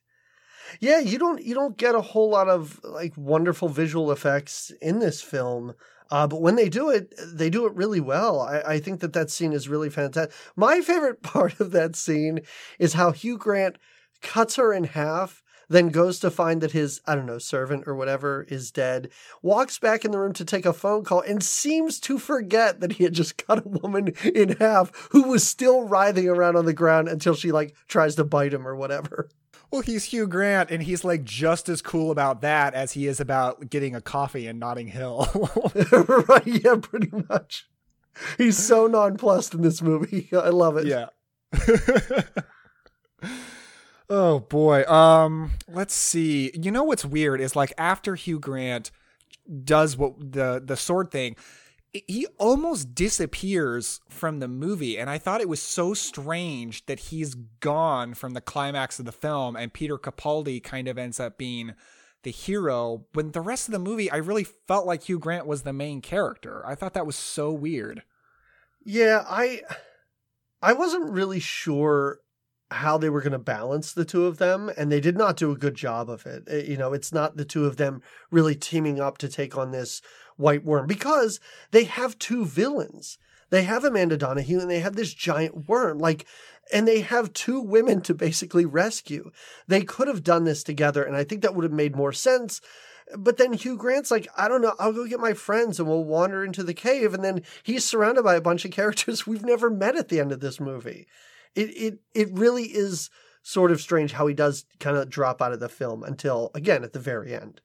Yeah, 0.81 1.01
you 1.01 1.19
don't 1.19 1.43
you 1.43 1.55
don't 1.55 1.77
get 1.77 1.95
a 1.95 2.01
whole 2.01 2.31
lot 2.31 2.49
of 2.49 2.81
like 2.83 3.13
wonderful 3.17 3.69
visual 3.69 4.11
effects 4.11 4.73
in 4.81 4.99
this 4.99 5.23
film. 5.23 5.75
Uh, 6.11 6.27
but 6.27 6.41
when 6.41 6.55
they 6.55 6.69
do 6.69 6.89
it, 6.89 7.13
they 7.33 7.51
do 7.51 7.67
it 7.67 7.75
really 7.75 8.01
well. 8.01 8.41
I, 8.41 8.61
I 8.61 8.79
think 8.79 9.01
that 9.01 9.13
that 9.15 9.31
scene 9.31 9.53
is 9.53 9.69
really 9.69 9.91
fantastic. 9.91 10.35
My 10.55 10.81
favorite 10.81 11.23
part 11.23 11.59
of 11.61 11.73
that 11.73 11.97
scene 11.97 12.41
is 12.79 12.93
how 12.93 13.11
Hugh 13.11 13.39
Grant 13.39 13.77
cuts 14.23 14.57
her 14.57 14.73
in 14.73 14.85
half, 14.85 15.43
then 15.69 15.89
goes 15.89 16.19
to 16.21 16.31
find 16.31 16.61
that 16.61 16.73
his, 16.73 17.01
I 17.07 17.15
don't 17.15 17.27
know, 17.27 17.39
servant 17.39 17.85
or 17.87 17.95
whatever 17.95 18.47
is 18.49 18.71
dead, 18.71 19.11
walks 19.43 19.79
back 19.79 20.05
in 20.05 20.11
the 20.11 20.19
room 20.19 20.33
to 20.35 20.45
take 20.45 20.67
a 20.67 20.73
phone 20.73 21.05
call, 21.05 21.21
and 21.21 21.43
seems 21.43 22.01
to 22.01 22.19
forget 22.19 22.81
that 22.81 22.93
he 22.93 23.05
had 23.05 23.15
just 23.15 23.37
cut 23.47 23.65
a 23.65 23.69
woman 23.69 24.15
in 24.25 24.57
half 24.57 25.09
who 25.11 25.25
was 25.25 25.47
still 25.47 25.83
writhing 25.83 26.29
around 26.29 26.57
on 26.57 26.67
the 26.67 26.73
ground 26.73 27.09
until 27.09 27.35
she 27.35 27.53
like 27.53 27.75
tries 27.89 28.15
to 28.17 28.25
bite 28.25 28.55
him 28.55 28.67
or 28.67 28.77
whatever. 28.77 29.29
well, 29.71 29.83
he's 29.83 30.05
Hugh 30.05 30.27
Grant, 30.27 30.71
and 30.71 30.83
he's 30.83 31.05
like 31.05 31.25
just 31.25 31.69
as 31.69 31.83
cool 31.83 32.11
about 32.11 32.41
that 32.43 32.75
as 32.75 32.93
he 32.93 33.07
is 33.07 33.21
about 33.21 33.69
getting 33.71 33.95
a 33.95 34.01
coffee 34.01 34.47
in 34.47 34.59
Notting 34.59 34.89
Hill. 34.89 35.29
right? 36.29 36.47
Yeah, 36.47 36.77
pretty 36.81 37.11
much. 37.29 37.69
He's 38.39 38.57
so 38.57 38.87
nonplussed 38.87 39.53
in 39.53 39.63
this 39.63 39.83
movie. 39.83 40.29
I 40.33 40.49
love 40.49 40.77
it. 40.79 40.87
yeah. 40.87 41.07
Oh 44.11 44.41
boy. 44.41 44.85
Um, 44.85 45.53
let's 45.69 45.95
see. 45.95 46.51
You 46.55 46.71
know 46.71 46.85
what's 46.85 47.05
weird 47.05 47.41
is 47.41 47.57
like 47.57 47.73
after 47.79 48.15
Hugh 48.15 48.39
Grant 48.39 48.91
does 49.65 49.97
what 49.97 50.33
the 50.33 50.63
the 50.65 50.77
sword 50.77 51.11
thing, 51.11 51.37
he 51.93 52.27
almost 52.39 52.95
disappears 52.95 54.01
from 54.09 54.41
the 54.41 54.49
movie 54.49 54.99
and 54.99 55.09
I 55.09 55.19
thought 55.19 55.41
it 55.41 55.49
was 55.49 55.63
so 55.63 55.95
strange 55.95 56.85
that 56.87 56.99
he's 56.99 57.35
gone 57.35 58.15
from 58.15 58.35
the 58.35 58.41
climax 58.41 58.99
of 58.99 59.05
the 59.05 59.13
film 59.13 59.57
and 59.57 59.73
Peter 59.73 59.99
Capaldi 59.99 60.63
kind 60.63 60.89
of 60.89 60.99
ends 60.99 61.21
up 61.21 61.39
being 61.39 61.75
the 62.23 62.31
hero 62.31 63.07
when 63.15 63.31
the 63.31 63.41
rest 63.41 63.69
of 63.69 63.73
the 63.73 63.79
movie 63.79 64.11
I 64.11 64.17
really 64.17 64.45
felt 64.45 64.87
like 64.87 65.05
Hugh 65.05 65.19
Grant 65.19 65.47
was 65.47 65.63
the 65.63 65.73
main 65.73 66.01
character. 66.01 66.67
I 66.67 66.75
thought 66.75 66.95
that 66.95 67.07
was 67.07 67.17
so 67.17 67.53
weird. 67.53 68.03
Yeah, 68.85 69.25
I 69.29 69.63
I 70.61 70.73
wasn't 70.73 71.11
really 71.11 71.41
sure 71.41 72.21
how 72.77 72.99
they 72.99 73.11
were 73.11 73.21
going 73.21 73.33
to 73.33 73.39
balance 73.39 73.93
the 73.93 74.05
two 74.05 74.27
of 74.27 74.39
them 74.39 74.71
and 74.77 74.91
they 74.91 75.01
did 75.01 75.17
not 75.17 75.37
do 75.37 75.51
a 75.51 75.57
good 75.57 75.75
job 75.75 76.09
of 76.09 76.27
it. 76.27 76.45
Uh, 76.51 76.57
You 76.57 76.77
know, 76.77 76.93
it's 76.93 77.13
not 77.13 77.37
the 77.37 77.45
two 77.45 77.67
of 77.67 77.77
them 77.77 78.03
really 78.31 78.55
teaming 78.55 79.01
up 79.01 79.19
to 79.19 79.29
take 79.29 79.57
on 79.57 79.71
this 79.71 80.03
white 80.37 80.65
worm 80.65 80.87
because 80.87 81.41
they 81.71 81.85
have 81.85 82.19
two 82.19 82.45
villains. 82.45 83.19
They 83.51 83.63
have 83.63 83.85
Amanda 83.85 84.17
Donohoe 84.17 84.61
and 84.61 84.71
they 84.71 84.81
have 84.81 84.97
this 84.97 85.15
giant 85.15 85.69
worm 85.69 85.99
like 85.99 86.27
and 86.73 86.87
they 86.87 87.01
have 87.01 87.33
two 87.33 87.61
women 87.61 88.01
to 88.03 88.15
basically 88.15 88.67
rescue. 88.67 89.31
They 89.69 89.83
could 89.83 90.09
have 90.09 90.25
done 90.25 90.45
this 90.45 90.63
together 90.63 91.03
and 91.05 91.17
I 91.17 91.25
think 91.25 91.43
that 91.43 91.55
would 91.55 91.65
have 91.65 91.73
made 91.73 91.95
more 91.97 92.13
sense. 92.13 92.61
But 93.17 93.37
then 93.37 93.53
Hugh 93.53 93.77
Grant's 93.77 94.11
like, 94.11 94.27
I 94.37 94.49
don't 94.49 94.63
know, 94.63 94.75
I'll 94.81 94.93
go 94.93 95.07
get 95.07 95.21
my 95.21 95.33
friends 95.33 95.79
and 95.79 95.89
we'll 95.89 96.05
wander 96.05 96.45
into 96.45 96.65
the 96.65 96.75
cave. 96.75 97.15
And 97.15 97.23
then 97.23 97.43
he's 97.63 97.85
surrounded 97.85 98.25
by 98.25 98.35
a 98.35 98.41
bunch 98.41 98.65
of 98.65 98.73
characters 98.73 99.27
we've 99.27 99.45
never 99.45 99.71
met 99.71 99.97
at 99.97 100.09
the 100.09 100.19
end 100.19 100.33
of 100.33 100.41
this 100.41 100.59
movie. 100.59 101.07
It 101.57 101.71
it 101.71 101.99
it 102.15 102.29
really 102.33 102.65
is 102.65 103.11
sort 103.43 103.73
of 103.73 103.81
strange 103.81 104.13
how 104.13 104.27
he 104.27 104.35
does 104.35 104.65
kind 104.81 104.97
of 104.97 105.09
drop 105.09 105.41
out 105.41 105.53
of 105.53 105.61
the 105.61 105.69
film 105.69 106.03
until 106.03 106.51
again 106.55 106.85
at 106.85 106.93
the 106.93 106.99
very 106.99 107.35
end. 107.35 107.61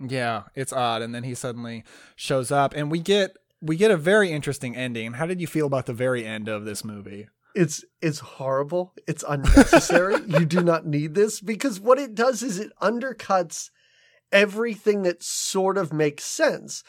Yeah, 0.00 0.44
it's 0.54 0.72
odd. 0.72 1.02
And 1.02 1.14
then 1.14 1.24
he 1.24 1.34
suddenly 1.34 1.84
shows 2.16 2.50
up, 2.50 2.74
and 2.74 2.90
we 2.90 3.00
get 3.00 3.36
we 3.60 3.76
get 3.76 3.90
a 3.90 3.96
very 3.96 4.30
interesting 4.30 4.76
ending. 4.76 5.14
How 5.14 5.26
did 5.26 5.40
you 5.40 5.46
feel 5.46 5.66
about 5.66 5.86
the 5.86 5.92
very 5.92 6.24
end 6.24 6.48
of 6.48 6.64
this 6.64 6.84
movie? 6.84 7.28
It's 7.54 7.84
it's 8.00 8.20
horrible. 8.20 8.94
It's 9.06 9.24
unnecessary. 9.28 10.16
you 10.26 10.44
do 10.44 10.62
not 10.62 10.86
need 10.86 11.14
this 11.14 11.40
because 11.40 11.80
what 11.80 11.98
it 11.98 12.14
does 12.14 12.42
is 12.42 12.58
it 12.58 12.72
undercuts 12.80 13.70
everything 14.30 15.02
that 15.02 15.22
sort 15.22 15.76
of 15.76 15.92
makes 15.92 16.24
sense. 16.24 16.84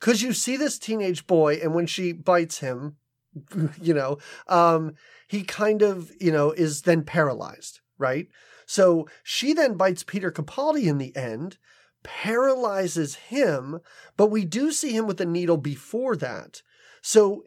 Cuz 0.00 0.22
you 0.22 0.32
see 0.32 0.56
this 0.56 0.78
teenage 0.78 1.26
boy 1.26 1.54
and 1.62 1.74
when 1.74 1.86
she 1.86 2.12
bites 2.12 2.58
him, 2.58 2.96
you 3.80 3.94
know, 3.94 4.18
um 4.48 4.94
he 5.28 5.42
kind 5.42 5.82
of, 5.82 6.12
you 6.20 6.30
know, 6.30 6.52
is 6.52 6.82
then 6.82 7.02
paralyzed, 7.02 7.80
right? 7.98 8.28
So 8.66 9.08
she 9.22 9.52
then 9.52 9.74
bites 9.74 10.02
Peter 10.02 10.30
Capaldi 10.30 10.84
in 10.84 10.98
the 10.98 11.14
end, 11.16 11.58
paralyzes 12.02 13.16
him, 13.16 13.80
but 14.16 14.30
we 14.30 14.44
do 14.44 14.70
see 14.70 14.92
him 14.92 15.06
with 15.06 15.20
a 15.20 15.26
needle 15.26 15.56
before 15.56 16.16
that. 16.16 16.62
So 17.02 17.44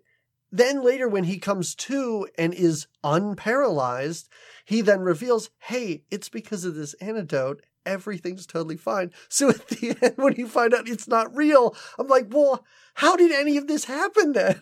then 0.52 0.84
later, 0.84 1.08
when 1.08 1.26
he 1.26 1.40
comes 1.40 1.76
to 1.76 2.28
and 2.38 2.54
is 2.54 2.88
unparalyzed, 3.04 4.28
he 4.66 4.82
then 4.82 5.02
reveals, 5.02 5.50
hey, 5.60 6.04
it's 6.10 6.30
because 6.30 6.64
of 6.64 6.76
this 6.76 6.94
antidote. 6.96 7.62
Everything's 7.86 8.46
totally 8.46 8.78
fine. 8.78 9.12
So 9.30 9.50
at 9.50 9.68
the 9.68 9.98
end, 10.02 10.14
when 10.18 10.36
you 10.36 10.48
find 10.48 10.74
out 10.74 10.90
it's 10.90 11.08
not 11.08 11.36
real, 11.36 11.76
I'm 12.00 12.08
like, 12.08 12.28
well, 12.30 12.66
how 12.96 13.16
did 13.16 13.32
any 13.32 13.58
of 13.58 13.68
this 13.68 13.86
happen 13.86 14.34
then? 14.34 14.62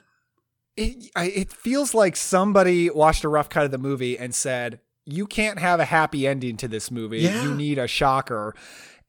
It, 0.78 1.12
it 1.16 1.52
feels 1.52 1.94
like 1.94 2.16
somebody 2.16 2.90
watched 2.90 3.24
a 3.24 3.30
rough 3.30 3.50
cut 3.50 3.66
of 3.66 3.72
the 3.72 3.78
movie 3.78 4.18
and 4.18 4.36
said, 4.36 4.80
you 5.06 5.28
can't 5.28 5.60
have 5.60 5.80
a 5.80 5.86
happy 5.86 6.28
ending 6.28 6.58
to 6.58 6.68
this 6.68 6.92
movie. 6.92 7.20
Yeah. 7.20 7.44
You 7.44 7.56
need 7.56 7.78
a 7.78 7.88
shocker. 7.88 8.56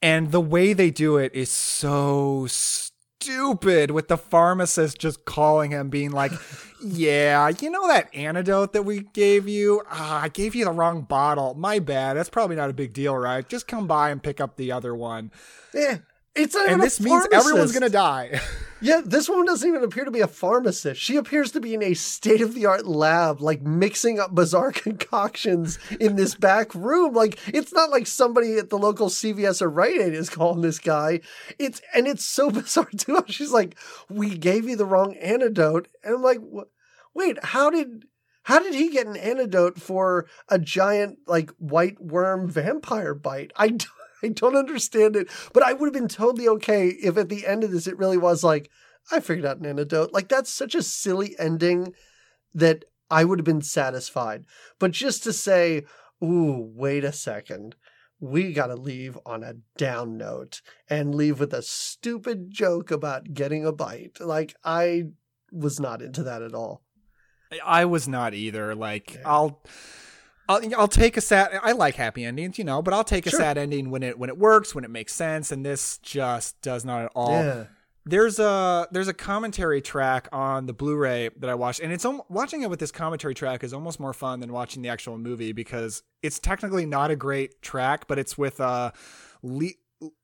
And 0.03 0.31
the 0.31 0.41
way 0.41 0.73
they 0.73 0.91
do 0.91 1.17
it 1.17 1.35
is 1.35 1.51
so 1.51 2.47
stupid 2.49 3.91
with 3.91 4.09
the 4.09 4.19
pharmacist 4.19 4.99
just 4.99 5.25
calling 5.25 5.71
him, 5.71 5.89
being 5.89 6.11
like, 6.11 6.33
Yeah, 6.83 7.51
you 7.61 7.71
know 7.71 7.89
that 7.89 8.15
antidote 8.15 8.75
that 8.75 8.83
we 8.83 9.01
gave 9.01 9.49
you? 9.49 9.83
Ah, 9.91 10.23
I 10.23 10.29
gave 10.29 10.55
you 10.55 10.67
the 10.67 10.73
wrong 10.73 11.03
bottle. 11.03 11.55
My 11.55 11.79
bad. 11.79 12.17
That's 12.17 12.29
probably 12.29 12.57
not 12.57 12.71
a 12.71 12.75
big 12.75 12.93
deal, 12.93 13.17
right? 13.17 13.49
Just 13.49 13.67
come 13.67 13.87
by 13.87 14.11
and 14.11 14.23
pick 14.23 14.41
up 14.41 14.57
the 14.57 14.73
other 14.73 14.95
one. 14.95 15.33
Yeah. 15.75 15.99
It's 16.37 16.55
not 16.55 16.69
and 16.69 16.83
this 16.83 17.01
means 17.01 17.27
everyone's 17.33 17.73
going 17.73 17.83
to 17.83 17.91
die. 17.91 18.41
Yeah, 18.83 19.01
this 19.03 19.27
woman 19.27 19.47
doesn't 19.47 19.67
even 19.67 19.83
appear 19.83 20.05
to 20.05 20.11
be 20.11 20.21
a 20.21 20.27
pharmacist. 20.27 21.01
She 21.01 21.17
appears 21.17 21.51
to 21.53 21.61
be 21.61 21.73
in 21.73 21.83
a 21.83 21.95
state 21.95 22.43
of 22.43 22.53
the 22.53 22.67
art 22.67 22.87
lab, 22.87 23.41
like 23.41 23.63
mixing 23.63 24.21
up 24.21 24.35
bizarre 24.35 24.71
concoctions 24.73 25.79
in 25.99 26.17
this 26.17 26.35
back 26.35 26.75
room. 26.75 27.15
Like, 27.15 27.39
it's 27.55 27.73
not 27.73 27.89
like 27.91 28.07
somebody 28.07 28.57
at 28.59 28.69
the 28.69 28.77
local 28.77 29.09
CVS 29.09 29.63
or 29.63 29.71
Rite 29.71 29.99
Aid 29.99 30.13
is 30.13 30.29
calling 30.29 30.61
this 30.61 30.79
guy. 30.79 31.21
It's, 31.59 31.81
and 31.95 32.07
it's 32.07 32.27
so 32.27 32.51
bizarre 32.53 32.91
too. 32.97 33.25
She's 33.29 33.51
like, 33.51 33.79
we 34.11 34.37
gave 34.37 34.69
you 34.69 34.77
the 34.77 34.85
wrong 34.87 35.15
antidote. 35.17 35.89
And 36.05 36.17
I'm 36.17 36.23
like, 36.23 36.41
"Wha- 36.43 36.65
wait, 37.15 37.43
how 37.43 37.71
did, 37.71 38.05
how 38.43 38.59
did 38.59 38.75
he 38.75 38.91
get 38.91 39.07
an 39.07 39.17
antidote 39.17 39.81
for 39.81 40.27
a 40.51 40.59
giant, 40.59 41.21
like, 41.27 41.51
white 41.59 41.99
worm 41.99 42.51
vampire 42.51 43.15
bite? 43.15 43.53
I 43.57 43.69
don't, 43.69 43.89
I 44.27 44.29
don't 44.31 44.57
understand 44.57 45.17
it, 45.17 45.29
but 45.53 45.63
I 45.63 45.73
would 45.73 45.87
have 45.87 45.95
been 45.95 46.09
totally 46.09 46.49
okay 46.49 46.89
if 46.89 47.17
at 47.17 47.29
the 47.29 47.47
end 47.47 47.65
of 47.65 47.71
this 47.71 47.87
it 47.87 47.99
really 47.99 48.19
was 48.19 48.43
like, 48.43 48.71
I 49.11 49.21
figured 49.21 49.47
out 49.47 49.59
an 49.59 49.67
antidote. 49.67 50.13
Like, 50.13 50.29
that's 50.29 50.51
such 50.51 50.75
a 50.75 50.83
silly 50.83 51.37
ending 51.39 51.95
that 52.55 52.85
I 53.11 53.25
would 53.25 53.39
have 53.39 53.47
been 53.47 53.63
satisfied. 53.63 54.45
But 54.79 54.91
just 54.91 55.23
to 55.25 55.33
say, 55.33 55.85
ooh, 56.23 56.73
wait 56.75 57.05
a 57.05 57.13
second. 57.13 57.77
We 58.19 58.53
got 58.53 58.69
to 58.69 58.75
leave 58.75 59.19
on 59.25 59.45
a 59.45 59.55
down 59.77 60.17
note 60.17 60.63
and 60.89 61.15
leave 61.15 61.39
with 61.39 61.53
a 61.53 61.63
stupid 61.63 62.51
joke 62.51 62.91
about 62.91 63.35
getting 63.35 63.65
a 63.65 63.73
bite. 63.73 64.19
Like, 64.21 64.57
I 64.65 65.05
was 65.53 65.79
not 65.79 66.03
into 66.03 66.23
that 66.25 66.43
at 66.43 66.55
all. 66.55 66.83
I 67.65 67.85
was 67.85 68.09
not 68.09 68.35
either. 68.35 68.75
Like 68.75 69.21
I'll, 69.25 69.63
I'll 70.49 70.61
I'll 70.77 70.89
take 70.89 71.17
a 71.17 71.21
sad. 71.21 71.59
I 71.63 71.73
like 71.73 71.97
happy 71.97 72.25
endings, 72.25 72.59
you 72.59 72.65
know, 72.65 72.83
but 72.83 72.95
I'll 72.95 73.05
take 73.05 73.27
a 73.27 73.31
Sure. 73.31 73.41
sad 73.41 73.59
ending 73.59 73.91
when 73.91 74.03
it 74.03 74.19
when 74.19 74.31
it 74.31 74.39
works, 74.39 74.75
when 74.75 74.85
it 74.85 74.91
makes 74.91 75.13
sense, 75.15 75.51
and 75.51 75.65
this 75.65 75.99
just 75.99 76.61
does 76.63 76.85
not 76.85 77.05
at 77.05 77.13
all. 77.15 77.33
Yeah. 77.43 77.65
There's 78.09 78.39
a 78.39 78.87
there's 78.93 79.09
a 79.09 79.15
commentary 79.15 79.83
track 79.83 80.29
on 80.31 80.67
the 80.67 80.73
Blu-ray 80.73 81.31
that 81.39 81.51
I 81.51 81.57
watched, 81.57 81.81
and 81.81 81.93
it's 81.93 82.07
watching 82.29 82.63
it 82.63 82.71
with 82.71 82.79
this 82.79 82.93
commentary 82.93 83.35
track 83.35 83.65
is 83.65 83.73
almost 83.75 83.99
more 83.99 84.13
fun 84.13 84.39
than 84.39 84.53
watching 84.53 84.81
the 84.83 84.89
actual 84.91 85.19
movie 85.19 85.51
because 85.51 86.05
it's 86.23 86.39
technically 86.39 86.87
not 86.87 87.11
a 87.11 87.17
great 87.17 87.61
track, 87.63 88.07
but 88.07 88.17
it's 88.21 88.39
with 88.39 88.61
uh, 88.61 88.93
Lee, 89.43 89.75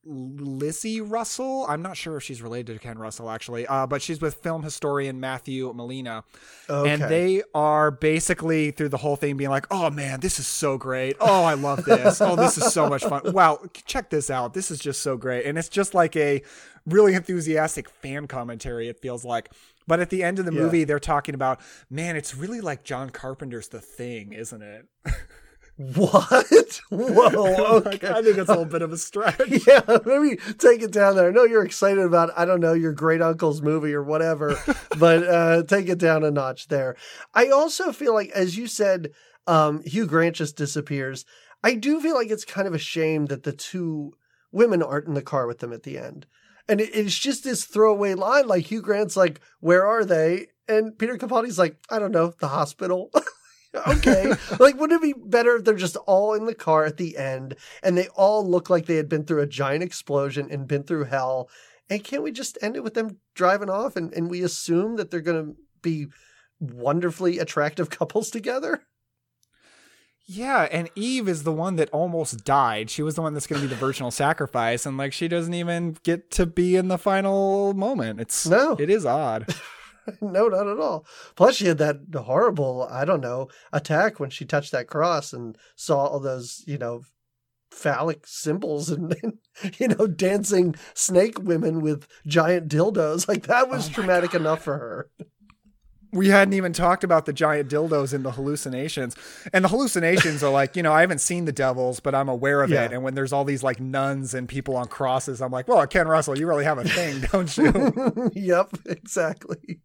Lisi 0.07 1.01
Russell. 1.05 1.65
I'm 1.69 1.83
not 1.83 1.97
sure 1.97 2.17
if 2.17 2.23
she's 2.23 2.43
related 2.43 2.75
to 2.75 2.79
Ken 2.79 2.99
Russell 2.99 3.31
actually, 3.31 3.67
uh, 3.67 3.87
but 3.87 4.03
she's 4.03 4.21
with 4.21 4.35
film 4.37 4.63
historian 4.63 5.21
Matthew 5.21 5.73
Melia, 5.75 6.25
and 6.69 7.03
they 7.03 7.43
are 7.55 7.91
basically 7.91 8.71
through 8.71 8.89
the 8.91 8.97
whole 8.99 9.17
thing 9.17 9.37
being 9.37 9.51
like, 9.51 9.67
"Oh 9.71 9.91
man, 9.91 10.21
this 10.21 10.39
is 10.39 10.47
so 10.47 10.77
great! 10.79 11.17
Oh, 11.21 11.45
I 11.45 11.55
love 11.55 11.85
this! 11.85 12.21
Oh, 12.21 12.37
this 12.37 12.59
is 12.59 12.73
so 12.73 12.89
much 12.89 13.05
fun! 13.05 13.33
Wow, 13.33 13.61
check 13.87 14.11
this 14.11 14.31
out! 14.31 14.55
This 14.55 14.71
is 14.71 14.79
just 14.79 15.03
so 15.03 15.17
great!" 15.17 15.47
And 15.47 15.57
it's 15.59 15.69
just 15.69 15.95
like 15.95 16.17
a 16.17 16.43
really 16.87 17.15
enthusiastic 17.15 17.89
fan 17.89 18.27
commentary. 18.27 18.89
It 18.89 19.01
feels 19.01 19.25
like. 19.25 19.51
But 19.87 19.99
at 19.99 20.11
the 20.11 20.23
end 20.23 20.39
of 20.39 20.45
the 20.47 20.53
Yeah. 20.55 20.61
movie, 20.61 20.85
they're 20.85 21.01
talking 21.01 21.35
about, 21.35 21.61
man, 21.91 22.15
it's 22.15 22.37
really 22.37 22.61
like 22.61 22.85
John 22.85 23.11
Carpenter's 23.11 23.67
The 23.67 23.81
Thing, 23.81 24.33
isn't 24.33 24.63
it? 24.63 24.87
What? 25.97 26.81
Whoa. 26.91 27.83
Okay. 27.87 28.09
I 28.09 28.23
think 28.23 28.39
it's 28.39 28.49
a 28.49 28.53
little 28.53 28.65
bit 28.65 28.83
of 28.83 28.93
a 28.93 28.97
stretch. 29.09 29.67
yeah, 29.67 29.81
maybe 30.05 30.37
take 30.59 30.83
it 30.83 30.93
down 30.93 31.17
there. 31.17 31.29
I 31.29 31.33
know 31.33 31.45
you're 31.45 31.65
excited 31.65 32.05
about, 32.05 32.31
I 32.37 32.45
don't 32.45 32.61
know, 32.61 32.75
your 32.75 32.93
great 32.93 33.23
uncle's 33.23 33.63
movie 33.63 33.95
or 33.95 34.03
whatever, 34.03 34.57
but 34.99 35.27
uh, 35.27 35.63
take 35.65 35.89
it 35.89 35.99
down 35.99 36.25
a 36.25 36.31
notch 36.31 36.69
there. 36.69 36.97
I 37.35 37.49
also 37.49 37.93
feel 37.93 38.15
like, 38.15 38.31
as 38.31 38.57
you 38.57 38.67
said, 38.67 39.11
um, 39.47 39.83
Hugh 39.85 40.07
Grant 40.07 40.37
just 40.37 40.57
disappears. 40.57 41.25
I 41.65 41.75
do 41.75 42.01
feel 42.01 42.15
like 42.15 42.31
it's 42.31 42.45
kind 42.45 42.69
of 42.69 42.75
a 42.75 42.79
shame 42.79 43.27
that 43.27 43.43
the 43.45 43.53
two 43.53 44.13
women 44.53 44.83
aren't 44.83 45.09
in 45.09 45.15
the 45.15 45.23
car 45.23 45.47
with 45.47 45.59
them 45.61 45.73
at 45.73 45.83
the 45.83 45.99
end. 45.99 46.27
And 46.69 46.81
it, 46.81 46.91
it's 46.95 47.19
just 47.19 47.45
this 47.45 47.65
throwaway 47.65 48.15
line 48.15 48.47
like 48.47 48.71
Hugh 48.71 48.83
Grant's 48.83 49.17
like, 49.17 49.41
Where 49.61 49.87
are 49.87 50.05
they? 50.05 50.49
And 50.69 50.97
Peter 50.97 51.17
Capaldi's 51.17 51.59
like, 51.59 51.77
I 51.91 51.99
don't 51.99 52.13
know, 52.13 52.35
the 52.39 52.49
hospital. 52.49 53.11
Okay. 53.89 54.33
like, 54.61 54.79
wouldn't 54.79 55.03
it 55.03 55.15
be 55.15 55.21
better 55.27 55.57
if 55.57 55.65
they're 55.65 55.75
just 55.75 55.97
all 56.07 56.35
in 56.35 56.47
the 56.47 56.55
car 56.55 56.85
at 56.85 56.97
the 56.97 57.17
end 57.17 57.57
and 57.83 57.97
they 57.97 58.09
all 58.09 58.49
look 58.49 58.71
like 58.71 58.87
they 58.87 58.97
had 58.97 59.09
been 59.09 59.25
through 59.25 59.41
a 59.41 59.47
giant 59.47 59.83
explosion 59.83 60.49
and 60.51 60.69
been 60.69 60.83
through 60.83 61.05
hell? 61.05 61.49
And 61.91 62.03
can't 62.05 62.23
we 62.23 62.33
just 62.33 62.59
end 62.63 62.77
it 62.77 62.85
with 62.85 62.95
them 62.95 63.19
driving 63.35 63.71
off 63.71 63.97
and, 63.97 64.13
and 64.15 64.31
we 64.31 64.43
assume 64.43 64.97
that 64.97 65.11
they're 65.11 65.21
going 65.21 65.45
to 65.45 65.57
be 65.83 66.07
wonderfully 66.61 67.39
attractive 67.39 67.91
couples 67.99 68.31
together? 68.31 68.83
Yeah, 70.25 70.69
and 70.71 70.89
Eve 70.95 71.29
is 71.29 71.43
the 71.43 71.53
one 71.53 71.77
that 71.77 71.91
almost 71.91 72.45
died. 72.45 72.91
She 72.91 73.03
was 73.03 73.17
the 73.17 73.23
one 73.23 73.35
that's 73.35 73.49
going 73.49 73.61
to 73.61 73.69
be 73.69 73.75
the 73.75 73.79
virginal 73.79 74.11
sacrifice, 74.13 74.87
and 74.87 74.97
like 74.97 75.13
she 75.13 75.29
doesn't 75.29 75.53
even 75.53 75.97
get 76.05 76.31
to 76.33 76.47
be 76.47 76.77
in 76.77 76.89
the 76.89 76.97
final 76.97 77.75
moment. 77.75 78.21
It's 78.21 78.47
No. 78.47 78.77
it 78.79 78.89
is 78.89 79.05
odd. 79.05 79.53
no, 80.21 80.49
not 80.49 80.67
at 80.69 80.79
all. 80.79 81.07
Plus, 81.37 81.57
she 81.57 81.67
had 81.67 81.79
that 81.79 82.01
horrible, 82.15 82.87
I 82.91 83.05
don't 83.05 83.21
know, 83.21 83.49
attack 83.73 84.19
when 84.21 84.31
she 84.31 84.45
touched 84.45 84.73
that 84.73 84.87
cross 84.89 85.33
and 85.33 85.57
saw 85.77 86.07
all 86.07 86.21
those, 86.21 86.63
you 86.67 86.79
know, 86.79 87.03
phallic 87.71 88.27
symbols 88.27 88.91
and, 88.91 89.17
and, 89.23 89.39
you 89.81 89.89
know, 89.89 90.07
dancing 90.07 90.75
snake 90.95 91.39
women 91.41 91.81
with 91.81 92.07
giant 92.27 92.69
dildos. 92.69 93.27
Like, 93.33 93.45
that 93.47 93.69
was 93.69 93.89
oh 93.89 93.93
traumatic 93.93 94.35
enough 94.35 94.63
for 94.63 94.77
her. 94.79 95.11
we 96.13 96.29
hadn't 96.29 96.53
even 96.53 96.75
talked 96.75 97.03
about 97.05 97.25
the 97.25 97.33
giant 97.33 97.71
dildos 97.71 98.13
in 98.13 98.23
the 98.23 98.33
hallucinations. 98.33 99.17
And 99.55 99.65
the 99.65 99.71
hallucinations 99.71 100.43
are 100.43 100.51
like, 100.53 100.77
you 100.77 100.83
know, 100.83 100.93
I 100.93 101.01
haven't 101.01 101.23
seen 101.23 101.47
the 101.47 101.53
devils, 101.53 102.01
but 102.01 102.15
I'm 102.15 102.29
aware 102.29 102.61
of 102.63 102.69
Yeah. 102.69 102.85
it. 102.85 102.93
And 102.93 103.03
when 103.03 103.15
there's 103.15 103.33
all 103.33 103.45
these 103.45 103.63
like 103.63 103.81
nuns 103.81 104.35
and 104.35 104.47
people 104.47 104.77
on 104.77 104.89
crosses, 104.89 105.41
I'm 105.41 105.51
like, 105.51 105.67
well, 105.69 105.87
Ken 105.87 106.07
Russell, 106.07 106.39
you 106.39 106.47
really 106.47 106.65
have 106.65 106.77
a 106.77 106.85
thing, 106.85 107.23
don't 107.33 107.57
you? 107.57 108.31
yep, 108.35 108.69
exactly. 108.85 109.81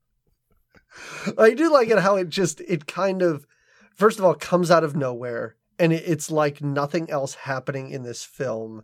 I 1.37 1.53
do 1.53 1.71
like 1.71 1.89
it 1.89 1.99
how 1.99 2.15
it 2.15 2.29
just 2.29 2.61
it 2.61 2.87
kind 2.87 3.21
of 3.21 3.45
first 3.95 4.19
of 4.19 4.25
all 4.25 4.35
comes 4.35 4.71
out 4.71 4.83
of 4.83 4.95
nowhere 4.95 5.55
and 5.79 5.93
it, 5.93 6.03
it's 6.05 6.31
like 6.31 6.61
nothing 6.61 7.09
else 7.09 7.35
happening 7.35 7.89
in 7.91 8.03
this 8.03 8.23
film. 8.23 8.83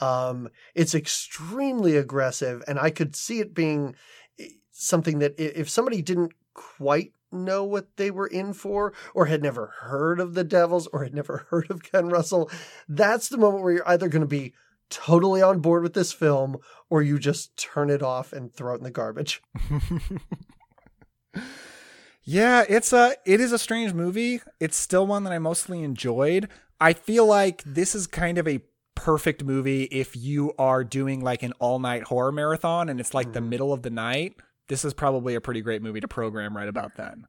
Um, 0.00 0.48
it's 0.74 0.94
extremely 0.94 1.96
aggressive, 1.96 2.62
and 2.66 2.78
I 2.78 2.90
could 2.90 3.14
see 3.14 3.40
it 3.40 3.54
being 3.54 3.94
eh, 4.38 4.48
something 4.72 5.20
that 5.20 5.34
if 5.38 5.68
somebody 5.68 6.02
didn't 6.02 6.32
quite 6.52 7.12
know 7.30 7.64
what 7.64 7.96
they 7.96 8.10
were 8.10 8.26
in 8.26 8.52
for, 8.52 8.92
or 9.14 9.26
had 9.26 9.42
never 9.42 9.74
heard 9.80 10.20
of 10.20 10.34
the 10.34 10.44
Devils, 10.44 10.86
or 10.88 11.04
had 11.04 11.14
never 11.14 11.46
heard 11.50 11.70
of 11.70 11.82
Ken 11.82 12.08
Russell, 12.08 12.50
that's 12.88 13.28
the 13.28 13.38
moment 13.38 13.62
where 13.62 13.72
you're 13.72 13.88
either 13.88 14.08
going 14.08 14.22
to 14.22 14.26
be 14.26 14.52
totally 14.90 15.42
on 15.42 15.60
board 15.60 15.82
with 15.82 15.94
this 15.94 16.12
film, 16.12 16.58
or 16.90 17.02
you 17.02 17.18
just 17.18 17.56
turn 17.56 17.90
it 17.90 18.02
off 18.02 18.32
and 18.32 18.52
throw 18.52 18.74
it 18.74 18.78
in 18.78 18.84
the 18.84 18.90
garbage. 18.90 19.42
Yeah, 22.24 22.64
it's 22.68 22.92
a 22.92 23.14
it 23.26 23.40
is 23.40 23.52
a 23.52 23.58
strange 23.58 23.92
movie. 23.92 24.40
It's 24.58 24.76
still 24.76 25.06
one 25.06 25.24
that 25.24 25.32
I 25.32 25.38
mostly 25.38 25.82
enjoyed. 25.82 26.48
I 26.80 26.94
feel 26.94 27.26
like 27.26 27.62
this 27.64 27.94
is 27.94 28.06
kind 28.06 28.38
of 28.38 28.48
a 28.48 28.60
perfect 28.94 29.44
movie 29.44 29.84
if 29.84 30.16
you 30.16 30.52
are 30.58 30.84
doing 30.84 31.20
like 31.20 31.42
an 31.42 31.52
all 31.58 31.78
night 31.78 32.04
horror 32.04 32.32
marathon 32.32 32.88
and 32.88 33.00
it's 33.00 33.12
like 33.12 33.32
the 33.32 33.40
mm-hmm. 33.40 33.50
middle 33.50 33.72
of 33.72 33.82
the 33.82 33.90
night. 33.90 34.34
This 34.68 34.84
is 34.84 34.94
probably 34.94 35.34
a 35.34 35.40
pretty 35.40 35.60
great 35.60 35.82
movie 35.82 36.00
to 36.00 36.08
program 36.08 36.56
right 36.56 36.68
about 36.68 36.96
then. 36.96 37.26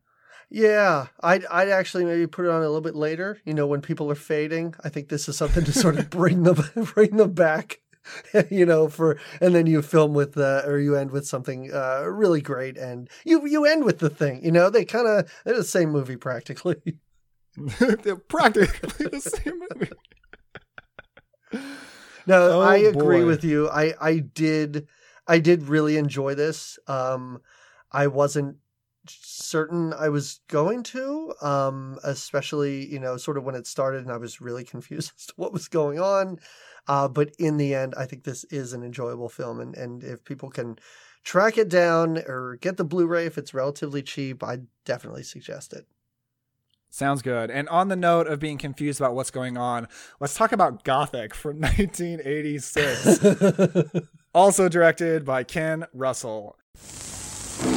Yeah, 0.50 1.08
I'd 1.22 1.46
I'd 1.48 1.70
actually 1.70 2.06
maybe 2.06 2.28
put 2.28 2.46
it 2.46 2.52
on 2.52 2.62
a 2.62 2.66
little 2.66 2.82
bit 2.82 2.96
later. 2.96 3.40
You 3.46 3.54
know, 3.54 3.68
when 3.68 3.82
people 3.82 4.10
are 4.12 4.16
fading, 4.16 4.76
I 4.84 4.90
think 4.90 5.10
this 5.10 5.28
is 5.28 5.38
something 5.38 5.66
to 5.66 5.74
sort 5.74 5.98
of 5.98 6.10
bring 6.10 6.44
them 6.44 6.64
bring 6.94 7.18
them 7.18 7.34
back. 7.34 7.80
you 8.50 8.66
know, 8.66 8.88
for 8.90 9.18
and 9.42 9.56
then 9.56 9.66
you 9.68 9.82
film 9.82 10.14
with 10.14 10.38
uh, 10.38 10.62
or 10.66 10.80
you 10.80 10.96
end 10.96 11.12
with 11.12 11.28
something 11.28 11.72
uh, 11.74 12.04
really 12.06 12.42
great, 12.42 12.78
and 12.78 13.10
you 13.26 13.46
you 13.48 13.66
end 13.66 13.84
with 13.84 14.00
the 14.00 14.10
thing. 14.10 14.44
You 14.44 14.52
know, 14.52 14.70
they 14.70 14.86
kind 14.86 15.08
of 15.08 15.32
they're 15.46 15.56
the 15.58 15.64
same 15.64 15.90
movie 15.92 16.18
practically. 16.18 17.00
they're 17.80 18.16
practically 18.18 19.08
the 19.08 19.22
same 19.22 19.60
movie. 19.74 19.92
No, 22.28 22.54
Oh, 22.54 22.62
I 22.62 22.78
agree 22.78 23.22
boy. 23.22 23.26
with 23.28 23.44
you. 23.44 23.70
I 23.70 23.94
I 24.02 24.18
did 24.20 24.88
I 25.28 25.40
did 25.40 25.64
really 25.70 25.96
enjoy 25.98 26.34
this. 26.36 26.80
Um, 26.88 27.42
I 27.92 28.08
wasn't 28.08 28.58
certain 29.10 29.94
I 29.94 30.10
was 30.10 30.40
going 30.48 30.84
to, 30.84 31.34
um, 31.42 32.00
especially 32.04 32.86
you 32.86 33.00
know, 33.00 33.18
sort 33.18 33.38
of 33.38 33.44
when 33.44 33.56
it 33.56 33.68
started, 33.68 34.04
and 34.04 34.12
I 34.12 34.18
was 34.18 34.42
really 34.42 34.64
confused 34.74 35.12
as 35.18 35.28
to 35.28 35.34
what 35.36 35.54
was 35.54 35.68
going 35.68 36.00
on. 36.00 36.40
Uh, 36.88 37.08
but 37.08 37.32
in 37.40 37.58
the 37.58 37.74
end, 37.74 37.96
I 37.98 38.06
think 38.06 38.24
this 38.24 38.44
is 38.46 38.74
an 38.74 38.84
enjoyable 38.84 39.30
film, 39.30 39.60
and 39.60 39.76
and 39.76 40.04
if 40.04 40.24
people 40.24 40.50
can 40.50 40.78
track 41.24 41.58
it 41.58 41.70
down 41.70 42.20
or 42.28 42.58
get 42.62 42.78
the 42.78 42.84
Blu-ray 42.84 43.26
if 43.26 43.38
it's 43.38 43.54
relatively 43.54 44.02
cheap, 44.02 44.44
I 44.44 44.60
definitely 44.86 45.24
suggest 45.24 45.74
it. 45.74 45.88
Sounds 46.96 47.22
good. 47.22 47.52
And 47.52 47.68
on 47.68 47.90
the 47.90 47.98
note 47.98 48.28
of 48.28 48.40
being 48.40 48.58
confused 48.58 49.02
about 49.02 49.16
what's 49.16 49.32
going 49.32 49.58
on, 49.58 49.90
let's 50.22 50.34
talk 50.34 50.54
about 50.54 50.86
Gothic 50.86 51.36
from 51.36 51.58
1986. 51.60 54.06
also 54.34 54.70
directed 54.70 55.26
by 55.26 55.44
Ken 55.44 55.88
Russell. 55.94 56.56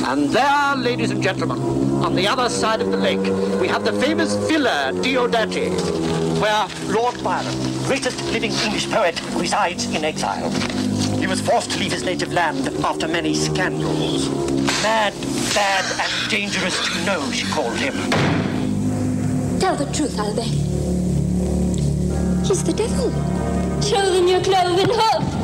And 0.06 0.30
there, 0.30 0.76
ladies 0.76 1.10
and 1.10 1.22
gentlemen, 1.22 1.60
on 2.02 2.14
the 2.14 2.26
other 2.26 2.48
side 2.48 2.80
of 2.80 2.90
the 2.90 2.96
lake, 2.96 3.20
we 3.60 3.68
have 3.68 3.84
the 3.84 3.92
famous 3.92 4.34
Villa 4.34 4.92
Diodati, 4.94 5.70
where 6.40 6.66
Lord 6.94 7.22
Byron, 7.22 7.54
greatest 7.84 8.22
living 8.32 8.52
English 8.52 8.88
poet, 8.90 9.20
resides 9.34 9.84
in 9.94 10.04
exile. 10.04 10.50
He 11.18 11.26
was 11.26 11.40
forced 11.40 11.70
to 11.72 11.78
leave 11.78 11.92
his 11.92 12.04
native 12.04 12.32
land 12.32 12.68
after 12.84 13.08
many 13.08 13.34
scandals. 13.34 14.28
Mad, 14.82 15.12
bad, 15.54 15.84
and 16.00 16.30
dangerous 16.30 16.76
to 16.86 17.04
know, 17.04 17.30
she 17.30 17.46
called 17.46 17.76
him. 17.76 17.94
Tell 19.58 19.76
the 19.76 19.86
truth, 19.92 20.18
Albert. 20.18 20.44
He's 22.46 22.62
the 22.64 22.72
devil. 22.72 23.10
Show 23.82 24.10
them 24.10 24.26
your 24.28 24.40
cloven 24.42 24.88
hoof. 24.90 25.38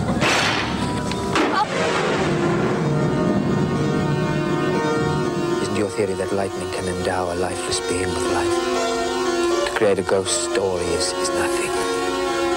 Your 5.84 5.92
theory 5.92 6.14
that 6.14 6.32
lightning 6.32 6.70
can 6.70 6.88
endow 6.88 7.30
a 7.30 7.34
lifeless 7.34 7.78
being 7.90 8.08
with 8.08 8.32
life? 8.32 9.68
To 9.68 9.72
create 9.74 9.98
a 9.98 10.02
ghost 10.02 10.50
story 10.50 10.86
is, 10.96 11.12
is 11.12 11.28
nothing. 11.28 11.72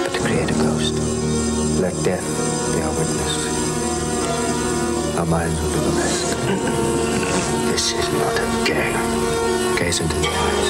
But 0.02 0.14
to 0.14 0.20
create 0.20 0.50
a 0.50 0.54
ghost, 0.54 0.94
let 1.78 1.92
death 2.02 2.24
be 2.72 2.80
our 2.80 2.94
witness. 2.96 3.34
Our 5.18 5.26
minds 5.26 5.60
will 5.60 5.72
do 5.76 5.80
the 5.90 5.94
rest. 6.00 6.36
this 7.68 7.92
is 7.92 8.08
not 8.16 8.32
a 8.32 8.48
game. 8.64 8.96
Gaze 9.76 10.00
into 10.00 10.16
the 10.16 10.28
eyes. 10.28 10.68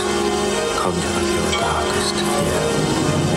Conjure 0.80 1.14
up 1.14 1.28
your 1.30 1.52
darkest 1.62 2.14
fear. 2.16 3.27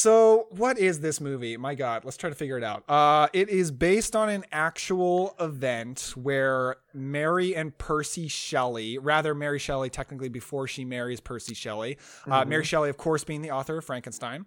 So, 0.00 0.46
what 0.50 0.78
is 0.78 1.00
this 1.00 1.20
movie? 1.20 1.56
My 1.56 1.74
God, 1.74 2.04
let's 2.04 2.16
try 2.16 2.30
to 2.30 2.36
figure 2.36 2.56
it 2.56 2.62
out. 2.62 2.88
Uh, 2.88 3.26
it 3.32 3.48
is 3.48 3.72
based 3.72 4.14
on 4.14 4.28
an 4.28 4.44
actual 4.52 5.34
event 5.40 6.12
where 6.14 6.76
Mary 6.94 7.56
and 7.56 7.76
Percy 7.76 8.28
Shelley, 8.28 8.96
rather 8.98 9.34
Mary 9.34 9.58
Shelley, 9.58 9.90
technically 9.90 10.28
before 10.28 10.68
she 10.68 10.84
marries 10.84 11.18
Percy 11.18 11.52
Shelley, 11.52 11.98
uh, 12.28 12.44
Mhm. 12.44 12.48
Mary 12.48 12.64
Shelley, 12.64 12.90
of 12.90 12.96
course, 12.96 13.24
being 13.24 13.42
the 13.42 13.50
author 13.50 13.78
of 13.78 13.84
Frankenstein. 13.84 14.46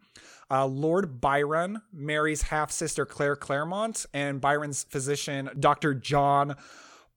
Uh, 0.50 0.68
Lord 0.68 1.20
Byron 1.20 1.82
Mary's 1.92 2.44
half 2.44 2.72
sister 2.72 3.06
Claire 3.06 3.36
Clairmont, 3.36 4.06
and 4.14 4.40
Byron's 4.40 4.86
physician, 4.86 5.50
Dr. 5.60 5.94
John 5.94 6.56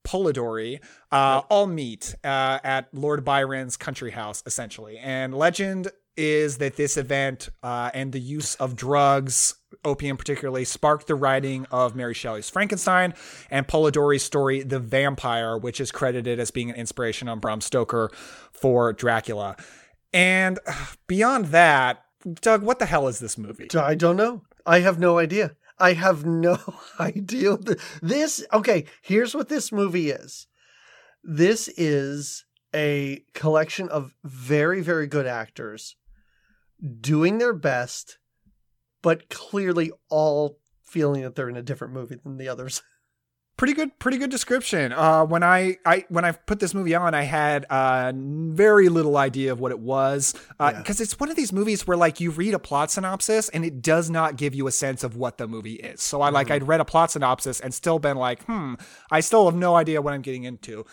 Polidori, 0.02 0.80
uh, 1.12 1.42
all 1.48 1.68
meet 1.68 2.16
uh, 2.24 2.58
at 2.64 2.88
Lord 2.92 3.24
Byron's 3.24 3.76
country 3.76 4.10
house, 4.10 4.42
essentially. 4.44 4.98
And 4.98 5.32
legend 5.36 5.92
is 6.16 6.58
that 6.58 6.76
this 6.76 6.96
event 6.96 7.48
uh, 7.62 7.90
and 7.94 8.12
the 8.12 8.20
use 8.20 8.54
of 8.56 8.76
drugs, 8.76 9.54
opium 9.84 10.16
particularly, 10.16 10.64
sparked 10.64 11.06
the 11.06 11.14
writing 11.14 11.66
of 11.70 11.94
Mary 11.94 12.14
Shelley's 12.14 12.48
Frankenstein 12.48 13.14
and 13.50 13.66
Polidori's 13.66 14.22
story, 14.22 14.62
The 14.62 14.78
Vampire, 14.78 15.58
which 15.58 15.80
is 15.80 15.90
credited 15.90 16.38
as 16.38 16.50
being 16.50 16.70
an 16.70 16.76
inspiration 16.76 17.28
on 17.28 17.40
Bram 17.40 17.60
Stoker 17.60 18.10
for 18.52 18.92
Dracula. 18.92 19.56
And 20.12 20.58
beyond 21.06 21.46
that, 21.46 22.04
Doug, 22.40 22.62
what 22.62 22.78
the 22.78 22.86
hell 22.86 23.08
is 23.08 23.18
this 23.18 23.36
movie? 23.36 23.68
I 23.76 23.94
don't 23.94 24.16
know. 24.16 24.42
I 24.64 24.80
have 24.80 24.98
no 24.98 25.18
idea. 25.18 25.56
I 25.78 25.92
have 25.94 26.24
no 26.24 26.58
idea. 27.00 27.58
This, 28.00 28.44
okay, 28.52 28.86
here's 29.02 29.34
what 29.34 29.48
this 29.48 29.72
movie 29.72 30.10
is 30.10 30.46
this 31.22 31.68
is 31.76 32.44
a 32.74 33.24
collection 33.32 33.88
of 33.88 34.14
very, 34.24 34.82
very 34.82 35.06
good 35.06 35.26
actors 35.26 35.96
doing 37.00 37.38
their 37.38 37.54
best, 37.54 38.18
but 39.02 39.28
clearly 39.28 39.92
all 40.10 40.58
feeling 40.82 41.22
that 41.22 41.34
they're 41.34 41.48
in 41.48 41.56
a 41.56 41.62
different 41.62 41.92
movie 41.94 42.16
than 42.22 42.36
the 42.36 42.48
others. 42.48 42.82
pretty 43.56 43.72
good 43.72 43.96
pretty 44.00 44.18
good 44.18 44.30
description. 44.30 44.92
Uh 44.92 45.24
when 45.24 45.44
i 45.44 45.76
i 45.86 46.04
when 46.08 46.24
i 46.24 46.32
put 46.32 46.58
this 46.58 46.74
movie 46.74 46.94
on 46.94 47.14
i 47.14 47.22
had 47.22 47.64
uh 47.70 48.12
very 48.16 48.88
little 48.88 49.16
idea 49.16 49.52
of 49.52 49.60
what 49.60 49.70
it 49.70 49.78
was 49.78 50.34
uh 50.58 50.72
because 50.72 51.00
it's 51.00 51.20
one 51.20 51.30
of 51.30 51.36
these 51.36 51.52
movies 51.52 51.86
where 51.86 51.96
like 51.96 52.18
you 52.18 52.32
read 52.32 52.52
a 52.52 52.58
plot 52.58 52.90
synopsis 52.90 53.48
and 53.50 53.64
it 53.64 53.80
does 53.80 54.10
not 54.10 54.34
give 54.36 54.56
you 54.56 54.66
a 54.66 54.72
sense 54.72 55.04
of 55.04 55.14
what 55.16 55.38
the 55.38 55.46
movie 55.46 55.74
is. 55.74 56.02
So 56.02 56.20
i 56.20 56.30
like 56.30 56.50
i'd 56.50 56.66
read 56.66 56.80
a 56.80 56.84
plot 56.84 57.12
synopsis 57.12 57.60
and 57.60 57.72
still 57.72 58.00
been 58.00 58.16
like 58.16 58.42
hmm 58.44 58.74
i 59.12 59.20
still 59.20 59.44
have 59.44 59.54
no 59.54 59.76
idea 59.76 60.02
what 60.02 60.12
i'm 60.14 60.22
getting 60.22 60.42
into 60.42 60.84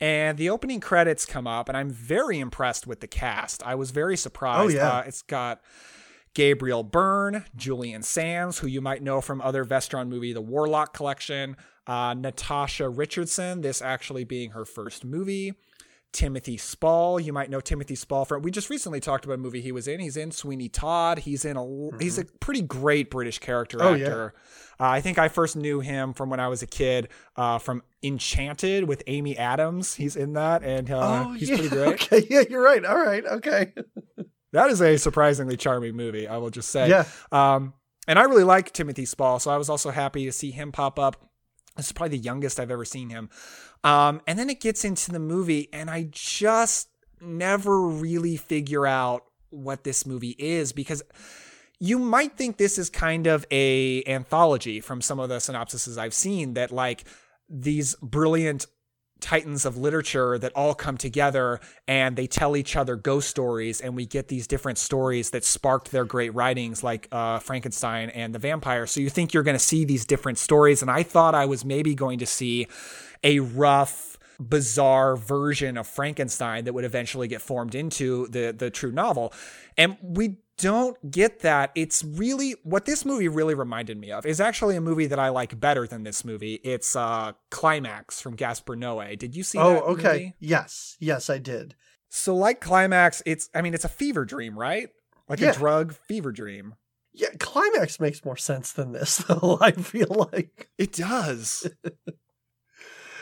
and 0.00 0.38
the 0.38 0.48
opening 0.50 0.80
credits 0.80 1.26
come 1.26 1.46
up 1.46 1.68
and 1.68 1.76
i'm 1.76 1.90
very 1.90 2.38
impressed 2.38 2.86
with 2.86 3.00
the 3.00 3.06
cast 3.06 3.62
i 3.64 3.74
was 3.74 3.90
very 3.90 4.16
surprised 4.16 4.74
Oh, 4.76 4.78
yeah. 4.78 4.88
uh, 4.98 5.02
it's 5.06 5.22
got 5.22 5.60
Gabriel 6.32 6.84
Byrne, 6.84 7.44
Julian 7.56 8.02
Sands, 8.02 8.60
who 8.60 8.68
you 8.68 8.80
might 8.80 9.02
know 9.02 9.20
from 9.20 9.40
other 9.40 9.64
Vestron 9.64 10.06
movie, 10.08 10.32
The 10.32 10.40
Warlock 10.40 10.94
Collection, 10.94 11.56
uh, 11.88 12.14
Natasha 12.16 12.88
Richardson, 12.88 13.62
this 13.62 13.82
actually 13.82 14.22
being 14.22 14.52
her 14.52 14.64
first 14.64 15.04
movie. 15.04 15.54
Timothy 16.12 16.56
Spall, 16.56 17.20
you 17.20 17.32
might 17.32 17.50
know 17.50 17.60
Timothy 17.60 17.94
Spall 17.94 18.24
from. 18.24 18.42
We 18.42 18.50
just 18.50 18.68
recently 18.70 18.98
talked 19.00 19.24
about 19.24 19.34
a 19.34 19.38
movie 19.38 19.60
he 19.60 19.72
was 19.72 19.86
in. 19.86 20.00
He's 20.00 20.16
in 20.16 20.32
Sweeney 20.32 20.68
Todd. 20.68 21.20
He's 21.20 21.44
in 21.44 21.56
a. 21.56 21.98
He's 21.98 22.18
a 22.18 22.24
pretty 22.24 22.62
great 22.62 23.10
British 23.10 23.38
character 23.38 23.78
Oh, 23.80 23.94
yeah. 23.94 24.06
actor. 24.06 24.34
Uh, 24.80 24.84
I 24.88 25.00
think 25.00 25.18
I 25.18 25.28
first 25.28 25.56
knew 25.56 25.80
him 25.80 26.12
from 26.12 26.30
when 26.30 26.40
I 26.40 26.48
was 26.48 26.62
a 26.62 26.66
kid 26.66 27.08
uh, 27.36 27.58
from 27.58 27.82
Enchanted 28.02 28.88
with 28.88 29.02
Amy 29.06 29.36
Adams. 29.38 29.94
He's 29.94 30.16
in 30.16 30.32
that, 30.32 30.62
and 30.64 30.90
uh, 30.90 31.26
oh, 31.28 31.32
he's 31.34 31.50
yeah. 31.50 31.56
pretty 31.56 31.68
great. 31.76 31.88
Okay, 32.12 32.26
yeah, 32.28 32.42
you're 32.48 32.62
right. 32.62 32.84
All 32.84 32.98
right, 32.98 33.24
okay. 33.24 33.72
That 34.52 34.68
is 34.70 34.80
a 34.82 34.96
surprisingly 34.96 35.56
charming 35.56 35.94
movie, 35.94 36.26
I 36.26 36.38
will 36.38 36.50
just 36.50 36.70
say. 36.70 36.88
Yeah. 36.88 37.04
Um, 37.30 37.72
and 38.08 38.18
I 38.18 38.22
really 38.24 38.42
like 38.42 38.72
Timothy 38.72 39.04
Spall, 39.04 39.38
so 39.38 39.48
I 39.48 39.56
was 39.56 39.68
also 39.68 39.90
happy 39.90 40.24
to 40.24 40.32
see 40.32 40.50
him 40.50 40.72
pop 40.72 40.98
up. 40.98 41.30
This 41.76 41.86
is 41.86 41.92
probably 41.92 42.18
the 42.18 42.24
youngest 42.24 42.58
I've 42.58 42.72
ever 42.72 42.84
seen 42.84 43.10
him. 43.10 43.30
Um, 43.82 44.20
and 44.26 44.38
then 44.38 44.50
it 44.50 44.60
gets 44.60 44.84
into 44.84 45.10
the 45.10 45.18
movie, 45.18 45.68
and 45.72 45.90
I 45.90 46.08
just 46.10 46.88
never 47.20 47.80
really 47.80 48.36
figure 48.36 48.86
out 48.86 49.24
what 49.50 49.84
this 49.84 50.06
movie 50.06 50.36
is 50.38 50.72
because 50.72 51.02
you 51.78 51.98
might 51.98 52.36
think 52.36 52.56
this 52.56 52.78
is 52.78 52.88
kind 52.90 53.26
of 53.26 53.44
a 53.50 54.04
anthology 54.04 54.80
from 54.80 55.00
some 55.00 55.18
of 55.18 55.28
the 55.28 55.36
synopsises 55.36 55.98
I've 55.98 56.14
seen 56.14 56.54
that 56.54 56.70
like 56.70 57.04
these 57.48 57.94
brilliant 57.96 58.66
titans 59.20 59.64
of 59.64 59.76
literature 59.76 60.38
that 60.38 60.52
all 60.54 60.74
come 60.74 60.96
together 60.96 61.60
and 61.86 62.16
they 62.16 62.26
tell 62.26 62.56
each 62.56 62.76
other 62.76 62.96
ghost 62.96 63.28
stories 63.28 63.80
and 63.80 63.94
we 63.94 64.06
get 64.06 64.28
these 64.28 64.46
different 64.46 64.78
stories 64.78 65.30
that 65.30 65.44
sparked 65.44 65.90
their 65.90 66.04
great 66.04 66.34
writings 66.34 66.82
like 66.82 67.08
uh, 67.12 67.38
frankenstein 67.38 68.10
and 68.10 68.34
the 68.34 68.38
vampire. 68.38 68.86
So 68.86 69.00
you 69.00 69.10
think 69.10 69.32
you're 69.32 69.42
going 69.42 69.56
to 69.56 69.58
see 69.58 69.84
these 69.84 70.04
different 70.04 70.38
stories 70.38 70.82
and 70.82 70.90
i 70.90 71.02
thought 71.02 71.34
i 71.34 71.44
was 71.44 71.64
maybe 71.64 71.94
going 71.94 72.18
to 72.18 72.26
see 72.26 72.66
a 73.22 73.40
rough 73.40 74.09
bizarre 74.40 75.16
version 75.16 75.76
of 75.76 75.86
frankenstein 75.86 76.64
that 76.64 76.72
would 76.72 76.84
eventually 76.84 77.28
get 77.28 77.42
formed 77.42 77.74
into 77.74 78.26
the 78.28 78.52
the 78.56 78.70
true 78.70 78.90
novel 78.90 79.32
and 79.76 79.96
we 80.02 80.38
don't 80.60 81.10
get 81.10 81.40
that. 81.40 81.72
It's 81.74 82.04
really 82.04 82.54
what 82.64 82.84
this 82.84 83.06
movie 83.06 83.28
really 83.28 83.54
reminded 83.54 83.96
me 83.96 84.12
of 84.12 84.26
is 84.26 84.40
actually 84.42 84.76
a 84.76 84.80
movie 84.80 85.06
that 85.06 85.18
I 85.18 85.30
like 85.30 85.58
better 85.58 85.86
than 85.86 86.02
this 86.02 86.22
movie. 86.22 86.60
It's 86.62 86.94
uh 86.94 87.32
Climax 87.50 88.20
from 88.20 88.36
Gaspar 88.36 88.76
Noé. 88.76 89.18
Did 89.18 89.34
you 89.34 89.42
see 89.42 89.58
oh, 89.58 89.72
that 89.74 89.82
okay. 89.84 90.12
movie? 90.12 90.34
Yes, 90.38 90.96
yes, 91.00 91.30
I 91.30 91.38
did. 91.38 91.76
So 92.10 92.34
like 92.36 92.60
Climax, 92.60 93.22
it's 93.24 93.48
I 93.54 93.62
mean 93.62 93.72
it's 93.72 93.86
a 93.86 93.88
fever 93.88 94.24
dream, 94.26 94.58
right? 94.58 94.90
like 95.30 95.40
Yeah. 95.40 95.50
a 95.50 95.54
drug 95.54 95.94
fever 95.94 96.32
dream. 96.32 96.74
Yeah, 97.12 97.30
climax 97.38 97.98
makes 97.98 98.24
more 98.24 98.36
sense 98.36 98.72
than 98.72 98.92
this, 98.92 99.16
though. 99.28 99.58
I 99.60 99.72
feel 99.72 100.28
like 100.32 100.68
It 100.76 100.92
does. 100.92 101.68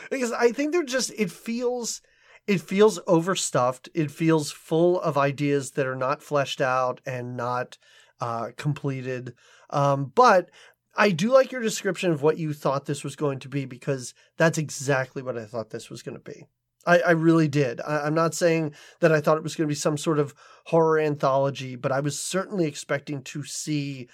because 0.09 0.31
I 0.31 0.51
think 0.51 0.71
they're 0.71 0.83
just 0.83 1.11
it 1.17 1.31
feels 1.31 2.01
it 2.47 2.61
feels 2.61 2.99
overstuffed. 3.07 3.89
It 3.93 4.09
feels 4.09 4.51
full 4.51 4.99
of 5.01 5.17
ideas 5.17 5.71
that 5.71 5.85
are 5.85 5.95
not 5.95 6.23
fleshed 6.23 6.61
out 6.61 6.99
and 7.05 7.37
not 7.37 7.77
uh, 8.19 8.49
completed. 8.57 9.35
Um, 9.69 10.11
but 10.15 10.49
I 10.95 11.11
do 11.11 11.31
like 11.31 11.51
your 11.51 11.61
description 11.61 12.11
of 12.11 12.21
what 12.21 12.37
you 12.37 12.53
thought 12.53 12.85
this 12.85 13.03
was 13.03 13.15
going 13.15 13.39
to 13.39 13.49
be 13.49 13.65
because 13.65 14.13
that's 14.37 14.57
exactly 14.57 15.21
what 15.21 15.37
I 15.37 15.45
thought 15.45 15.69
this 15.69 15.89
was 15.89 16.01
going 16.01 16.17
to 16.17 16.31
be. 16.31 16.45
I, 16.85 16.99
I 16.99 17.11
really 17.11 17.47
did. 17.47 17.81
I, 17.81 17.99
I'm 17.99 18.15
not 18.15 18.33
saying 18.33 18.73
that 18.99 19.11
I 19.11 19.21
thought 19.21 19.37
it 19.37 19.43
was 19.43 19.55
going 19.55 19.67
to 19.67 19.71
be 19.71 19.75
some 19.75 19.97
sort 19.97 20.17
of 20.17 20.33
horror 20.65 20.99
anthology, 20.99 21.75
but 21.75 21.91
I 21.91 21.99
was 21.99 22.19
certainly 22.19 22.65
expecting 22.65 23.21
to 23.23 23.43
see 23.43 24.07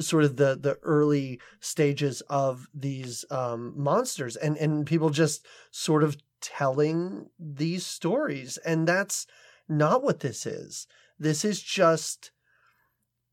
sort 0.00 0.24
of 0.24 0.36
the 0.36 0.58
the 0.60 0.78
early 0.82 1.40
stages 1.60 2.20
of 2.22 2.68
these 2.74 3.24
um, 3.30 3.72
monsters 3.76 4.36
and 4.36 4.56
and 4.56 4.86
people 4.86 5.10
just 5.10 5.46
sort 5.70 6.02
of 6.02 6.16
telling 6.40 7.28
these 7.38 7.84
stories, 7.84 8.56
and 8.58 8.86
that's 8.86 9.26
not 9.68 10.02
what 10.02 10.20
this 10.20 10.46
is. 10.46 10.86
This 11.18 11.44
is 11.44 11.62
just 11.62 12.30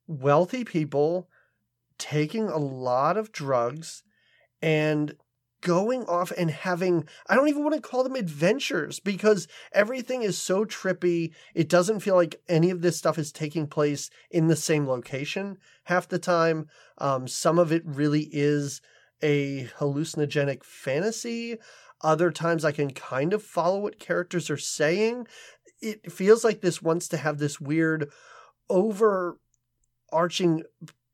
wealthy 0.08 0.64
people 0.64 1.30
taking 1.98 2.48
a 2.48 2.58
lot 2.58 3.18
of 3.18 3.32
drugs 3.32 4.04
and 4.62 5.16
going 5.62 6.06
off 6.06 6.32
and 6.38 6.52
having 6.52 7.08
I 7.28 7.36
don't 7.36 7.48
even 7.48 7.64
want 7.64 7.76
to 7.76 7.82
call 7.82 8.04
them 8.04 8.16
adventures 8.16 9.00
because 9.00 9.48
everything 9.72 10.24
is 10.24 10.38
so 10.38 10.66
trippy. 10.66 11.34
It 11.56 11.70
doesn't 11.70 12.02
feel 12.02 12.16
like 12.16 12.42
any 12.48 12.70
of 12.70 12.82
this 12.82 12.98
stuff 12.98 13.18
is 13.18 13.32
taking 13.32 13.68
place 13.68 14.10
in 14.30 14.48
the 14.48 14.56
same 14.56 14.88
location 14.88 15.58
half 15.86 16.08
the 16.08 16.20
time. 16.20 16.68
Um, 16.98 17.28
some 17.28 17.58
of 17.60 17.72
it 17.72 17.84
really 17.86 18.30
is 18.32 18.82
a 19.22 19.70
hallucinogenic 19.80 20.64
fantasy. 20.64 21.58
Other 22.02 22.30
times 22.32 22.64
I 22.64 22.72
can 22.72 22.92
kind 22.92 23.34
of 23.34 23.42
follow 23.42 23.80
what 23.80 24.00
characters 24.00 24.50
are 24.50 24.58
saying. 24.58 25.28
It 25.82 26.12
feels 26.12 26.44
like 26.44 26.62
this 26.62 26.82
wants 26.82 27.08
to 27.10 27.18
have 27.18 27.38
this 27.38 27.60
weird 27.60 28.10
overarching 28.70 30.64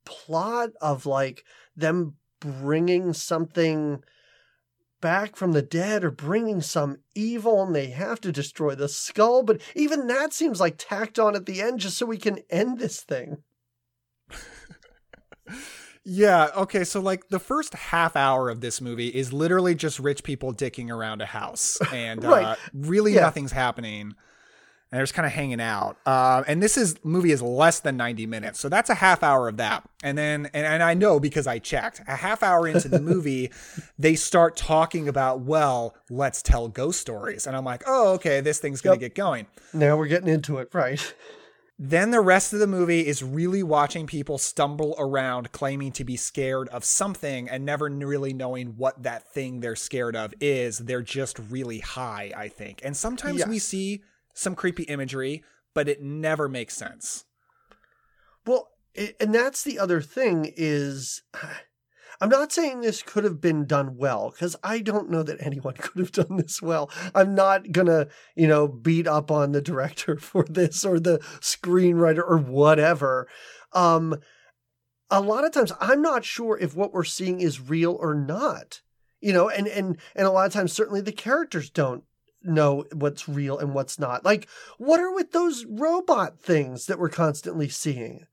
plot 0.05 0.71
of 0.81 1.05
like 1.05 1.45
them 1.75 2.15
bringing 2.39 3.13
something 3.13 4.03
back 5.03 5.35
from 5.35 5.51
the 5.51 5.61
dead 5.61 6.01
or 6.05 6.09
bringing 6.09 6.61
some 6.61 6.97
evil 7.13 7.61
and 7.61 7.75
they 7.75 7.87
have 7.87 8.21
to 8.21 8.31
destroy 8.31 8.73
the 8.73 8.87
skull 8.87 9.43
but 9.43 9.59
even 9.75 10.07
that 10.07 10.31
seems 10.31 10.61
like 10.61 10.75
tacked 10.77 11.19
on 11.19 11.35
at 11.35 11.45
the 11.45 11.61
end 11.61 11.81
just 11.81 11.97
so 11.97 12.05
we 12.05 12.17
can 12.17 12.39
end 12.49 12.79
this 12.79 13.01
thing 13.01 13.37
Yeah, 16.05 16.49
okay, 16.57 16.83
so 16.83 16.99
like 16.99 17.29
the 17.29 17.39
first 17.39 17.73
half 17.73 18.17
hour 18.17 18.49
of 18.49 18.59
this 18.59 18.81
movie 18.81 19.07
is 19.07 19.31
literally 19.31 19.73
just 19.73 19.99
rich 19.99 20.21
people 20.23 20.53
dicking 20.53 20.89
around 20.89 21.21
a 21.21 21.25
house 21.25 21.79
and 21.93 22.25
uh, 22.25 22.55
really 22.73 23.13
Yeah. 23.13 23.21
nothing's 23.21 23.53
happening. 23.53 24.13
And 24.93 24.99
they're 24.99 25.05
just 25.05 25.15
kind 25.15 25.25
of 25.25 25.31
hanging 25.31 25.59
out. 25.59 25.97
Uh, 26.05 26.43
and 26.45 26.61
this 26.61 26.77
is 26.77 27.03
movie 27.03 27.31
is 27.31 27.41
less 27.41 27.79
than 27.79 27.97
90 27.97 28.27
minutes. 28.27 28.59
So 28.59 28.69
that's 28.69 28.91
a 28.91 28.93
half 28.93 29.23
hour 29.23 29.47
of 29.47 29.57
that. 29.57 29.89
And 30.03 30.15
then 30.15 30.51
and, 30.53 30.67
and 30.67 30.83
I 30.83 30.93
know 30.93 31.19
because 31.19 31.47
I 31.47 31.57
checked. 31.57 32.01
A 32.07 32.15
half 32.15 32.43
hour 32.43 32.67
into 32.67 32.89
the 32.89 33.01
movie, 33.01 33.49
they 33.97 34.13
start 34.13 34.55
talking 34.55 35.07
about, 35.07 35.39
well, 35.39 35.95
let's 36.11 36.43
tell 36.43 36.67
ghost 36.67 37.01
stories. 37.01 37.47
And 37.47 37.57
I'm 37.57 37.65
like, 37.65 37.81
oh, 37.87 38.09
okay, 38.13 38.39
this 38.39 38.59
thing's 38.59 38.81
gonna 38.81 38.93
Yep. 38.97 38.99
get 38.99 39.15
going. 39.15 39.47
now 39.73 39.97
we're 39.97 40.05
getting 40.05 40.29
into 40.29 40.59
it 40.59 40.69
right 40.73 41.15
Then 41.79 42.11
the 42.11 42.21
rest 42.21 42.53
of 42.53 42.59
the 42.59 42.67
movie 42.67 43.07
is 43.07 43.23
really 43.23 43.63
watching 43.63 44.05
people 44.05 44.37
stumble 44.37 44.95
around 44.99 45.51
claiming 45.51 45.91
to 45.93 46.03
be 46.03 46.15
scared 46.15 46.69
of 46.69 46.85
something 46.85 47.49
and 47.49 47.65
never 47.65 47.89
really 47.89 48.31
knowing 48.31 48.75
what 48.77 49.01
that 49.01 49.33
thing 49.33 49.59
they're 49.59 49.75
scared 49.75 50.15
of 50.15 50.35
is. 50.39 50.77
They're 50.77 51.01
just 51.01 51.39
really 51.49 51.79
high, 51.79 52.31
I 52.37 52.47
think. 52.49 52.81
And 52.83 52.95
sometimes 52.95 53.45
we 53.47 53.57
see 53.57 54.03
some 54.33 54.55
creepy 54.55 54.83
imagery, 54.83 55.43
but 55.73 55.87
it 55.87 56.01
never 56.01 56.49
makes 56.49 56.75
sense. 56.75 57.25
Well, 58.45 58.69
and 59.19 59.33
that's 59.33 59.63
the 59.63 59.79
other 59.79 60.01
thing 60.01 60.51
is 60.55 61.23
I'm 62.21 62.29
not 62.29 62.51
saying 62.51 62.81
this 62.81 63.01
could 63.01 63.23
have 63.23 63.41
been 63.41 63.65
done 63.65 63.97
well 63.97 64.29
because 64.29 64.55
I 64.63 64.79
don't 64.79 65.09
know 65.09 65.23
that 65.23 65.41
anyone 65.45 65.73
could 65.73 65.99
have 65.99 66.11
done 66.11 66.37
this 66.37 66.61
well. 66.61 66.89
I'm 67.13 67.35
not 67.35 67.71
gonna, 67.71 68.07
you 68.35 68.47
know, 68.47 68.67
beat 68.67 69.07
up 69.07 69.31
on 69.31 69.51
the 69.51 69.61
director 69.61 70.17
for 70.19 70.45
this 70.45 70.85
or 70.85 70.99
the 70.99 71.19
screenwriter 71.39 72.23
or 72.25 72.37
whatever. 72.37 73.27
Um 73.73 74.15
a 75.09 75.21
lot 75.21 75.43
of 75.43 75.51
times 75.51 75.71
I'm 75.79 76.01
not 76.01 76.25
sure 76.25 76.57
if 76.57 76.75
what 76.75 76.93
we're 76.93 77.03
seeing 77.03 77.41
is 77.41 77.59
real 77.59 77.97
or 77.99 78.15
not. 78.15 78.81
You 79.19 79.33
know, 79.33 79.49
and 79.49 79.67
and 79.67 79.97
and 80.15 80.27
a 80.27 80.31
lot 80.31 80.45
of 80.45 80.53
times 80.53 80.71
certainly 80.71 81.01
the 81.01 81.11
characters 81.11 81.69
don't 81.69 82.03
know 82.43 82.85
what's 82.93 83.27
real 83.29 83.57
and 83.57 83.73
what's 83.73 83.99
not. 83.99 84.25
Like 84.25 84.47
what 84.77 84.99
are 84.99 85.13
with 85.13 85.31
those 85.31 85.65
robot 85.65 86.39
things 86.39 86.85
that 86.85 86.99
we're 86.99 87.09
constantly 87.09 87.69
seeing? 87.69 88.25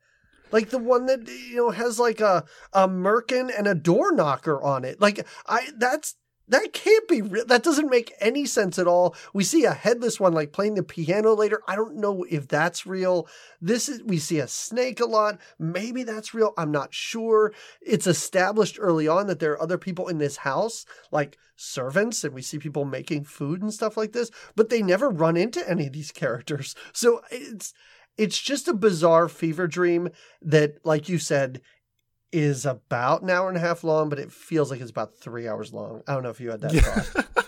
Like 0.52 0.70
the 0.70 0.78
one 0.78 1.06
that 1.06 1.28
you 1.28 1.56
know 1.56 1.70
has 1.70 1.98
like 1.98 2.20
a 2.20 2.44
a 2.72 2.88
merkin 2.88 3.50
and 3.56 3.66
a 3.66 3.74
door 3.74 4.12
knocker 4.12 4.60
on 4.60 4.84
it. 4.84 5.00
Like 5.00 5.26
I 5.46 5.68
that's 5.76 6.16
that 6.50 6.72
can't 6.72 7.08
be 7.08 7.22
real. 7.22 7.46
That 7.46 7.62
doesn't 7.62 7.90
make 7.90 8.12
any 8.20 8.44
sense 8.44 8.78
at 8.78 8.86
all. 8.86 9.14
We 9.32 9.44
see 9.44 9.64
a 9.64 9.72
headless 9.72 10.20
one 10.20 10.32
like 10.32 10.52
playing 10.52 10.74
the 10.74 10.82
piano 10.82 11.32
later. 11.34 11.62
I 11.66 11.76
don't 11.76 11.96
know 11.96 12.24
if 12.28 12.48
that's 12.48 12.86
real. 12.86 13.28
This 13.60 13.88
is 13.88 14.02
we 14.02 14.18
see 14.18 14.40
a 14.40 14.48
snake 14.48 15.00
a 15.00 15.06
lot. 15.06 15.38
Maybe 15.58 16.02
that's 16.02 16.34
real. 16.34 16.52
I'm 16.58 16.72
not 16.72 16.92
sure. 16.92 17.52
It's 17.80 18.06
established 18.06 18.78
early 18.80 19.06
on 19.06 19.28
that 19.28 19.38
there 19.38 19.52
are 19.52 19.62
other 19.62 19.78
people 19.78 20.08
in 20.08 20.18
this 20.18 20.38
house, 20.38 20.84
like 21.10 21.38
servants, 21.54 22.24
and 22.24 22.34
we 22.34 22.42
see 22.42 22.58
people 22.58 22.84
making 22.84 23.24
food 23.24 23.62
and 23.62 23.72
stuff 23.72 23.96
like 23.96 24.12
this, 24.12 24.30
but 24.56 24.70
they 24.70 24.82
never 24.82 25.08
run 25.08 25.36
into 25.36 25.68
any 25.70 25.86
of 25.86 25.92
these 25.92 26.10
characters. 26.10 26.74
So 26.92 27.20
it's 27.30 27.72
it's 28.18 28.40
just 28.40 28.68
a 28.68 28.74
bizarre 28.74 29.28
fever 29.28 29.66
dream 29.66 30.10
that, 30.42 30.84
like 30.84 31.08
you 31.08 31.18
said, 31.18 31.60
is 32.32 32.64
about 32.66 33.22
an 33.22 33.30
hour 33.30 33.48
and 33.48 33.56
a 33.56 33.60
half 33.60 33.82
long, 33.84 34.08
but 34.08 34.18
it 34.18 34.30
feels 34.32 34.70
like 34.70 34.80
it's 34.80 34.90
about 34.90 35.16
three 35.16 35.48
hours 35.48 35.72
long. 35.72 36.02
I 36.06 36.14
don't 36.14 36.22
know 36.22 36.30
if 36.30 36.40
you 36.40 36.50
had 36.50 36.60
that 36.62 36.72
thought. 36.72 37.26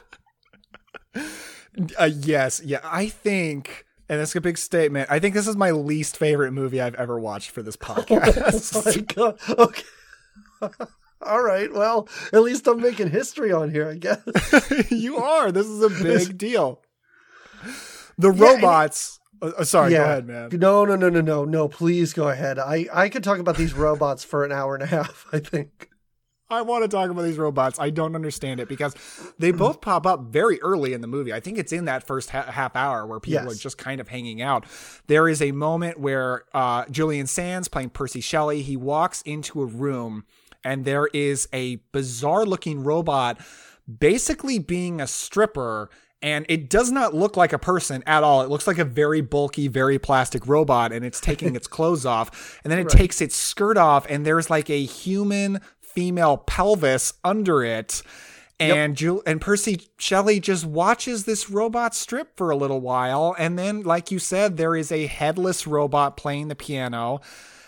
Uh, 1.99 2.11
yes, 2.21 2.61
yeah, 2.63 2.81
I 2.85 3.07
think, 3.07 3.87
and 4.07 4.21
that's 4.21 4.37
a 4.37 4.43
big 4.43 4.59
statement. 4.59 5.11
I 5.11 5.19
think 5.19 5.35
this 5.35 5.47
is 5.49 5.57
my 5.57 5.71
least 5.71 6.19
favorite 6.19 6.53
movie 6.53 6.83
I've 6.83 6.95
ever 6.97 7.19
watched 7.19 7.51
for 7.51 7.63
this 7.63 7.77
podcast. 7.79 8.77
oh 8.77 8.83
my 8.85 9.01
god. 9.15 9.39
Okay. 9.59 10.85
All 11.23 11.43
right. 11.43 11.73
Well, 11.73 12.09
at 12.33 12.43
least 12.43 12.67
I'm 12.67 12.81
making 12.81 13.11
history 13.11 13.53
on 13.53 13.71
here, 13.71 13.89
I 13.89 13.95
guess. 13.95 14.21
you 14.91 15.17
are. 15.17 15.51
This 15.51 15.67
is 15.67 15.83
a 15.83 15.89
big 16.03 16.37
deal. 16.37 16.83
The 18.19 18.31
robots. 18.31 19.19
Uh, 19.43 19.53
uh, 19.59 19.65
sorry, 19.65 19.91
go 19.91 20.03
ahead, 20.03 20.27
man. 20.27 20.51
No, 20.53 20.85
no, 20.85 20.97
no, 20.97 21.09
no, 21.11 21.21
no, 21.21 21.45
no. 21.45 21.69
Please 21.69 22.13
go 22.13 22.29
ahead. 22.29 22.59
I 22.59 22.87
I 22.93 23.09
could 23.09 23.25
talk 23.25 23.39
about 23.39 23.57
these 23.57 23.75
robots 23.75 24.25
for 24.25 24.45
an 24.45 24.53
hour 24.53 24.75
and 24.75 24.83
a 24.83 24.87
half. 24.87 25.27
I 25.33 25.39
think. 25.41 25.89
I 26.51 26.61
want 26.61 26.85
to 26.85 26.89
talk 26.89 27.09
about 27.09 27.23
these 27.23 27.39
robots. 27.39 27.81
I 27.81 27.89
don't 27.89 28.15
understand 28.15 28.61
it 28.61 28.69
because 28.69 28.95
they 29.39 29.53
both 29.53 29.81
pop 29.81 30.07
up 30.07 30.25
very 30.25 30.61
early 30.61 30.93
in 30.93 31.01
the 31.01 31.07
movie. 31.07 31.33
I 31.33 31.41
think 31.41 31.57
it's 31.57 31.73
in 31.73 31.87
that 31.87 32.07
first 32.07 32.29
ha- 32.29 32.43
half 32.43 32.77
hour 32.77 33.07
where 33.07 33.21
people 33.21 33.45
Yes. 33.45 33.53
are 33.53 33.59
just 33.59 33.79
kind 33.79 34.03
of 34.03 34.09
hanging 34.09 34.43
out. 34.43 34.67
There 35.07 35.31
is 35.31 35.41
a 35.41 35.53
moment 35.53 35.99
where 35.99 36.45
uh, 36.53 36.85
Julian 36.91 37.27
Sands 37.27 37.69
playing 37.69 37.89
Percy 37.91 38.21
Shelley, 38.21 38.61
he 38.61 38.77
walks 38.77 39.23
into 39.23 39.63
a 39.63 39.65
room 39.65 40.27
and 40.63 40.85
there 40.85 41.07
is 41.15 41.49
a 41.55 41.77
bizarre 41.91 42.45
looking 42.45 42.85
robot 42.85 43.41
basically 43.99 44.59
being 44.59 45.01
a 45.01 45.07
stripper 45.07 45.89
and 46.23 46.47
it 46.49 46.71
does 46.71 46.91
not 46.93 47.15
look 47.15 47.37
like 47.37 47.53
a 47.53 47.59
person 47.59 48.03
at 48.07 48.23
all. 48.23 48.43
It 48.43 48.49
looks 48.49 48.67
like 48.67 48.79
a 48.79 48.85
very 48.85 49.21
bulky, 49.21 49.69
very 49.69 49.99
plastic 49.99 50.47
robot, 50.47 50.93
and 50.93 51.05
it's 51.05 51.21
taking 51.21 51.57
its 51.57 51.67
clothes 51.77 52.07
off. 52.07 52.61
And 52.65 52.71
then 52.71 52.79
it 52.79 52.85
Right. 52.85 52.97
takes 52.97 53.21
its 53.21 53.35
skirt 53.37 53.77
off, 53.77 54.07
and 54.09 54.25
there's 54.25 54.49
like 54.49 54.71
a 54.71 54.85
human 54.85 55.61
female 55.81 56.37
pelvis 56.39 57.13
under 57.25 57.63
it. 57.65 58.03
And 58.61 58.97
Jul- 58.97 59.23
and 59.27 59.41
Percy 59.41 59.89
Shelley 59.99 60.39
just 60.39 60.65
watches 60.65 61.25
this 61.25 61.51
robot 61.51 61.97
strip 61.97 62.37
for 62.37 62.51
a 62.51 62.57
little 62.57 62.81
while, 62.81 63.35
and 63.37 63.59
then, 63.59 63.83
like 63.83 64.13
you 64.13 64.21
said, 64.21 64.57
there 64.57 64.77
is 64.77 64.93
a 64.93 65.07
headless 65.07 65.67
robot 65.67 66.17
playing 66.17 66.47
the 66.47 66.55
piano. 66.55 67.21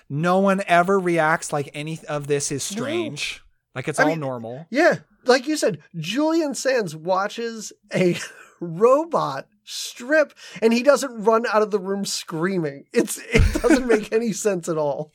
No 0.08 0.38
one 0.38 0.62
ever 0.68 1.00
reacts 1.00 1.52
like 1.52 1.68
any 1.74 1.98
of 2.08 2.28
this 2.28 2.52
is 2.52 2.62
strange. 2.62 3.42
Like 3.74 3.88
it's 3.88 3.98
I 3.98 4.04
all 4.04 4.10
mean, 4.10 4.20
normal. 4.20 4.66
Yeah, 4.70 4.98
like 5.24 5.48
you 5.48 5.56
said, 5.56 5.78
Julian 5.96 6.54
Sands 6.54 6.94
watches 6.94 7.72
a 7.92 8.16
robot 8.60 9.46
strip, 9.64 10.32
and 10.62 10.72
he 10.72 10.82
doesn't 10.82 11.24
run 11.24 11.44
out 11.52 11.62
of 11.62 11.70
the 11.70 11.78
room 11.78 12.04
screaming. 12.04 12.84
It's 12.92 13.18
it 13.18 13.62
doesn't 13.62 13.86
make 13.86 14.12
any 14.12 14.32
sense 14.32 14.68
at 14.68 14.78
all. 14.78 15.12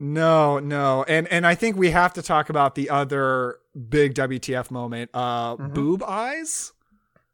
No, 0.00 0.58
no. 0.58 1.04
And 1.06 1.28
and 1.28 1.46
I 1.46 1.54
think 1.54 1.76
we 1.76 1.90
have 1.90 2.12
to 2.14 2.22
talk 2.22 2.50
about 2.50 2.74
the 2.74 2.90
other 2.90 3.58
big 3.88 4.14
WTF 4.14 4.70
moment, 4.70 5.10
uh 5.14 5.56
boob 5.56 6.02
eyes. 6.02 6.72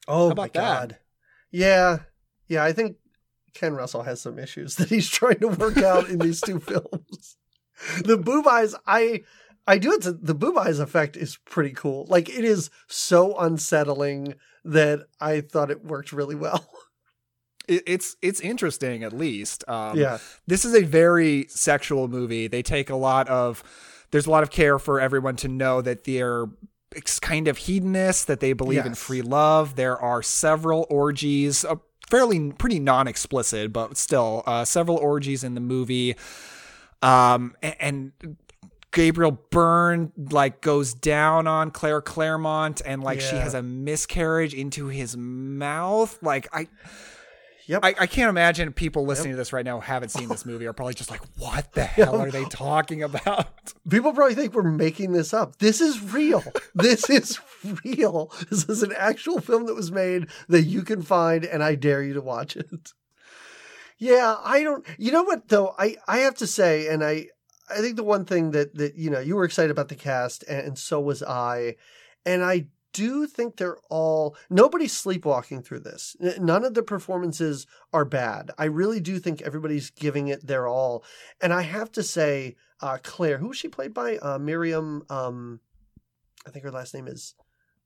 Oh 0.06 0.26
How 0.26 0.32
about 0.32 0.42
my 0.42 0.48
that? 0.48 0.54
god. 0.54 0.98
Yeah. 1.50 1.98
Yeah, 2.48 2.64
I 2.64 2.72
think 2.72 2.96
Ken 3.54 3.74
Russell 3.74 4.02
has 4.02 4.20
some 4.20 4.38
issues 4.38 4.76
that 4.76 4.88
he's 4.88 5.08
trying 5.08 5.38
to 5.40 5.48
work 5.48 5.78
out 5.78 6.08
in 6.08 6.18
these 6.18 6.40
two 6.40 6.60
films. 6.60 7.36
The 8.04 8.18
boob 8.18 8.46
eyes, 8.46 8.74
I 8.86 9.22
I 9.66 9.78
do 9.78 9.92
it. 9.92 10.02
To, 10.02 10.12
the 10.12 10.34
boob 10.34 10.56
eyes 10.58 10.78
effect 10.80 11.16
is 11.16 11.38
pretty 11.44 11.70
cool. 11.72 12.06
Like 12.08 12.28
it 12.28 12.44
is 12.44 12.70
so 12.88 13.36
unsettling 13.38 14.34
that 14.64 15.06
I 15.20 15.40
thought 15.42 15.70
it 15.70 15.84
worked 15.84 16.12
really 16.12 16.34
well. 16.36 16.66
It, 17.68 17.82
it's 17.86 18.16
it's 18.20 18.40
interesting 18.40 19.04
at 19.04 19.12
least. 19.12 19.62
Um, 19.68 19.96
Yeah. 19.96 20.18
This 20.46 20.64
is 20.64 20.74
a 20.74 20.82
very 20.82 21.46
sexual 21.48 22.08
movie. 22.08 22.48
They 22.48 22.62
take 22.62 22.90
a 22.90 22.96
lot 22.96 23.28
of. 23.28 23.62
There's 24.10 24.26
a 24.26 24.30
lot 24.30 24.42
of 24.42 24.50
care 24.50 24.78
for 24.78 24.98
everyone 24.98 25.36
to 25.36 25.46
know 25.48 25.80
that 25.82 26.02
they're 26.02 26.46
kind 27.20 27.46
of 27.46 27.58
hedonists, 27.58 28.24
that 28.24 28.40
they 28.40 28.54
believe 28.54 28.78
in 28.88 28.94
free 28.96 29.22
love. 29.22 29.76
There 29.76 29.96
are 29.96 30.20
several 30.22 30.84
orgies, 30.90 31.64
uh, 31.64 31.76
fairly 32.10 32.50
pretty 32.52 32.80
non-explicit, 32.80 33.72
but 33.72 33.96
still 33.96 34.42
uh, 34.46 34.64
several 34.64 34.96
orgies 34.96 35.44
in 35.44 35.54
the 35.54 35.60
movie. 35.60 36.16
Um, 37.02 37.54
a- 37.62 37.80
and, 37.80 38.12
Gabriel 38.92 39.38
Byrne 39.50 40.12
like 40.16 40.60
goes 40.60 40.94
down 40.94 41.46
on 41.46 41.70
Claire 41.70 42.00
Clairmont 42.00 42.82
and 42.84 43.02
like 43.02 43.20
she 43.20 43.36
has 43.36 43.54
a 43.54 43.62
miscarriage 43.62 44.54
into 44.54 44.86
his 44.86 45.16
mouth. 45.16 46.18
Like 46.22 46.48
I 46.52 46.68
Yep. 47.70 47.84
I, 47.84 47.94
I 48.00 48.06
can't 48.08 48.28
imagine 48.28 48.72
people 48.72 49.06
listening 49.06 49.30
to 49.30 49.36
this 49.36 49.52
right 49.52 49.64
now 49.64 49.78
haven't 49.78 50.08
seen 50.08 50.28
this 50.28 50.44
movie 50.44 50.66
are 50.66 50.72
probably 50.72 50.94
just 50.94 51.08
like, 51.08 51.20
what 51.38 51.72
the 51.72 51.84
hell 51.84 52.20
are 52.20 52.28
they 52.28 52.44
talking 52.46 53.04
about? 53.04 53.46
People 53.88 54.12
probably 54.12 54.34
think 54.34 54.54
we're 54.54 54.64
making 54.64 55.12
this 55.12 55.32
up. 55.32 55.60
This 55.60 55.80
is 55.80 56.02
real. 56.12 56.42
this 56.74 57.08
is 57.08 57.38
real. 57.84 58.32
This 58.50 58.68
is 58.68 58.82
an 58.82 58.92
actual 58.96 59.40
film 59.40 59.66
that 59.66 59.76
was 59.76 59.92
made 59.92 60.26
that 60.48 60.62
you 60.62 60.82
can 60.82 61.00
find, 61.00 61.44
and 61.44 61.62
I 61.62 61.76
dare 61.76 62.02
you 62.02 62.14
to 62.14 62.20
watch 62.20 62.56
it. 62.56 62.92
Yeah, 63.98 64.34
I 64.42 64.64
don't. 64.64 64.84
You 64.98 65.12
know 65.12 65.22
what 65.22 65.48
though? 65.48 65.72
I 65.78 65.94
I 66.08 66.18
have 66.18 66.34
to 66.38 66.48
say, 66.48 66.88
and 66.88 67.04
I 67.04 67.28
I 67.70 67.80
think 67.80 67.96
the 67.96 68.04
one 68.04 68.24
thing 68.24 68.50
that 68.52 68.74
that 68.74 68.94
you 68.96 69.10
know 69.10 69.20
you 69.20 69.36
were 69.36 69.44
excited 69.44 69.70
about 69.70 69.88
the 69.88 69.94
cast, 69.94 70.42
and, 70.44 70.66
and 70.68 70.78
so 70.78 71.00
was 71.00 71.22
I, 71.22 71.76
and 72.26 72.42
I 72.44 72.66
do 72.92 73.26
think 73.26 73.56
they're 73.56 73.78
all 73.88 74.36
nobody's 74.48 74.92
sleepwalking 74.92 75.62
through 75.62 75.80
this. 75.80 76.16
None 76.38 76.64
of 76.64 76.74
the 76.74 76.82
performances 76.82 77.66
are 77.92 78.04
bad. 78.04 78.50
I 78.58 78.64
really 78.64 79.00
do 79.00 79.18
think 79.18 79.42
everybody's 79.42 79.90
giving 79.90 80.28
it 80.28 80.46
their 80.46 80.66
all, 80.66 81.04
and 81.40 81.52
I 81.52 81.62
have 81.62 81.92
to 81.92 82.02
say, 82.02 82.56
uh, 82.80 82.98
Claire, 83.02 83.38
who 83.38 83.48
was 83.48 83.56
she 83.58 83.68
played 83.68 83.94
by? 83.94 84.16
Uh, 84.16 84.38
Myriam. 84.38 85.08
Um, 85.10 85.60
I 86.46 86.50
think 86.50 86.64
her 86.64 86.70
last 86.72 86.94
name 86.94 87.06
is. 87.06 87.34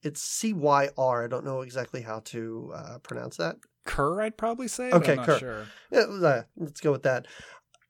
It's 0.02 0.20
C 0.22 0.52
Y 0.52 0.90
R. 0.98 1.24
I 1.24 1.28
don't 1.28 1.46
know 1.46 1.62
exactly 1.62 2.02
how 2.02 2.20
to 2.26 2.72
uh, 2.74 2.98
pronounce 2.98 3.38
that. 3.38 3.56
Kerr, 3.86 4.20
I'd 4.20 4.36
probably 4.36 4.68
say. 4.68 4.90
but 4.90 5.02
Okay, 5.02 5.12
I'm 5.12 5.16
not 5.16 5.26
Kerr. 5.26 5.38
sure. 5.38 5.66
Yeah, 5.90 6.00
uh, 6.00 6.42
let's 6.56 6.80
go 6.80 6.92
with 6.92 7.04
that. 7.04 7.26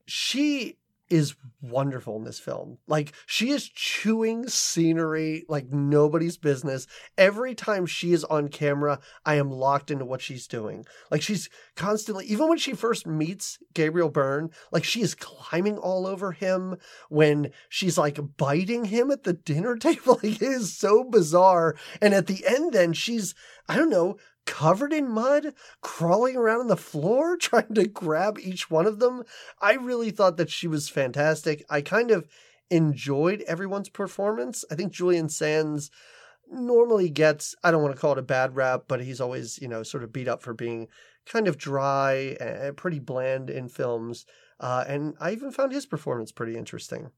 She 0.06 0.78
is 1.10 1.34
wonderful 1.60 2.16
in 2.16 2.24
this 2.24 2.38
film. 2.38 2.78
Like 2.86 3.12
she 3.26 3.50
is 3.50 3.68
chewing 3.68 4.48
scenery 4.48 5.44
like 5.48 5.70
nobody's 5.70 6.36
business. 6.36 6.86
Every 7.18 7.54
time 7.54 7.86
she 7.86 8.12
is 8.12 8.24
on 8.24 8.48
camera, 8.48 9.00
I 9.24 9.34
am 9.36 9.50
locked 9.50 9.90
into 9.90 10.04
what 10.04 10.20
she's 10.20 10.46
doing. 10.46 10.84
Like 11.10 11.22
she's 11.22 11.48
constantly 11.76 12.24
even 12.26 12.48
when 12.48 12.58
she 12.58 12.72
first 12.72 13.06
meets 13.06 13.58
Gabriel 13.74 14.10
Byrne, 14.10 14.50
like 14.72 14.84
she 14.84 15.02
is 15.02 15.14
climbing 15.14 15.78
all 15.78 16.06
over 16.06 16.32
him 16.32 16.76
when 17.08 17.50
she's 17.68 17.98
like 17.98 18.18
biting 18.36 18.86
him 18.86 19.10
at 19.10 19.24
the 19.24 19.34
dinner 19.34 19.76
table. 19.78 20.20
Like 20.22 20.40
it 20.40 20.42
is 20.42 20.76
so 20.76 21.04
bizarre. 21.04 21.76
And 22.00 22.14
at 22.14 22.26
the 22.26 22.44
end 22.46 22.72
then 22.72 22.92
she's 22.92 23.34
I 23.68 23.76
don't 23.76 23.90
know, 23.90 24.16
covered 24.46 24.92
in 24.92 25.08
mud, 25.08 25.54
crawling 25.80 26.36
around 26.36 26.60
on 26.60 26.66
the 26.68 26.76
floor, 26.76 27.36
trying 27.40 27.74
to 27.74 27.86
grab 27.86 28.38
each 28.38 28.70
one 28.70 28.86
of 28.86 28.98
them. 28.98 29.24
I 29.60 29.74
really 29.74 30.10
thought 30.10 30.36
that 30.36 30.50
she 30.50 30.66
was 30.66 30.88
fantastic. 30.88 31.64
I 31.70 31.80
kind 31.80 32.10
of 32.10 32.28
enjoyed 32.70 33.42
everyone's 33.42 33.88
performance. 33.88 34.64
I 34.70 34.74
think 34.74 34.92
Julian 34.92 35.28
Sands 35.28 35.90
normally 36.50 37.10
gets, 37.10 37.54
I 37.64 37.70
don't 37.70 37.82
want 37.82 37.94
to 37.94 38.00
call 38.00 38.12
it 38.12 38.18
a 38.18 38.22
bad 38.22 38.56
rap, 38.56 38.84
but 38.88 39.02
he's 39.02 39.20
always, 39.20 39.58
you 39.60 39.68
know, 39.68 39.82
sort 39.82 40.04
of 40.04 40.12
beat 40.12 40.28
up 40.28 40.42
for 40.42 40.54
being 40.54 40.88
kind 41.26 41.48
of 41.48 41.58
dry 41.58 42.36
and 42.40 42.76
pretty 42.76 42.98
bland 42.98 43.50
in 43.50 43.68
films. 43.68 44.26
Uh, 44.60 44.84
and 44.86 45.14
I 45.20 45.32
even 45.32 45.50
found 45.50 45.72
his 45.72 45.86
performance 45.86 46.32
pretty 46.32 46.56
interesting. 46.56 47.10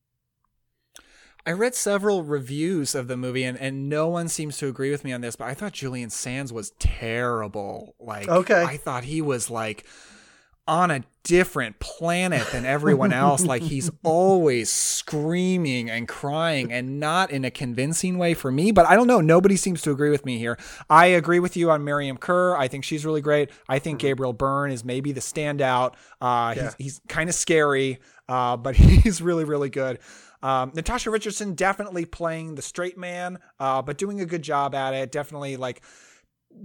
I 1.47 1.53
read 1.53 1.75
several 1.77 2.25
reviews 2.25 2.95
of 2.95 3.07
the 3.09 3.17
movie, 3.17 3.45
and, 3.45 3.57
and 3.59 3.89
no 3.89 4.09
one 4.09 4.27
seems 4.29 4.59
to 4.59 4.67
agree 4.69 4.91
with 4.91 5.05
me 5.05 5.13
on 5.13 5.21
this, 5.21 5.37
but 5.37 5.45
I 5.47 5.55
thought 5.55 5.73
Julian 5.73 6.11
Sands 6.11 6.53
was 6.53 6.73
terrible. 6.81 7.95
Like, 8.01 8.29
Okay. 8.29 8.63
I 8.65 8.77
thought 8.77 9.05
he 9.05 9.23
was 9.23 9.49
like 9.49 9.87
on 10.69 10.91
a 10.91 11.05
different 11.23 11.79
planet 11.79 12.45
than 12.51 12.65
everyone 12.65 13.13
else. 13.13 13.45
like, 13.45 13.63
he's 13.73 13.89
always 14.03 14.69
screaming 14.71 15.89
and 15.89 16.09
crying, 16.09 16.73
and 16.73 16.99
not 16.99 17.31
in 17.31 17.45
a 17.45 17.51
convincing 17.53 18.19
way 18.19 18.35
for 18.35 18.51
me. 18.51 18.73
But 18.73 18.87
I 18.87 18.97
don't 18.97 19.07
know. 19.07 19.21
Nobody 19.21 19.55
seems 19.57 19.81
to 19.83 19.93
agree 19.93 20.11
with 20.11 20.25
me 20.27 20.39
here. 20.39 20.59
I 20.91 21.07
agree 21.07 21.39
with 21.39 21.57
you 21.57 21.71
on 21.71 21.83
Myriam 21.85 22.19
Kerr. 22.19 22.57
I 22.57 22.67
think 22.67 22.83
she's 22.85 23.05
really 23.07 23.21
great. 23.21 23.51
I 23.69 23.79
think 23.79 24.01
Gabriel 24.01 24.33
Byrne 24.33 24.73
is 24.73 24.85
maybe 24.85 25.13
the 25.13 25.21
standout. 25.21 25.95
Uh, 26.21 26.55
Yeah. 26.57 26.63
He's, 26.65 26.75
he's 26.79 27.01
kind 27.09 27.29
of 27.29 27.37
scary, 27.37 28.01
uh, 28.29 28.57
but 28.57 28.75
he's 28.77 29.23
really, 29.23 29.45
really 29.45 29.71
good. 29.71 30.01
Um, 30.47 30.71
Natasha 30.75 31.11
Richardson 31.11 31.55
definitely 31.55 32.05
playing 32.05 32.55
the 32.55 32.63
straight 32.63 32.97
man, 32.97 33.39
uh, 33.59 33.83
but 33.83 33.99
doing 33.99 34.21
a 34.21 34.27
good 34.27 34.43
job 34.43 34.77
at 34.77 34.95
it. 34.95 35.11
Definitely 35.11 35.57
like 35.57 35.83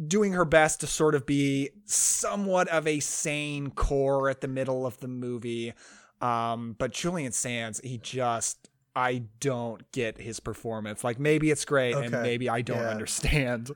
doing 0.08 0.34
her 0.34 0.46
best 0.46 0.82
to 0.82 0.88
sort 0.88 1.16
of 1.16 1.26
be 1.26 1.72
somewhat 1.86 2.68
of 2.68 2.86
a 2.86 3.00
sane 3.00 3.72
core 3.72 4.30
at 4.30 4.42
the 4.42 4.48
middle 4.48 4.86
of 4.86 5.00
the 5.00 5.08
movie. 5.08 5.74
Um, 6.22 6.76
but 6.78 6.92
Julian 6.92 7.32
Sands, 7.32 7.82
he 7.84 7.98
just, 7.98 8.70
I 8.96 9.24
don't 9.40 9.92
get 9.92 10.20
his 10.20 10.40
performance. 10.40 11.04
Like 11.04 11.20
maybe 11.20 11.50
it's 11.50 11.66
great 11.66 11.96
and 11.96 12.12
maybe 12.22 12.50
I 12.50 12.62
don't 12.62 12.78
Yeah. 12.78 12.90
understand. 12.90 13.72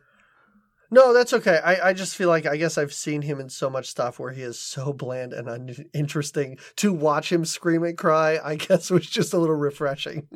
No, 0.91 1.13
that's 1.13 1.33
okay. 1.33 1.59
I, 1.63 1.89
I 1.89 1.93
just 1.93 2.15
feel 2.15 2.29
like 2.29 2.45
I 2.45 2.57
guess 2.57 2.77
I've 2.77 2.93
seen 2.93 3.21
him 3.23 3.39
in 3.39 3.49
so 3.49 3.69
much 3.69 3.87
stuff 3.87 4.19
where 4.19 4.31
he 4.31 4.41
is 4.43 4.59
so 4.59 4.93
bland 4.93 5.33
and 5.33 5.47
uninteresting. 5.49 6.57
To 6.77 6.93
watch 6.93 7.31
him 7.31 7.43
scream 7.45 7.83
and 7.83 7.97
cry, 7.97 8.39
I 8.43 8.55
guess 8.55 8.91
was 8.91 9.05
just 9.07 9.33
a 9.33 9.37
little 9.37 9.55
refreshing. 9.55 10.27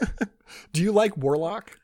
Do 0.72 0.82
you 0.82 0.92
like 0.92 1.16
Warlock? 1.16 1.78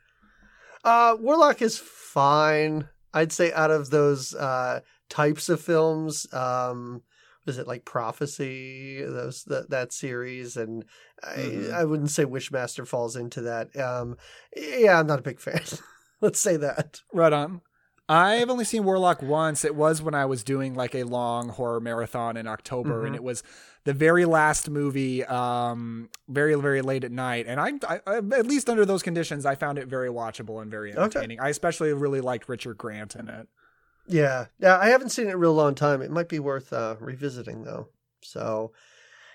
Uh, 0.84 1.16
Warlock 1.18 1.60
is 1.62 1.78
fine. 1.78 2.88
I'd 3.12 3.32
say 3.32 3.52
out 3.52 3.70
of 3.70 3.90
those 3.90 4.34
uh, 4.34 4.80
types 5.08 5.48
of 5.48 5.60
films, 5.60 6.32
um, 6.32 7.02
was 7.46 7.58
it 7.58 7.66
like 7.66 7.84
Prophecy, 7.84 9.02
those 9.02 9.44
that 9.44 9.70
that 9.70 9.92
series, 9.92 10.56
and 10.56 10.84
I, 11.22 11.34
Mhm. 11.36 11.72
I 11.72 11.84
wouldn't 11.84 12.10
say 12.10 12.24
Wishmaster 12.24 12.86
falls 12.86 13.16
into 13.16 13.42
that. 13.42 13.74
Um, 13.78 14.16
yeah, 14.56 14.98
I'm 14.98 15.06
not 15.06 15.18
a 15.20 15.22
big 15.22 15.40
fan. 15.40 15.60
Let's 16.20 16.40
say 16.40 16.56
that. 16.56 17.00
Right 17.12 17.32
on. 17.32 17.60
I've 18.08 18.50
only 18.50 18.64
seen 18.64 18.84
Warlock 18.84 19.20
once. 19.20 19.64
It 19.64 19.74
was 19.74 20.00
when 20.00 20.14
I 20.14 20.26
was 20.26 20.44
doing 20.44 20.74
like 20.74 20.94
a 20.94 21.02
long 21.02 21.48
horror 21.48 21.80
marathon 21.80 22.36
in 22.36 22.46
October, 22.46 23.04
and 23.04 23.14
Mhm. 23.14 23.16
it 23.16 23.22
was 23.24 23.42
the 23.82 23.92
very 23.92 24.24
last 24.24 24.70
movie, 24.70 25.24
um, 25.24 26.08
very 26.28 26.54
very 26.54 26.82
late 26.82 27.02
at 27.02 27.10
night. 27.10 27.46
And 27.48 27.60
I, 27.60 27.72
I, 27.88 28.00
I, 28.06 28.16
at 28.18 28.46
least 28.46 28.70
under 28.70 28.86
those 28.86 29.02
conditions, 29.02 29.44
I 29.44 29.56
found 29.56 29.78
it 29.78 29.88
very 29.88 30.08
watchable 30.08 30.62
and 30.62 30.70
very 30.70 30.92
Okay. 30.92 31.00
entertaining. 31.02 31.40
I 31.40 31.48
especially 31.48 31.92
really 31.92 32.20
liked 32.20 32.48
Richard 32.48 32.78
Grant 32.78 33.16
in 33.16 33.28
it. 33.28 33.48
Yeah, 34.06 34.46
yeah. 34.60 34.78
I 34.78 34.90
haven't 34.90 35.08
seen 35.10 35.24
it 35.26 35.30
in 35.30 35.34
a 35.34 35.38
real 35.38 35.54
long 35.54 35.74
time. 35.74 36.00
It 36.00 36.12
might 36.12 36.28
be 36.28 36.38
worth 36.38 36.72
uh, 36.72 36.94
revisiting 37.00 37.64
though. 37.64 37.88
So, 38.22 38.72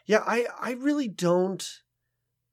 yeah, 0.06 0.24
I 0.26 0.48
I 0.62 0.72
really 0.72 1.10
don't. 1.10 1.62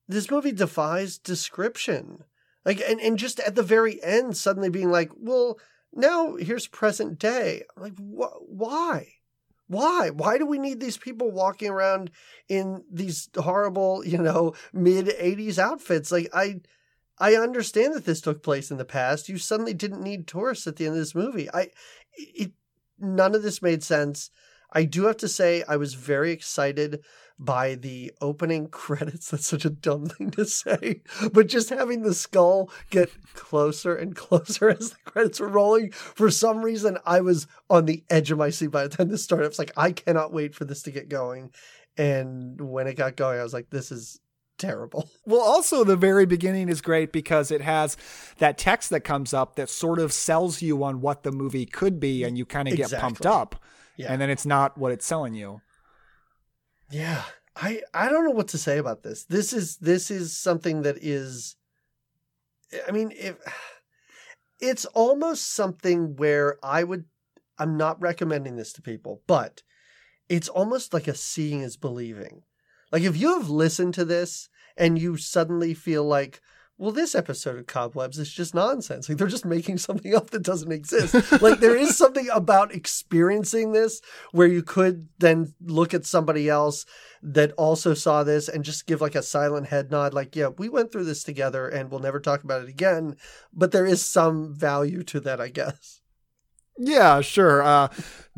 This 0.09 0.33
movie 0.33 0.51
defies 0.53 1.17
description. 1.17 2.25
Like, 2.69 2.83
and 2.87 3.01
and 3.01 3.19
just 3.19 3.41
at 3.41 3.55
the 3.55 3.63
very 3.63 3.99
end, 4.03 4.37
suddenly 4.37 4.69
being 4.69 4.91
like, 4.91 5.11
well, 5.17 5.59
now 5.95 6.37
here's 6.37 6.67
present 6.67 7.19
day. 7.19 7.63
I'm 7.75 7.83
like, 7.83 7.97
wh- 7.97 8.43
why? 8.47 9.07
Why? 9.69 10.11
Why 10.11 10.37
do 10.37 10.45
we 10.45 10.59
need 10.59 10.79
these 10.79 10.99
people 10.99 11.31
walking 11.31 11.71
around 11.71 12.11
in 12.47 12.85
these 12.93 13.31
horrible, 13.35 14.05
you 14.05 14.19
know, 14.19 14.53
mid 14.75 15.07
80s 15.07 15.59
outfits? 15.59 16.13
Like, 16.13 16.29
I. 16.35 16.61
I 17.21 17.35
understand 17.35 17.95
that 17.95 18.05
this 18.05 18.21
took 18.21 18.45
place 18.45 18.71
in 18.71 18.77
the 18.77 18.85
past. 18.85 19.29
You 19.29 19.39
suddenly 19.39 19.75
didn't 19.75 20.05
need 20.05 20.29
tourists 20.29 20.69
at 20.69 20.77
the 20.77 20.87
end 20.87 20.95
of 20.95 21.01
this 21.01 21.17
movie. 21.17 21.51
I, 21.53 21.71
it, 22.17 22.53
none 22.97 23.35
of 23.35 23.43
this 23.43 23.61
made 23.61 23.83
sense. 23.83 24.31
I 24.73 24.85
do 24.85 25.07
have 25.07 25.17
to 25.17 25.27
say, 25.27 25.65
I 25.69 25.79
was 25.79 25.95
very 25.95 26.31
excited 26.31 27.01
by 27.39 27.75
the 27.75 28.13
opening 28.21 28.69
credits. 28.71 29.31
That's 29.31 29.47
such 29.47 29.65
a 29.65 29.71
dumb 29.71 30.07
thing 30.07 30.31
to 30.33 30.45
say, 30.45 31.03
but 31.33 31.49
just 31.49 31.71
having 31.71 32.03
the 32.03 32.15
skull 32.15 32.71
get 32.91 33.11
closer 33.35 33.95
and 33.95 34.17
closer 34.17 34.69
as 34.79 34.91
the 34.91 35.11
credits 35.11 35.41
were 35.41 35.49
rolling. 35.49 35.93
For 35.93 36.31
some 36.31 36.63
reason, 36.63 36.99
I 37.07 37.21
was 37.21 37.47
on 37.71 37.87
the 37.87 38.05
edge 38.11 38.31
of 38.31 38.39
my 38.39 38.51
seat 38.51 38.69
by 38.69 38.87
the 38.87 38.97
time 38.97 39.09
this 39.09 39.25
started. 39.25 39.45
I 39.45 39.49
was 39.49 39.59
like, 39.59 39.73
I 39.77 39.93
cannot 39.93 40.33
wait 40.33 40.55
for 40.55 40.65
this 40.65 40.83
to 40.83 40.91
get 40.91 41.09
going. 41.09 41.51
And 41.97 42.61
when 42.61 42.87
it 42.87 42.95
got 42.95 43.17
going, 43.17 43.41
I 43.41 43.43
was 43.43 43.55
like, 43.55 43.71
this 43.71 43.91
is 43.91 44.21
terrible. 44.59 45.09
Well, 45.27 45.43
also 45.43 45.85
the 45.85 45.97
very 45.97 46.25
beginning 46.25 46.71
is 46.71 46.81
great 46.81 47.13
because 47.13 47.51
it 47.51 47.61
has 47.61 47.99
that 48.39 48.57
text 48.57 48.89
that 48.91 49.01
comes 49.01 49.35
up 49.35 49.57
that 49.57 49.69
sort 49.69 49.99
of 49.99 50.11
sells 50.11 50.63
you 50.63 50.83
on 50.83 51.03
what 51.03 51.23
the 51.23 51.31
movie 51.31 51.67
could 51.67 52.01
be, 52.01 52.25
and 52.25 52.39
you 52.39 52.47
kind 52.47 52.67
of 52.67 52.75
get 52.75 52.91
pumped 52.93 53.27
up. 53.27 53.63
Yeah. 53.97 54.11
and 54.13 54.23
then 54.23 54.31
it's 54.31 54.47
not 54.47 54.79
what 54.79 54.91
it's 54.93 55.05
selling 55.05 55.35
you. 55.35 55.61
Yeah. 56.91 57.23
I 57.57 57.83
I 57.93 58.09
don't 58.09 58.25
know 58.25 58.31
what 58.31 58.49
to 58.49 58.59
say 58.59 58.79
about 58.79 59.03
this. 59.03 59.25
This 59.25 59.53
is 59.53 59.77
this 59.79 60.11
is 60.11 60.37
something 60.37 60.83
that 60.83 60.99
is 61.03 61.57
I 62.87 62.93
mean, 62.93 63.13
if 63.17 63.37
it's 64.61 64.85
almost 64.87 65.55
something 65.55 66.17
where 66.17 66.59
I 66.63 66.85
would 66.85 67.05
I'm 67.59 67.77
not 67.77 68.01
recommending 68.01 68.57
this 68.57 68.73
to 68.75 68.83
people, 68.83 69.23
but 69.27 69.63
it's 70.29 70.49
almost 70.49 70.95
like 70.95 71.09
a 71.09 71.15
seeing 71.15 71.61
is 71.61 71.77
believing. 71.77 72.43
Like 72.93 73.03
if 73.03 73.17
you 73.17 73.39
have 73.39 73.51
listened 73.51 73.95
to 73.95 74.05
this 74.05 74.49
and 74.77 74.99
you 74.99 75.17
suddenly 75.17 75.75
feel 75.75 76.05
like, 76.05 76.41
well, 76.79 76.93
this 76.93 77.17
episode 77.17 77.59
of 77.59 77.67
Cobwebs 77.67 78.19
is 78.21 78.33
just 78.33 78.55
nonsense. 78.55 79.09
Like 79.09 79.19
they're 79.19 79.27
just 79.27 79.45
making 79.45 79.79
something 79.79 80.15
up 80.17 80.31
that 80.31 80.45
doesn't 80.45 80.71
exist. 80.71 81.43
like 81.43 81.59
there 81.59 81.77
is 81.77 81.97
something 81.99 82.29
about 82.33 82.73
experiencing 82.73 83.73
this 83.73 84.01
where 84.31 84.47
you 84.47 84.63
could 84.63 85.09
then 85.19 85.55
look 85.61 85.93
at 85.93 86.07
somebody 86.07 86.49
else 86.49 86.87
that 87.21 87.53
also 87.53 87.95
saw 87.95 88.23
this 88.23 88.49
and 88.49 88.65
just 88.65 88.87
give 88.87 89.01
like 89.01 89.17
a 89.17 89.23
silent 89.23 89.67
head 89.67 89.91
nod, 89.91 90.15
like, 90.15 90.37
yeah, 90.37 90.49
we 90.57 90.69
went 90.69 90.93
through 90.93 91.05
this 91.05 91.25
together 91.25 91.69
and 91.69 91.91
we'll 91.91 92.01
never 92.01 92.21
talk 92.21 92.45
about 92.45 92.63
it 92.63 92.69
again. 92.69 93.17
But 93.53 93.73
there 93.73 93.87
is 93.87 94.05
some 94.05 94.55
value 94.55 95.03
to 95.03 95.21
that, 95.21 95.41
I 95.41 95.49
guess. 95.49 96.01
Yeah, 96.79 97.21
sure. 97.21 97.63
Uh, 97.63 97.89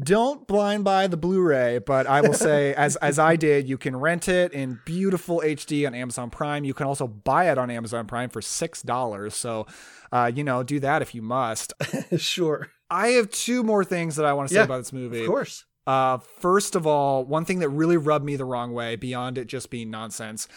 don't 0.02 0.46
blind 0.46 0.82
buy 0.82 1.06
the 1.06 1.16
Blu-ray, 1.16 1.78
but 1.78 2.06
I 2.06 2.22
will 2.22 2.32
say, 2.32 2.74
as 2.76 2.96
as 2.96 3.18
I 3.18 3.36
did, 3.36 3.68
you 3.68 3.76
can 3.76 3.96
rent 3.96 4.28
it 4.28 4.52
in 4.52 4.80
beautiful 4.86 5.42
HD 5.44 5.86
on 5.86 5.94
Amazon 5.94 6.30
Prime. 6.30 6.64
You 6.64 6.74
can 6.74 6.86
also 6.86 7.06
buy 7.06 7.50
it 7.50 7.58
on 7.58 7.70
Amazon 7.70 8.06
Prime 8.06 8.30
for 8.30 8.40
six 8.40 8.82
dollars. 8.82 9.34
So, 9.34 9.66
uh, 10.10 10.30
you 10.34 10.42
know, 10.42 10.62
do 10.62 10.80
that 10.80 11.02
if 11.02 11.14
you 11.14 11.22
must. 11.22 11.74
sure. 12.16 12.68
I 12.88 13.08
have 13.08 13.30
two 13.30 13.62
more 13.62 13.84
things 13.84 14.16
that 14.16 14.24
I 14.24 14.32
want 14.32 14.48
to 14.48 14.54
say 14.54 14.60
Yeah, 14.60 14.64
about 14.64 14.78
this 14.78 14.92
movie. 14.92 15.20
Of 15.20 15.28
course. 15.28 15.64
Uh, 15.86 16.18
first 16.18 16.76
of 16.76 16.86
all, 16.86 17.24
one 17.24 17.44
thing 17.44 17.58
that 17.60 17.68
really 17.68 17.96
rubbed 17.96 18.24
me 18.24 18.36
the 18.36 18.44
wrong 18.44 18.72
way, 18.72 18.96
beyond 18.96 19.38
it 19.38 19.46
just 19.46 19.70
being 19.70 19.90
nonsense, 19.90 20.48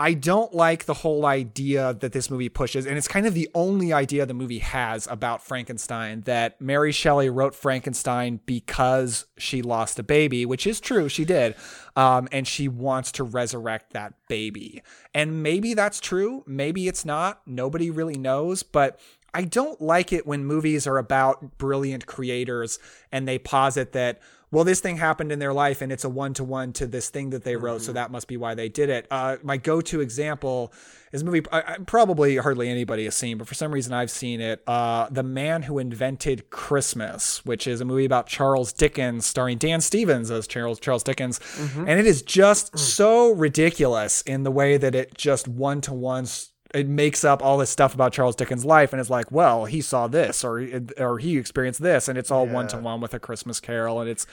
I 0.00 0.14
don't 0.14 0.54
like 0.54 0.84
the 0.84 0.94
whole 0.94 1.26
idea 1.26 1.92
that 1.94 2.12
this 2.12 2.30
movie 2.30 2.48
pushes, 2.48 2.86
and 2.86 2.96
it's 2.96 3.08
kind 3.08 3.26
of 3.26 3.34
the 3.34 3.48
only 3.52 3.92
idea 3.92 4.26
the 4.26 4.34
movie 4.34 4.60
has 4.60 5.08
about 5.08 5.42
Frankenstein 5.42 6.20
that 6.20 6.60
Mary 6.60 6.92
Shelley 6.92 7.28
wrote 7.28 7.52
Frankenstein 7.52 8.38
because 8.46 9.26
she 9.38 9.60
lost 9.60 9.98
a 9.98 10.04
baby, 10.04 10.46
which 10.46 10.68
is 10.68 10.78
true, 10.78 11.08
she 11.08 11.24
did, 11.24 11.56
um, 11.96 12.28
and 12.30 12.46
she 12.46 12.68
wants 12.68 13.10
to 13.12 13.24
resurrect 13.24 13.92
that 13.92 14.14
baby. 14.28 14.82
And 15.14 15.42
maybe 15.42 15.74
that's 15.74 15.98
true, 15.98 16.44
maybe 16.46 16.86
it's 16.86 17.04
not, 17.04 17.42
nobody 17.44 17.90
really 17.90 18.18
knows, 18.18 18.62
but 18.62 19.00
I 19.34 19.42
don't 19.42 19.80
like 19.80 20.12
it 20.12 20.28
when 20.28 20.44
movies 20.44 20.86
are 20.86 20.98
about 20.98 21.58
brilliant 21.58 22.06
creators 22.06 22.78
and 23.10 23.26
they 23.26 23.38
posit 23.38 23.92
that, 23.92 24.20
well, 24.50 24.64
this 24.64 24.80
thing 24.80 24.96
happened 24.96 25.30
in 25.32 25.38
their 25.38 25.52
life 25.52 25.82
and 25.82 25.92
it's 25.92 26.04
a 26.04 26.08
one 26.08 26.32
to 26.34 26.44
one 26.44 26.72
to 26.74 26.86
this 26.86 27.10
thing 27.10 27.30
that 27.30 27.44
they 27.44 27.56
wrote, 27.56 27.82
so 27.82 27.92
that 27.92 28.10
must 28.10 28.28
be 28.28 28.36
why 28.36 28.54
they 28.54 28.68
did 28.68 28.88
it. 28.88 29.06
Uh, 29.10 29.36
my 29.42 29.56
go 29.56 29.80
to 29.82 30.00
example 30.00 30.72
is 31.12 31.22
a 31.22 31.24
movie 31.24 31.42
I, 31.52 31.60
I- 31.60 31.76
probably 31.86 32.36
hardly 32.36 32.68
anybody 32.68 33.04
has 33.04 33.14
seen, 33.14 33.38
but 33.38 33.46
for 33.48 33.54
some 33.54 33.72
reason 33.72 33.92
I've 33.92 34.10
seen 34.10 34.40
it. 34.40 34.62
Uh, 34.66 35.08
the 35.10 35.22
Man 35.22 35.62
Who 35.62 35.78
Invented 35.78 36.48
Christmas, 36.50 37.44
which 37.44 37.66
is 37.66 37.80
a 37.80 37.84
movie 37.84 38.04
about 38.04 38.26
Charles 38.26 38.72
Dickens, 38.72 39.26
starring 39.26 39.58
Dan 39.58 39.80
Stevens 39.80 40.30
as 40.30 40.46
Charles 40.46 40.78
Charles 40.80 41.02
Dickens, 41.02 41.40
and 41.76 41.90
it 42.00 42.06
is 42.06 42.22
just 42.22 42.78
so 42.78 43.32
ridiculous 43.32 44.22
in 44.22 44.42
the 44.44 44.50
way 44.50 44.76
that 44.76 44.94
it 44.94 45.14
just 45.14 45.46
one 45.48 45.80
to 45.82 45.92
one 45.92 46.26
it 46.74 46.86
makes 46.88 47.24
up 47.24 47.42
all 47.42 47.56
this 47.58 47.70
stuff 47.70 47.94
about 47.94 48.12
Charles 48.12 48.36
Dickens' 48.36 48.64
life, 48.64 48.92
and 48.92 49.00
it's 49.00 49.10
like, 49.10 49.30
well, 49.32 49.64
he 49.64 49.80
saw 49.80 50.06
this, 50.06 50.44
or 50.44 50.66
or 50.98 51.18
he 51.18 51.36
experienced 51.38 51.80
this, 51.82 52.08
and 52.08 52.18
it's 52.18 52.30
all 52.30 52.46
one 52.46 52.66
to 52.68 52.78
one 52.78 53.00
with 53.00 53.14
a 53.14 53.18
Christmas 53.18 53.60
Carol, 53.60 54.00
and 54.00 54.08
it's. 54.10 54.26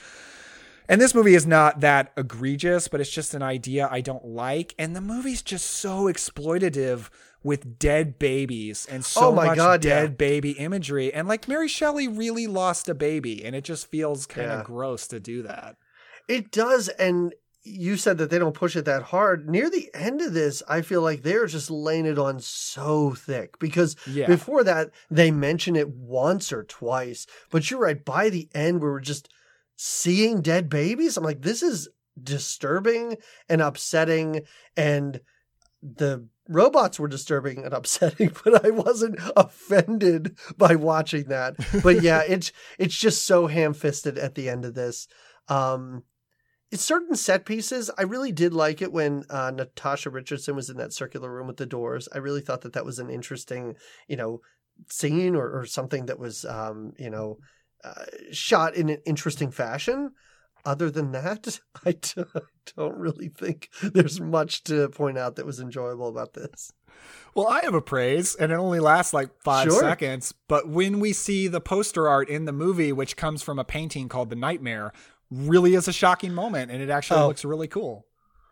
And 0.88 1.00
this 1.00 1.16
movie 1.16 1.34
is 1.34 1.48
not 1.48 1.80
that 1.80 2.12
egregious, 2.16 2.86
but 2.86 3.00
it's 3.00 3.10
just 3.10 3.34
an 3.34 3.42
idea 3.42 3.88
I 3.90 4.00
don't 4.00 4.24
like. 4.24 4.72
And 4.78 4.94
the 4.94 5.00
movie's 5.00 5.42
just 5.42 5.66
so 5.68 6.04
exploitative 6.04 7.08
with 7.42 7.76
dead 7.80 8.20
babies 8.20 8.86
and 8.88 9.04
so 9.04 9.30
Oh 9.30 9.32
my 9.32 9.46
much 9.46 9.56
God, 9.56 9.84
yeah. 9.84 10.02
dead 10.02 10.16
baby 10.16 10.52
imagery. 10.52 11.12
And 11.12 11.26
like 11.26 11.48
Mary 11.48 11.66
Shelley 11.66 12.06
really 12.06 12.46
lost 12.46 12.88
a 12.88 12.94
baby, 12.94 13.44
and 13.44 13.56
it 13.56 13.64
just 13.64 13.88
feels 13.90 14.26
kind 14.26 14.48
of 14.48 14.58
Yeah. 14.60 14.64
gross 14.64 15.08
to 15.08 15.18
do 15.18 15.42
that. 15.42 15.74
It 16.28 16.52
does, 16.52 16.88
and 16.88 17.34
you 17.68 17.96
said 17.96 18.18
that 18.18 18.30
they 18.30 18.38
don't 18.38 18.54
push 18.54 18.76
it 18.76 18.84
that 18.84 19.02
hard. 19.02 19.48
Near 19.48 19.68
the 19.68 19.90
end 19.92 20.20
of 20.20 20.32
this, 20.32 20.62
I 20.68 20.82
feel 20.82 21.02
like 21.02 21.22
they're 21.22 21.46
just 21.46 21.70
laying 21.70 22.06
it 22.06 22.18
on 22.18 22.38
so 22.40 23.12
thick 23.14 23.58
because 23.58 23.96
Yeah. 24.06 24.26
before 24.28 24.62
that 24.64 24.90
they 25.10 25.30
mention 25.30 25.74
it 25.76 25.88
once 25.88 26.52
or 26.52 26.62
twice. 26.64 27.26
But 27.50 27.70
you're 27.70 27.80
right. 27.80 28.02
By 28.04 28.30
the 28.30 28.48
end, 28.54 28.80
we 28.80 28.88
were 28.88 29.00
just 29.00 29.28
seeing 29.76 30.40
dead 30.42 30.68
babies. 30.68 31.16
I'm 31.16 31.24
like, 31.24 31.42
this 31.42 31.62
is 31.62 31.88
disturbing 32.22 33.16
and 33.48 33.60
upsetting, 33.60 34.42
and 34.76 35.20
the 35.82 36.26
robots 36.48 36.98
were 36.98 37.08
disturbing 37.08 37.64
and 37.64 37.74
upsetting, 37.80 38.30
but 38.44 38.64
I 38.64 38.70
wasn't 38.70 39.18
offended 39.36 40.36
by 40.56 40.76
watching 40.76 41.24
that. 41.24 41.56
But 41.82 42.02
yeah, 42.02 42.22
it's 42.28 42.52
it's 42.78 42.96
just 42.96 43.26
so 43.26 43.46
ham-fisted 43.48 44.16
at 44.18 44.34
the 44.34 44.48
end 44.48 44.64
of 44.64 44.74
this. 44.74 45.08
Um 45.48 46.04
certain 46.74 47.16
set 47.16 47.44
pieces. 47.44 47.90
I 47.98 48.02
really 48.02 48.32
did 48.32 48.52
like 48.52 48.82
it 48.82 48.92
when 48.92 49.24
uh, 49.30 49.50
Natasha 49.54 50.10
Richardson 50.10 50.56
was 50.56 50.68
in 50.70 50.76
that 50.78 50.92
circular 50.92 51.32
room 51.32 51.46
with 51.46 51.56
the 51.58 51.66
doors. 51.66 52.08
I 52.12 52.18
really 52.18 52.40
thought 52.40 52.62
that 52.62 52.72
that 52.74 52.84
was 52.84 52.98
an 52.98 53.10
interesting, 53.10 53.76
you 54.08 54.16
know, 54.16 54.40
scene 54.90 55.34
or, 55.36 55.58
or 55.60 55.66
something 55.66 56.06
that 56.06 56.18
was, 56.18 56.44
um, 56.44 56.92
you 56.98 57.10
know, 57.10 57.38
uh, 57.84 58.04
shot 58.32 58.74
in 58.74 58.88
an 58.88 58.98
interesting 59.06 59.50
fashion. 59.50 60.10
Other 60.64 60.90
than 60.90 61.12
that, 61.12 61.60
I 61.84 61.92
d- 61.92 62.24
don't 62.76 62.96
really 62.98 63.28
think 63.28 63.68
there's 63.82 64.20
much 64.20 64.64
to 64.64 64.88
point 64.88 65.16
out 65.16 65.36
that 65.36 65.46
was 65.46 65.60
enjoyable 65.60 66.08
about 66.08 66.32
this. 66.34 66.72
Well, 67.34 67.46
I 67.48 67.60
have 67.62 67.74
a 67.74 67.82
praise, 67.82 68.34
and 68.34 68.50
it 68.50 68.56
only 68.56 68.80
lasts 68.80 69.12
like 69.12 69.28
five 69.44 69.68
Sure. 69.68 69.80
seconds. 69.80 70.34
But 70.48 70.68
when 70.68 70.98
we 70.98 71.12
see 71.12 71.46
the 71.46 71.60
poster 71.60 72.08
art 72.08 72.28
in 72.28 72.46
the 72.46 72.52
movie, 72.52 72.92
which 72.92 73.16
comes 73.16 73.42
from 73.42 73.58
a 73.58 73.64
painting 73.64 74.08
called 74.08 74.30
The 74.30 74.36
Nightmare, 74.36 74.92
really 75.30 75.74
is 75.74 75.88
a 75.88 75.92
shocking 75.92 76.32
moment, 76.34 76.70
and 76.70 76.82
it 76.82 76.90
actually 76.90 77.20
Oh. 77.20 77.28
looks 77.28 77.44
really 77.44 77.68
cool. 77.68 78.06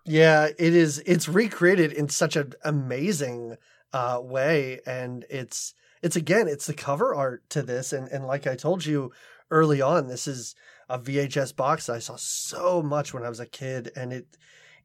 Yeah, 0.07 0.47
it 0.59 0.75
is. 0.75 1.03
It's 1.07 1.29
recreated 1.29 1.93
in 1.93 2.09
such 2.09 2.37
an 2.37 2.53
amazing 2.65 3.57
uh, 3.93 4.21
way, 4.23 4.81
and 4.87 5.25
it's 5.31 5.75
it's 6.03 6.17
again, 6.17 6.49
it's 6.49 6.67
the 6.67 6.75
cover 6.75 7.15
art 7.15 7.49
to 7.51 7.63
this, 7.63 7.93
and 7.93 8.09
and 8.09 8.27
like 8.27 8.47
I 8.47 8.57
told 8.57 8.85
you 8.85 9.13
early 9.51 9.81
on, 9.81 10.09
this 10.09 10.27
is 10.27 10.55
a 10.89 10.99
VHS 10.99 11.57
box 11.57 11.89
I 11.89 11.99
saw 12.01 12.17
so 12.17 12.83
much 12.83 13.15
when 13.15 13.23
I 13.25 13.29
was 13.31 13.41
a 13.41 13.47
kid, 13.47 13.91
and 13.97 14.13
it 14.13 14.27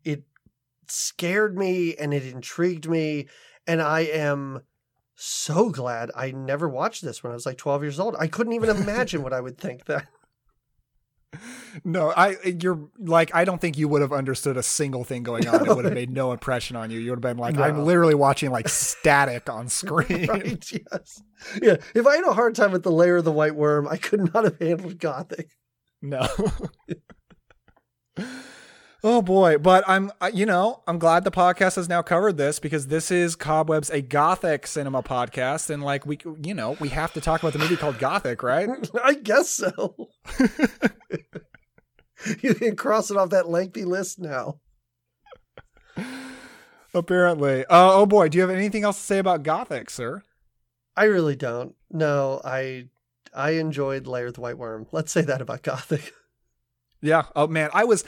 it 0.06 0.24
scared 0.88 1.58
me 1.58 1.96
and 1.98 2.14
it 2.14 2.24
intrigued 2.26 2.88
me, 2.90 3.28
and 3.68 3.82
I 3.82 4.02
am 4.02 4.62
so 5.16 5.70
glad 5.70 6.12
I 6.16 6.32
never 6.32 6.70
watched 6.70 7.02
this 7.04 7.22
when 7.22 7.32
I 7.32 7.36
was 7.36 7.46
like 7.46 7.58
12 7.58 7.84
years 7.84 8.00
old. 8.00 8.16
I 8.18 8.28
couldn't 8.28 8.54
even 8.54 8.70
imagine 8.78 9.22
what 9.22 9.34
I 9.34 9.42
would 9.42 9.58
think 9.58 9.86
that. 9.86 10.08
No, 11.84 12.12
I 12.16 12.36
you're 12.60 12.90
like 12.98 13.34
I 13.36 13.46
don't 13.46 13.62
think 13.62 13.78
you 13.78 13.88
would 13.88 14.02
have 14.02 14.12
understood 14.12 14.58
a 14.58 14.64
single 14.64 15.04
thing 15.04 15.22
going 15.24 15.48
on. 15.48 15.68
It 15.68 15.76
would 15.76 15.86
have 15.86 15.94
made 16.04 16.10
no 16.10 16.32
impression 16.32 16.76
on 16.76 16.90
you. 16.90 17.00
You 17.00 17.12
would 17.12 17.24
have 17.24 17.36
been 17.36 17.38
like, 17.38 17.56
No. 17.56 17.64
I'm 17.64 17.86
literally 17.86 18.16
watching 18.16 18.50
like 18.52 18.68
static 18.68 19.50
on 19.50 19.68
screen. 19.70 20.26
right, 20.28 20.72
yes. 20.72 21.22
Yeah, 21.62 21.78
if 21.94 22.08
I 22.08 22.16
had 22.16 22.26
a 22.26 22.34
hard 22.34 22.56
time 22.56 22.72
with 22.72 22.84
the 22.84 22.92
Lair 22.92 23.18
of 23.18 23.26
the 23.26 23.32
white 23.32 23.56
worm, 23.56 23.88
I 23.88 23.98
could 23.98 24.34
not 24.34 24.44
have 24.44 24.60
handled 24.60 25.00
Gothic. 25.00 25.52
No. 26.02 26.28
oh 29.04 29.22
boy, 29.22 29.58
but 29.58 29.84
I'm 29.88 30.12
uh, 30.22 30.32
you 30.34 30.46
know, 30.46 30.84
I'm 30.88 31.00
glad 31.00 31.24
the 31.24 31.32
podcast 31.32 31.76
has 31.76 31.90
now 31.90 32.02
covered 32.02 32.38
this 32.38 32.60
because 32.60 32.88
this 32.88 33.12
is 33.12 33.36
Cobwebs 33.36 33.90
a 33.90 34.02
gothic 34.02 34.68
cinema 34.68 35.04
podcast 35.04 35.70
and 35.70 35.84
like 35.84 36.06
we 36.06 36.20
you 36.42 36.54
know, 36.54 36.78
we 36.80 36.90
have 36.90 37.14
to 37.14 37.22
talk 37.22 37.42
about 37.42 37.54
the 37.54 37.60
movie 37.60 37.78
called 37.78 38.00
Gothic, 38.00 38.44
right? 38.44 38.70
I 39.04 39.16
guess 39.16 39.50
so. 39.50 40.10
you 42.42 42.54
can 42.54 42.76
cross 42.76 43.10
it 43.12 43.18
off 43.18 43.30
that 43.30 43.50
lengthy 43.50 43.86
list 43.86 44.20
now. 44.20 44.60
Apparently. 46.94 47.66
Uh, 47.66 47.94
oh 47.94 48.06
boy, 48.06 48.30
do 48.30 48.38
you 48.38 48.42
have 48.42 48.50
anything 48.50 48.84
else 48.84 48.98
to 48.98 49.04
say 49.04 49.20
about 49.20 49.44
Gothic, 49.44 49.90
sir? 49.90 50.24
I 50.98 51.06
really 51.06 51.36
don't. 51.36 51.76
No, 51.92 52.42
I 52.44 52.90
I 53.34 53.52
enjoyed 53.52 54.08
Lair 54.08 54.32
the 54.32 54.42
White 54.42 54.58
Worm. 54.58 54.88
Let's 54.92 55.12
say 55.12 55.22
that 55.22 55.42
about 55.42 55.64
Gothic. 55.64 56.14
Yeah. 57.02 57.24
Oh 57.36 57.48
man, 57.48 57.70
I 57.74 57.86
was 57.86 58.04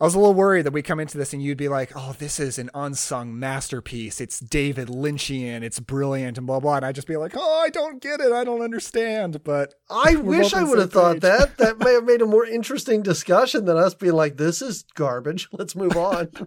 I 0.00 0.04
was 0.04 0.14
a 0.14 0.18
little 0.18 0.34
worried 0.34 0.64
that 0.64 0.72
we 0.72 0.80
come 0.80 0.98
into 0.98 1.18
this 1.18 1.34
and 1.34 1.42
you'd 1.42 1.58
be 1.58 1.68
like, 1.68 1.92
"Oh, 1.94 2.14
this 2.18 2.40
is 2.40 2.58
an 2.58 2.70
unsung 2.74 3.38
masterpiece. 3.38 4.20
It's 4.20 4.40
David 4.40 4.88
Lynchian. 4.88 5.62
It's 5.62 5.78
brilliant 5.78 6.38
and 6.38 6.46
blah 6.46 6.60
blah." 6.60 6.76
And 6.76 6.86
I'd 6.86 6.94
just 6.94 7.06
be 7.06 7.18
like, 7.18 7.32
"Oh, 7.36 7.60
I 7.60 7.68
don't 7.68 8.00
get 8.00 8.20
it. 8.20 8.32
I 8.32 8.44
don't 8.44 8.62
understand." 8.62 9.44
But 9.44 9.74
I 9.90 10.16
wish 10.16 10.54
I 10.54 10.62
would 10.62 10.78
have 10.78 10.92
thought 10.92 11.20
that. 11.20 11.58
That 11.58 11.78
may 11.78 11.92
have 11.92 12.04
made 12.04 12.22
a 12.22 12.26
more 12.26 12.46
interesting 12.58 13.02
discussion 13.02 13.66
than 13.66 13.76
us 13.76 13.94
being 13.94 14.14
like, 14.14 14.38
"This 14.38 14.62
is 14.62 14.84
garbage. 14.94 15.48
Let's 15.52 15.76
move 15.76 15.96
on." 15.96 16.30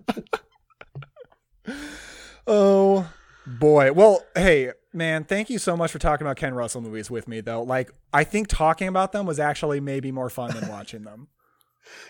Oh, 2.45 3.09
Boy, 3.45 3.91
well, 3.91 4.25
hey, 4.35 4.71
man, 4.93 5.25
thank 5.25 5.49
you 5.49 5.59
so 5.59 5.75
much 5.75 5.91
for 5.91 5.99
talking 5.99 6.25
about 6.25 6.37
Ken 6.37 6.53
Russell 6.53 6.81
movies 6.81 7.11
with 7.11 7.27
me, 7.27 7.41
though. 7.41 7.61
Like, 7.61 7.91
I 8.13 8.23
think 8.23 8.47
talking 8.47 8.87
about 8.87 9.11
them 9.11 9.25
was 9.25 9.39
actually 9.39 9.81
maybe 9.81 10.11
more 10.11 10.29
fun 10.29 10.53
than 10.53 10.69
watching 10.69 11.03
them. 11.03 11.27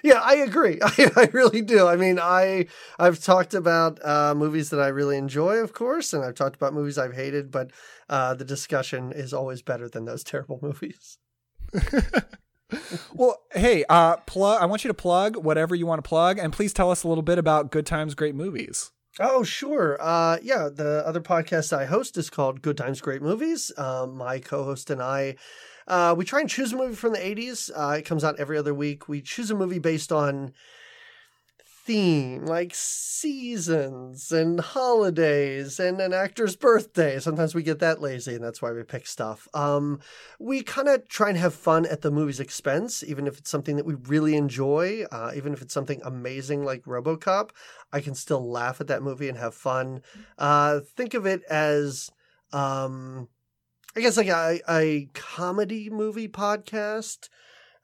Yeah, 0.04 0.20
I 0.24 0.36
agree. 0.36 0.80
I, 0.82 1.12
I 1.16 1.30
really 1.34 1.62
do. 1.62 1.88
I 1.88 1.96
mean, 1.96 2.20
I 2.20 2.68
I've 3.00 3.24
talked 3.24 3.54
about 3.54 4.04
uh, 4.06 4.36
movies 4.36 4.70
that 4.70 4.80
I 4.80 4.88
really 4.88 5.18
enjoy, 5.18 5.58
of 5.58 5.74
course, 5.74 6.14
and 6.14 6.24
I've 6.24 6.36
talked 6.36 6.56
about 6.56 6.74
movies 6.74 6.98
I've 6.98 7.16
hated, 7.16 7.52
but 7.52 7.72
uh, 8.10 8.34
the 8.34 8.46
discussion 8.46 9.12
is 9.12 9.34
always 9.34 9.62
better 9.62 9.90
than 9.90 10.06
those 10.06 10.24
terrible 10.24 10.60
movies. 10.62 11.18
well, 13.14 13.44
hey, 13.54 13.84
uh, 13.90 14.18
plug. 14.18 14.62
I 14.62 14.66
want 14.66 14.84
you 14.84 14.90
to 14.90 14.94
plug 14.94 15.38
whatever 15.38 15.76
you 15.76 15.86
want 15.86 16.04
to 16.04 16.08
plug, 16.08 16.38
and 16.38 16.54
please 16.54 16.74
tell 16.74 16.92
us 16.92 17.04
a 17.04 17.08
little 17.08 17.24
bit 17.24 17.38
about 17.38 17.72
Good 17.72 17.86
Times, 17.86 18.16
Great 18.16 18.36
Movies. 18.36 18.92
Oh, 19.20 19.44
sure. 19.44 19.98
Uh, 20.02 20.38
yeah, 20.42 20.70
the 20.74 21.04
other 21.06 21.22
podcast 21.22 21.72
I 21.72 21.86
host 21.86 22.18
is 22.18 22.32
called 22.32 22.64
Good 22.64 22.78
Times, 22.78 23.00
Great 23.00 23.22
Movies. 23.22 23.72
Um, 23.78 24.18
my 24.18 24.40
co-host 24.40 24.90
and 24.90 25.04
I, 25.04 25.36
uh, 25.88 26.16
we 26.18 26.26
try 26.26 26.40
and 26.42 26.50
choose 26.50 26.74
a 26.74 26.78
movie 26.78 26.96
from 26.96 27.14
the 27.14 27.20
'80s. 27.20 27.72
Uh, 27.76 27.98
it 27.98 28.06
comes 28.06 28.24
out 28.24 28.40
every 28.40 28.58
other 28.58 28.74
week. 28.74 29.08
We 29.08 29.22
choose 29.22 29.52
a 29.52 29.56
movie 29.56 29.80
based 29.80 30.12
on 30.12 30.54
theme, 31.86 32.46
like 32.46 32.72
seasons 32.74 34.32
and 34.32 34.60
holidays 34.60 35.80
and 35.80 36.00
an 36.00 36.14
actor's 36.14 36.56
birthday. 36.56 37.20
Sometimes 37.20 37.54
we 37.54 37.62
get 37.62 37.80
that 37.80 38.02
lazy, 38.02 38.36
and 38.36 38.44
that's 38.44 38.62
why 38.62 38.72
we 38.72 38.84
pick 38.84 39.06
stuff. 39.06 39.48
Um, 39.54 40.00
we 40.40 40.64
kind 40.64 40.88
of 40.88 41.08
try 41.10 41.30
and 41.30 41.38
have 41.38 41.54
fun 41.54 41.86
at 41.86 42.02
the 42.02 42.12
movie's 42.12 42.40
expense, 42.40 43.04
even 43.04 43.28
if 43.28 43.38
it's 43.38 43.50
something 43.50 43.76
that 43.76 43.86
we 43.86 43.96
really 43.96 44.36
enjoy, 44.36 45.04
uh, 45.12 45.32
even 45.36 45.52
if 45.52 45.62
it's 45.62 45.74
something 45.74 46.02
amazing 46.04 46.64
like 46.64 46.84
RoboCop. 46.84 47.50
I 47.92 48.00
can 48.00 48.16
still 48.16 48.50
laugh 48.50 48.80
at 48.80 48.88
that 48.88 49.04
movie 49.04 49.28
and 49.28 49.38
have 49.38 49.54
fun. 49.54 50.02
Uh, 50.38 50.80
think 50.96 51.14
of 51.14 51.26
it 51.26 51.44
as. 51.50 52.10
Um, 52.54 53.28
I 53.96 54.02
guess 54.02 54.18
like 54.18 54.28
a, 54.28 54.60
a 54.70 55.10
comedy 55.14 55.90
movie 55.90 56.28
podcast 56.28 57.30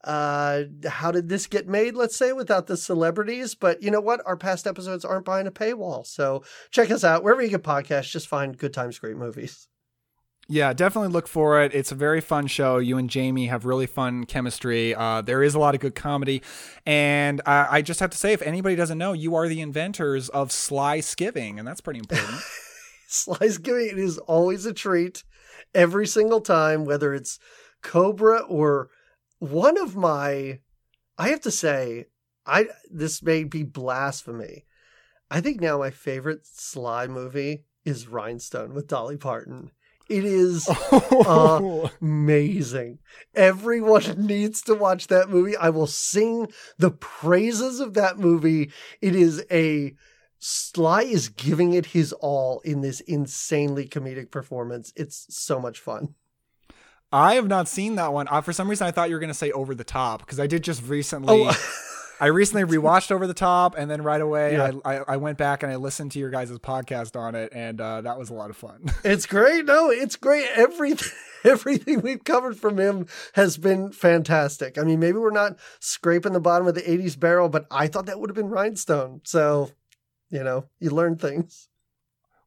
uh 0.05 0.64
how 0.88 1.12
did 1.12 1.28
this 1.28 1.45
get 1.45 1.68
made 1.68 1.93
let's 1.93 2.16
say 2.16 2.32
without 2.32 2.68
the 2.68 2.78
celebrities 2.78 3.53
but 3.53 3.84
you 3.84 3.91
know 3.91 3.99
what 3.99 4.22
our 4.26 4.38
past 4.38 4.66
episodes 4.66 5.03
aren't 5.03 5.26
behind 5.26 5.45
a 5.45 5.51
paywall 5.51 6.07
so 6.07 6.41
check 6.72 6.89
us 6.89 7.03
out 7.03 7.22
wherever 7.22 7.41
you 7.41 7.49
get 7.49 7.64
podcasts 7.64 8.10
just 8.10 8.26
find 8.26 8.57
good 8.57 8.74
times 8.74 8.97
great 8.97 9.18
movies 9.18 9.68
yeah, 10.51 10.74
definitely 10.74 11.10
look 11.10 11.28
for 11.28 11.62
it. 11.62 11.76
It's 11.76 11.91
a 11.91 11.95
very 11.95 12.22
fun 12.22 12.47
show. 12.47 12.80
You 12.80 12.97
and 12.97 13.07
Jamie 13.07 13.45
have 13.45 13.66
really 13.66 13.86
fun 13.86 14.26
chemistry. 14.26 14.95
Uh, 14.95 15.22
there 15.22 15.43
is 15.43 15.53
a 15.53 15.60
lot 15.60 15.76
of 15.76 15.80
good 15.80 15.93
comedy. 15.93 16.41
And 16.88 17.39
uh, 17.41 17.68
I 17.70 17.84
just 17.84 17.99
have 17.99 18.10
to 18.10 18.18
say, 18.18 18.34
if 18.34 18.41
anybody 18.41 18.76
doesn't 18.76 18.97
know, 18.97 19.14
you 19.14 19.36
are 19.36 19.47
the 19.47 19.62
inventors 19.62 20.28
of 20.30 20.51
Sly 20.51 20.99
Skiving, 20.99 21.60
and 21.60 21.68
that's 21.68 21.82
pretty 21.82 21.99
important. 21.99 22.41
Sly 23.07 23.38
Skiving, 23.38 23.97
is 23.99 24.18
always 24.18 24.66
a 24.66 24.74
treat 24.74 25.24
every 25.74 26.07
single 26.07 26.41
time, 26.41 26.86
whether 26.86 27.13
it's 27.13 27.39
Cobra 27.82 28.39
or 28.39 28.89
one 29.39 29.78
of 29.78 29.95
my 29.95 30.59
I 31.17 31.30
have 31.30 31.41
to 31.41 31.51
say, 31.51 32.05
I 32.45 32.67
this 32.89 33.22
may 33.22 33.43
be 33.43 33.63
blasphemy. 33.63 34.65
I 35.30 35.41
think 35.41 35.61
now 35.61 35.78
my 35.78 35.91
favorite 35.91 36.45
Sly 36.45 37.07
movie 37.07 37.65
is 37.86 38.07
Rhinestone 38.07 38.74
with 38.74 38.88
Dolly 38.88 39.17
Parton. 39.17 39.72
It 40.09 40.26
is 40.26 40.65
oh. 40.70 41.91
amazing. 42.01 42.97
Everyone 43.36 44.15
needs 44.26 44.61
to 44.63 44.74
watch 44.74 45.07
that 45.07 45.30
movie. 45.30 45.55
I 45.55 45.70
will 45.70 45.88
sing 45.88 46.47
the 46.80 46.89
praises 46.89 47.80
of 47.80 47.93
that 47.93 48.17
movie. 48.17 48.72
It 49.01 49.15
is 49.15 49.45
a 49.51 49.93
Sly 50.40 51.04
is 51.04 51.30
giving 51.30 51.74
it 51.74 51.88
his 51.88 52.14
all 52.14 52.62
in 52.62 52.82
this 52.82 53.02
insanely 53.02 53.88
comedic 53.88 54.32
performance. 54.32 54.94
It's 54.96 55.28
so 55.30 55.60
much 55.60 55.80
fun. 55.80 56.16
I 57.12 57.36
have 57.36 57.48
not 57.48 57.68
seen 57.68 57.96
that 57.96 58.14
one. 58.14 58.28
Uh, 58.30 58.42
for 58.42 58.54
some 58.54 58.70
reason, 58.70 58.88
I 58.88 58.92
thought 58.92 59.10
you 59.10 59.16
were 59.16 59.20
going 59.20 59.30
to 59.30 59.34
say 59.34 59.52
Over 59.52 59.76
the 59.76 59.84
Top 59.84 60.20
because 60.20 60.40
I 60.40 60.48
did 60.48 60.64
just 60.64 60.84
recently. 60.88 61.46
Oh. 61.48 61.86
I 62.22 62.28
recently 62.28 62.66
rewatched 62.66 63.12
Over 63.12 63.28
the 63.28 63.34
Top, 63.34 63.78
and 63.78 63.90
then 63.90 64.02
right 64.02 64.20
away 64.20 64.54
yeah. 64.54 64.72
I, 64.84 64.98
I, 64.98 65.04
I 65.08 65.18
went 65.18 65.38
back 65.38 65.64
and 65.64 65.72
I 65.72 65.78
listened 65.78 66.12
to 66.14 66.20
your 66.20 66.30
guys' 66.30 66.52
podcast 66.52 67.18
on 67.18 67.34
it, 67.34 67.54
and 67.54 67.80
uh, 67.80 68.02
that 68.02 68.20
was 68.20 68.30
a 68.30 68.34
lot 68.34 68.50
of 68.50 68.58
fun. 68.58 68.92
it's 69.06 69.26
great. 69.26 69.66
No, 69.66 69.90
it's 69.90 70.18
great. 70.18 70.48
Everything 70.54 71.12
everything 71.46 72.02
we've 72.02 72.26
covered 72.26 72.58
from 72.58 72.78
him 72.78 73.08
has 73.34 73.58
been 73.58 73.94
fantastic. 73.94 74.78
I 74.78 74.84
mean, 74.84 75.00
maybe 75.00 75.18
we're 75.18 75.32
not 75.32 75.58
scraping 75.80 76.34
the 76.34 76.42
bottom 76.42 76.68
of 76.68 76.76
the 76.76 76.82
'80s 76.82 77.18
barrel, 77.18 77.48
but 77.48 77.66
I 77.72 77.88
thought 77.88 78.06
that 78.08 78.20
would 78.20 78.30
have 78.30 78.36
been 78.36 78.50
Rhinestone. 78.50 79.22
So, 79.24 79.72
you 80.30 80.43
know, 80.43 80.65
you 80.80 80.89
learn 80.89 81.17
things. 81.17 81.69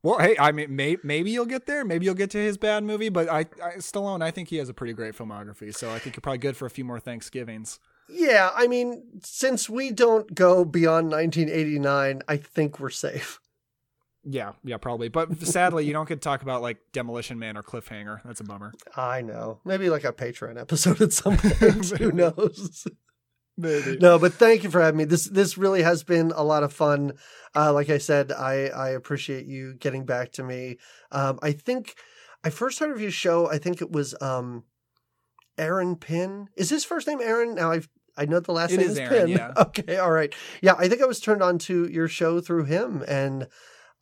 Well, 0.03 0.19
hey, 0.19 0.37
I 0.39 0.51
mean, 0.51 0.75
may, 0.75 0.97
maybe 1.05 1.31
you'll 1.31 1.47
get 1.47 1.67
there. 1.67 1.85
Maybe 1.85 2.07
you'll 2.07 2.17
get 2.17 2.31
to 2.31 2.39
his 2.39 2.59
bad 2.59 2.83
movie, 2.83 3.09
but 3.09 3.29
I, 3.29 3.41
I 3.63 3.77
Stallone, 3.77 4.21
I 4.21 4.33
think 4.33 4.49
he 4.49 4.57
has 4.57 4.69
a 4.69 4.75
pretty 4.75 4.95
great 4.95 5.17
filmography. 5.17 5.75
So 5.75 5.93
I 5.93 6.01
think 6.01 6.17
you're 6.17 6.23
probably 6.23 6.39
good 6.39 6.57
for 6.57 6.67
a 6.67 6.71
few 6.71 6.85
more 6.85 6.99
Thanksgivings. 6.99 7.79
Yeah, 8.09 8.51
I 8.55 8.67
mean, 8.67 9.05
since 9.23 9.71
we 9.71 9.93
don't 9.93 10.35
go 10.35 10.65
beyond 10.65 11.11
1989, 11.11 12.23
I 12.27 12.37
think 12.37 12.81
we're 12.81 12.91
safe. 12.91 13.39
Yeah, 14.25 14.53
yeah, 14.65 14.77
probably. 14.77 15.09
But 15.09 15.41
sadly, 15.43 15.85
you 15.85 15.93
don't 15.93 16.09
get 16.09 16.17
to 16.17 16.21
talk 16.21 16.43
about 16.43 16.63
like 16.63 16.79
Demolition 16.93 17.39
Man 17.39 17.57
or 17.57 17.63
Cliffhanger. 17.63 18.23
That's 18.25 18.41
a 18.41 18.45
bummer. 18.45 18.73
I 18.97 19.23
know. 19.23 19.61
Maybe 19.65 19.89
like 19.89 20.05
a 20.05 20.13
Patreon 20.13 20.61
episode 20.61 21.01
at 21.01 21.13
some 21.13 21.37
point. 21.37 21.89
Who 21.99 22.13
knows? 22.13 22.87
Maybe. 23.63 23.97
No, 23.99 24.19
but 24.19 24.35
thank 24.35 24.65
you 24.65 24.71
for 24.71 24.81
having 24.81 24.99
me. 24.99 25.05
This 25.05 25.27
this 25.27 25.57
really 25.57 25.83
has 25.83 26.03
been 26.03 26.33
a 26.35 26.43
lot 26.43 26.65
of 26.65 26.73
fun. 26.73 27.13
Uh, 27.55 27.73
like 27.73 27.89
I 27.91 27.99
said, 27.99 28.33
I 28.33 28.67
I 28.67 28.91
appreciate 28.91 29.47
you 29.47 29.75
getting 29.75 30.05
back 30.05 30.33
to 30.33 30.43
me. 30.43 30.79
Um, 31.13 31.39
I 31.43 31.53
think 31.53 31.95
I 32.43 32.51
first 32.51 32.81
heard 32.81 32.91
of 32.91 33.01
your 33.01 33.13
show. 33.13 33.49
I 33.49 33.59
think 33.59 33.81
it 33.81 33.93
was 33.93 34.15
um, 34.21 34.65
Aaron 35.57 35.97
Pin. 35.97 36.49
Is 36.57 36.71
his 36.71 36.85
first 36.85 37.07
name 37.07 37.21
Aaron? 37.21 37.55
Now 37.55 37.71
I've 37.71 37.89
I 38.17 38.27
know 38.27 38.41
the 38.41 38.53
last 38.53 38.73
it 38.73 38.79
name 38.79 38.87
is, 38.87 38.93
is 38.93 38.99
Aaron, 38.99 39.27
Pin. 39.27 39.29
Yeah. 39.29 39.53
Okay, 39.57 39.97
all 39.97 40.11
right. 40.11 40.35
Yeah, 40.61 40.75
I 40.77 40.89
think 40.89 41.01
I 41.01 41.07
was 41.07 41.21
turned 41.21 41.43
on 41.43 41.59
to 41.61 41.89
your 41.89 42.09
show 42.09 42.41
through 42.41 42.65
him, 42.65 43.05
and 43.07 43.47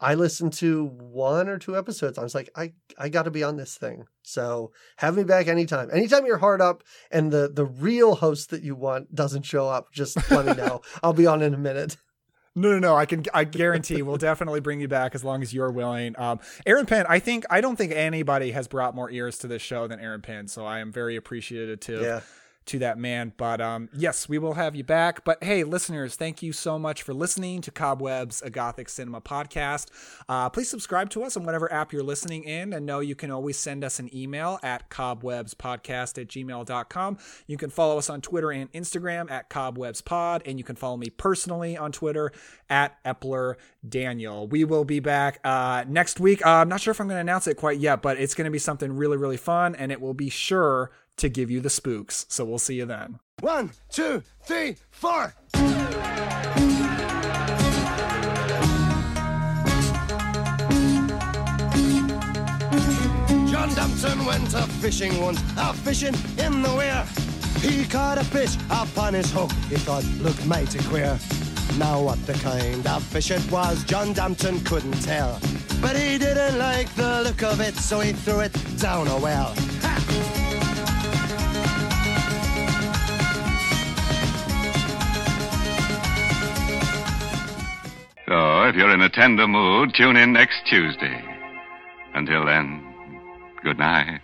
I 0.01 0.15
listened 0.15 0.55
to 0.55 0.87
one 0.87 1.49
or 1.49 1.59
two 1.59 1.77
episodes. 1.77 2.19
I 2.19 2.23
was 2.23 2.35
like, 2.35 2.51
I 2.57 2.73
I 2.99 3.09
got 3.09 3.25
to 3.25 3.31
be 3.31 3.43
on 3.43 3.57
this 3.57 3.77
thing. 3.77 4.07
So 4.23 4.73
have 4.97 5.17
me 5.17 5.25
back 5.25 5.47
anytime. 5.47 5.91
Anytime 5.93 6.25
you're 6.25 6.39
hard 6.39 6.61
up 6.61 6.83
and 7.11 7.31
the 7.31 7.51
the 7.53 7.67
real 7.67 8.15
host 8.15 8.51
that 8.51 8.63
you 8.63 8.75
want 8.75 9.15
doesn't 9.15 9.43
show 9.43 9.69
up, 9.69 9.93
just 9.93 10.31
let 10.31 10.47
me 10.47 10.55
know. 10.55 10.81
I'll 11.03 11.13
be 11.13 11.27
on 11.27 11.43
in 11.43 11.53
a 11.53 11.59
minute. 11.59 11.97
No, 12.55 12.73
no, 12.73 12.79
no. 12.79 12.97
I 12.97 13.07
can. 13.07 13.25
I 13.33 13.45
guarantee 13.61 14.03
we'll 14.03 14.17
definitely 14.17 14.61
bring 14.61 14.81
you 14.81 14.89
back 14.89 15.15
as 15.15 15.23
long 15.23 15.43
as 15.43 15.53
you're 15.53 15.71
willing. 15.71 16.19
Um, 16.19 16.41
Aaron 16.67 16.87
Penn. 16.87 17.07
I 17.09 17.19
think. 17.19 17.45
I 17.51 17.61
don't 17.61 17.77
think 17.77 17.93
anybody 17.93 18.53
has 18.53 18.69
brought 18.69 18.95
more 18.95 19.11
ears 19.11 19.39
to 19.39 19.49
this 19.49 19.63
show 19.63 19.87
than 19.87 20.01
Aaron 20.01 20.23
Penn. 20.23 20.49
So 20.49 20.65
I 20.65 20.81
am 20.81 20.91
very 20.91 21.17
appreciative 21.17 21.81
too. 21.81 22.01
Yeah. 22.01 22.21
To 22.71 22.79
that 22.79 22.99
man. 22.99 23.33
But 23.37 23.61
um, 23.61 23.89
yes, 23.93 24.29
we 24.29 24.39
will 24.39 24.55
have 24.55 24.77
you 24.77 24.85
back. 24.85 25.25
But 25.25 25.43
hey, 25.43 25.65
listeners, 25.65 26.15
thank 26.15 26.41
you 26.41 26.53
so 26.53 26.79
much 26.79 27.03
for 27.03 27.13
listening 27.13 27.61
to 27.63 27.73
Cobwebs, 27.73 28.43
a 28.43 28.51
Gothic 28.51 28.89
Cinema 28.89 29.21
podcast. 29.21 29.89
Uh, 30.29 30.49
please 30.49 30.71
subscribe 30.71 31.11
to 31.11 31.25
us 31.25 31.37
on 31.37 31.45
whatever 31.45 31.71
app 31.73 31.93
you're 31.93 32.05
listening 32.05 32.45
in, 32.45 32.73
and 32.73 32.87
know 32.87 33.01
you 33.01 33.17
can 33.17 33.33
always 33.33 33.59
send 33.59 33.83
us 33.83 33.99
an 33.99 34.15
email 34.15 34.61
at 34.63 34.89
cobwebspodcast 34.89 36.21
at 36.21 36.29
gmail.com. 36.29 37.19
You 37.49 37.57
can 37.57 37.71
follow 37.71 37.99
us 37.99 38.09
on 38.09 38.21
Twitter 38.21 38.53
and 38.53 38.71
Instagram 38.73 39.31
at 39.31 39.51
cobwebspod, 39.51 40.43
and 40.47 40.57
you 40.57 40.65
can 40.65 40.77
follow 40.77 40.97
me 40.97 41.11
personally 41.11 41.77
on 41.77 41.91
Twitter 41.91 42.31
at 42.69 43.03
Epler 43.05 43.57
Daniel. 43.87 44.47
We 44.47 44.63
will 44.63 44.85
be 44.85 45.01
back 45.01 45.41
uh, 45.43 45.85
next 45.89 46.21
week. 46.21 46.47
Uh, 46.47 46.51
I'm 46.51 46.69
not 46.69 46.81
sure 46.81 46.93
if 46.93 47.01
I'm 47.01 47.09
going 47.09 47.17
to 47.17 47.21
announce 47.21 47.49
it 47.49 47.57
quite 47.57 47.81
yet, 47.81 48.01
but 48.01 48.17
it's 48.19 48.35
going 48.35 48.45
to 48.45 48.51
be 48.53 48.59
something 48.61 48.97
really, 48.97 49.17
really 49.17 49.37
fun, 49.37 49.75
and 49.75 49.91
it 49.91 50.01
will 50.01 50.15
be 50.15 50.29
sure 50.29 50.93
to 51.21 51.29
give 51.29 51.51
you 51.51 51.61
the 51.61 51.71
spooks. 51.71 52.27
So 52.29 52.45
we'll 52.45 52.59
see 52.59 52.75
you 52.75 52.87
then. 52.87 53.19
One, 53.41 53.71
two, 53.91 54.23
three, 54.43 54.77
four. 54.91 55.35
John 63.51 63.69
D'Ampton 63.75 64.25
went 64.25 64.55
a 64.55 64.63
fishing 64.81 65.21
once, 65.21 65.41
a 65.59 65.75
fishing 65.75 66.15
in 66.39 66.63
the 66.63 66.75
weir. 66.75 67.07
He 67.61 67.85
caught 67.85 68.17
a 68.17 68.25
fish 68.25 68.57
upon 68.71 69.15
his 69.15 69.31
hook, 69.31 69.53
he 69.69 69.77
thought 69.77 70.05
looked 70.21 70.45
mighty 70.47 70.79
queer. 70.85 71.19
Now 71.79 72.03
what 72.03 72.25
the 72.27 72.33
kind 72.35 72.87
of 72.87 73.03
fish 73.05 73.31
it 73.31 73.51
was, 73.51 73.85
John 73.85 74.15
D'Ampton 74.15 74.61
couldn't 74.65 75.03
tell. 75.03 75.39
But 75.83 75.97
he 75.97 76.17
didn't 76.17 76.59
like 76.59 76.93
the 76.95 77.23
look 77.23 77.43
of 77.43 77.61
it, 77.61 77.75
so 77.75 78.01
he 78.01 78.13
threw 78.13 78.41
it 78.41 78.53
down 78.79 79.09
a 79.09 79.19
well. 79.19 79.55
So, 88.31 88.63
if 88.63 88.77
you're 88.77 88.95
in 88.95 89.01
a 89.01 89.09
tender 89.09 89.49
mood, 89.49 89.93
tune 89.93 90.15
in 90.15 90.33
next 90.33 90.65
Tuesday. 90.65 91.21
Until 92.15 92.47
then, 92.47 92.81
good 93.65 93.77
night. 93.77 94.21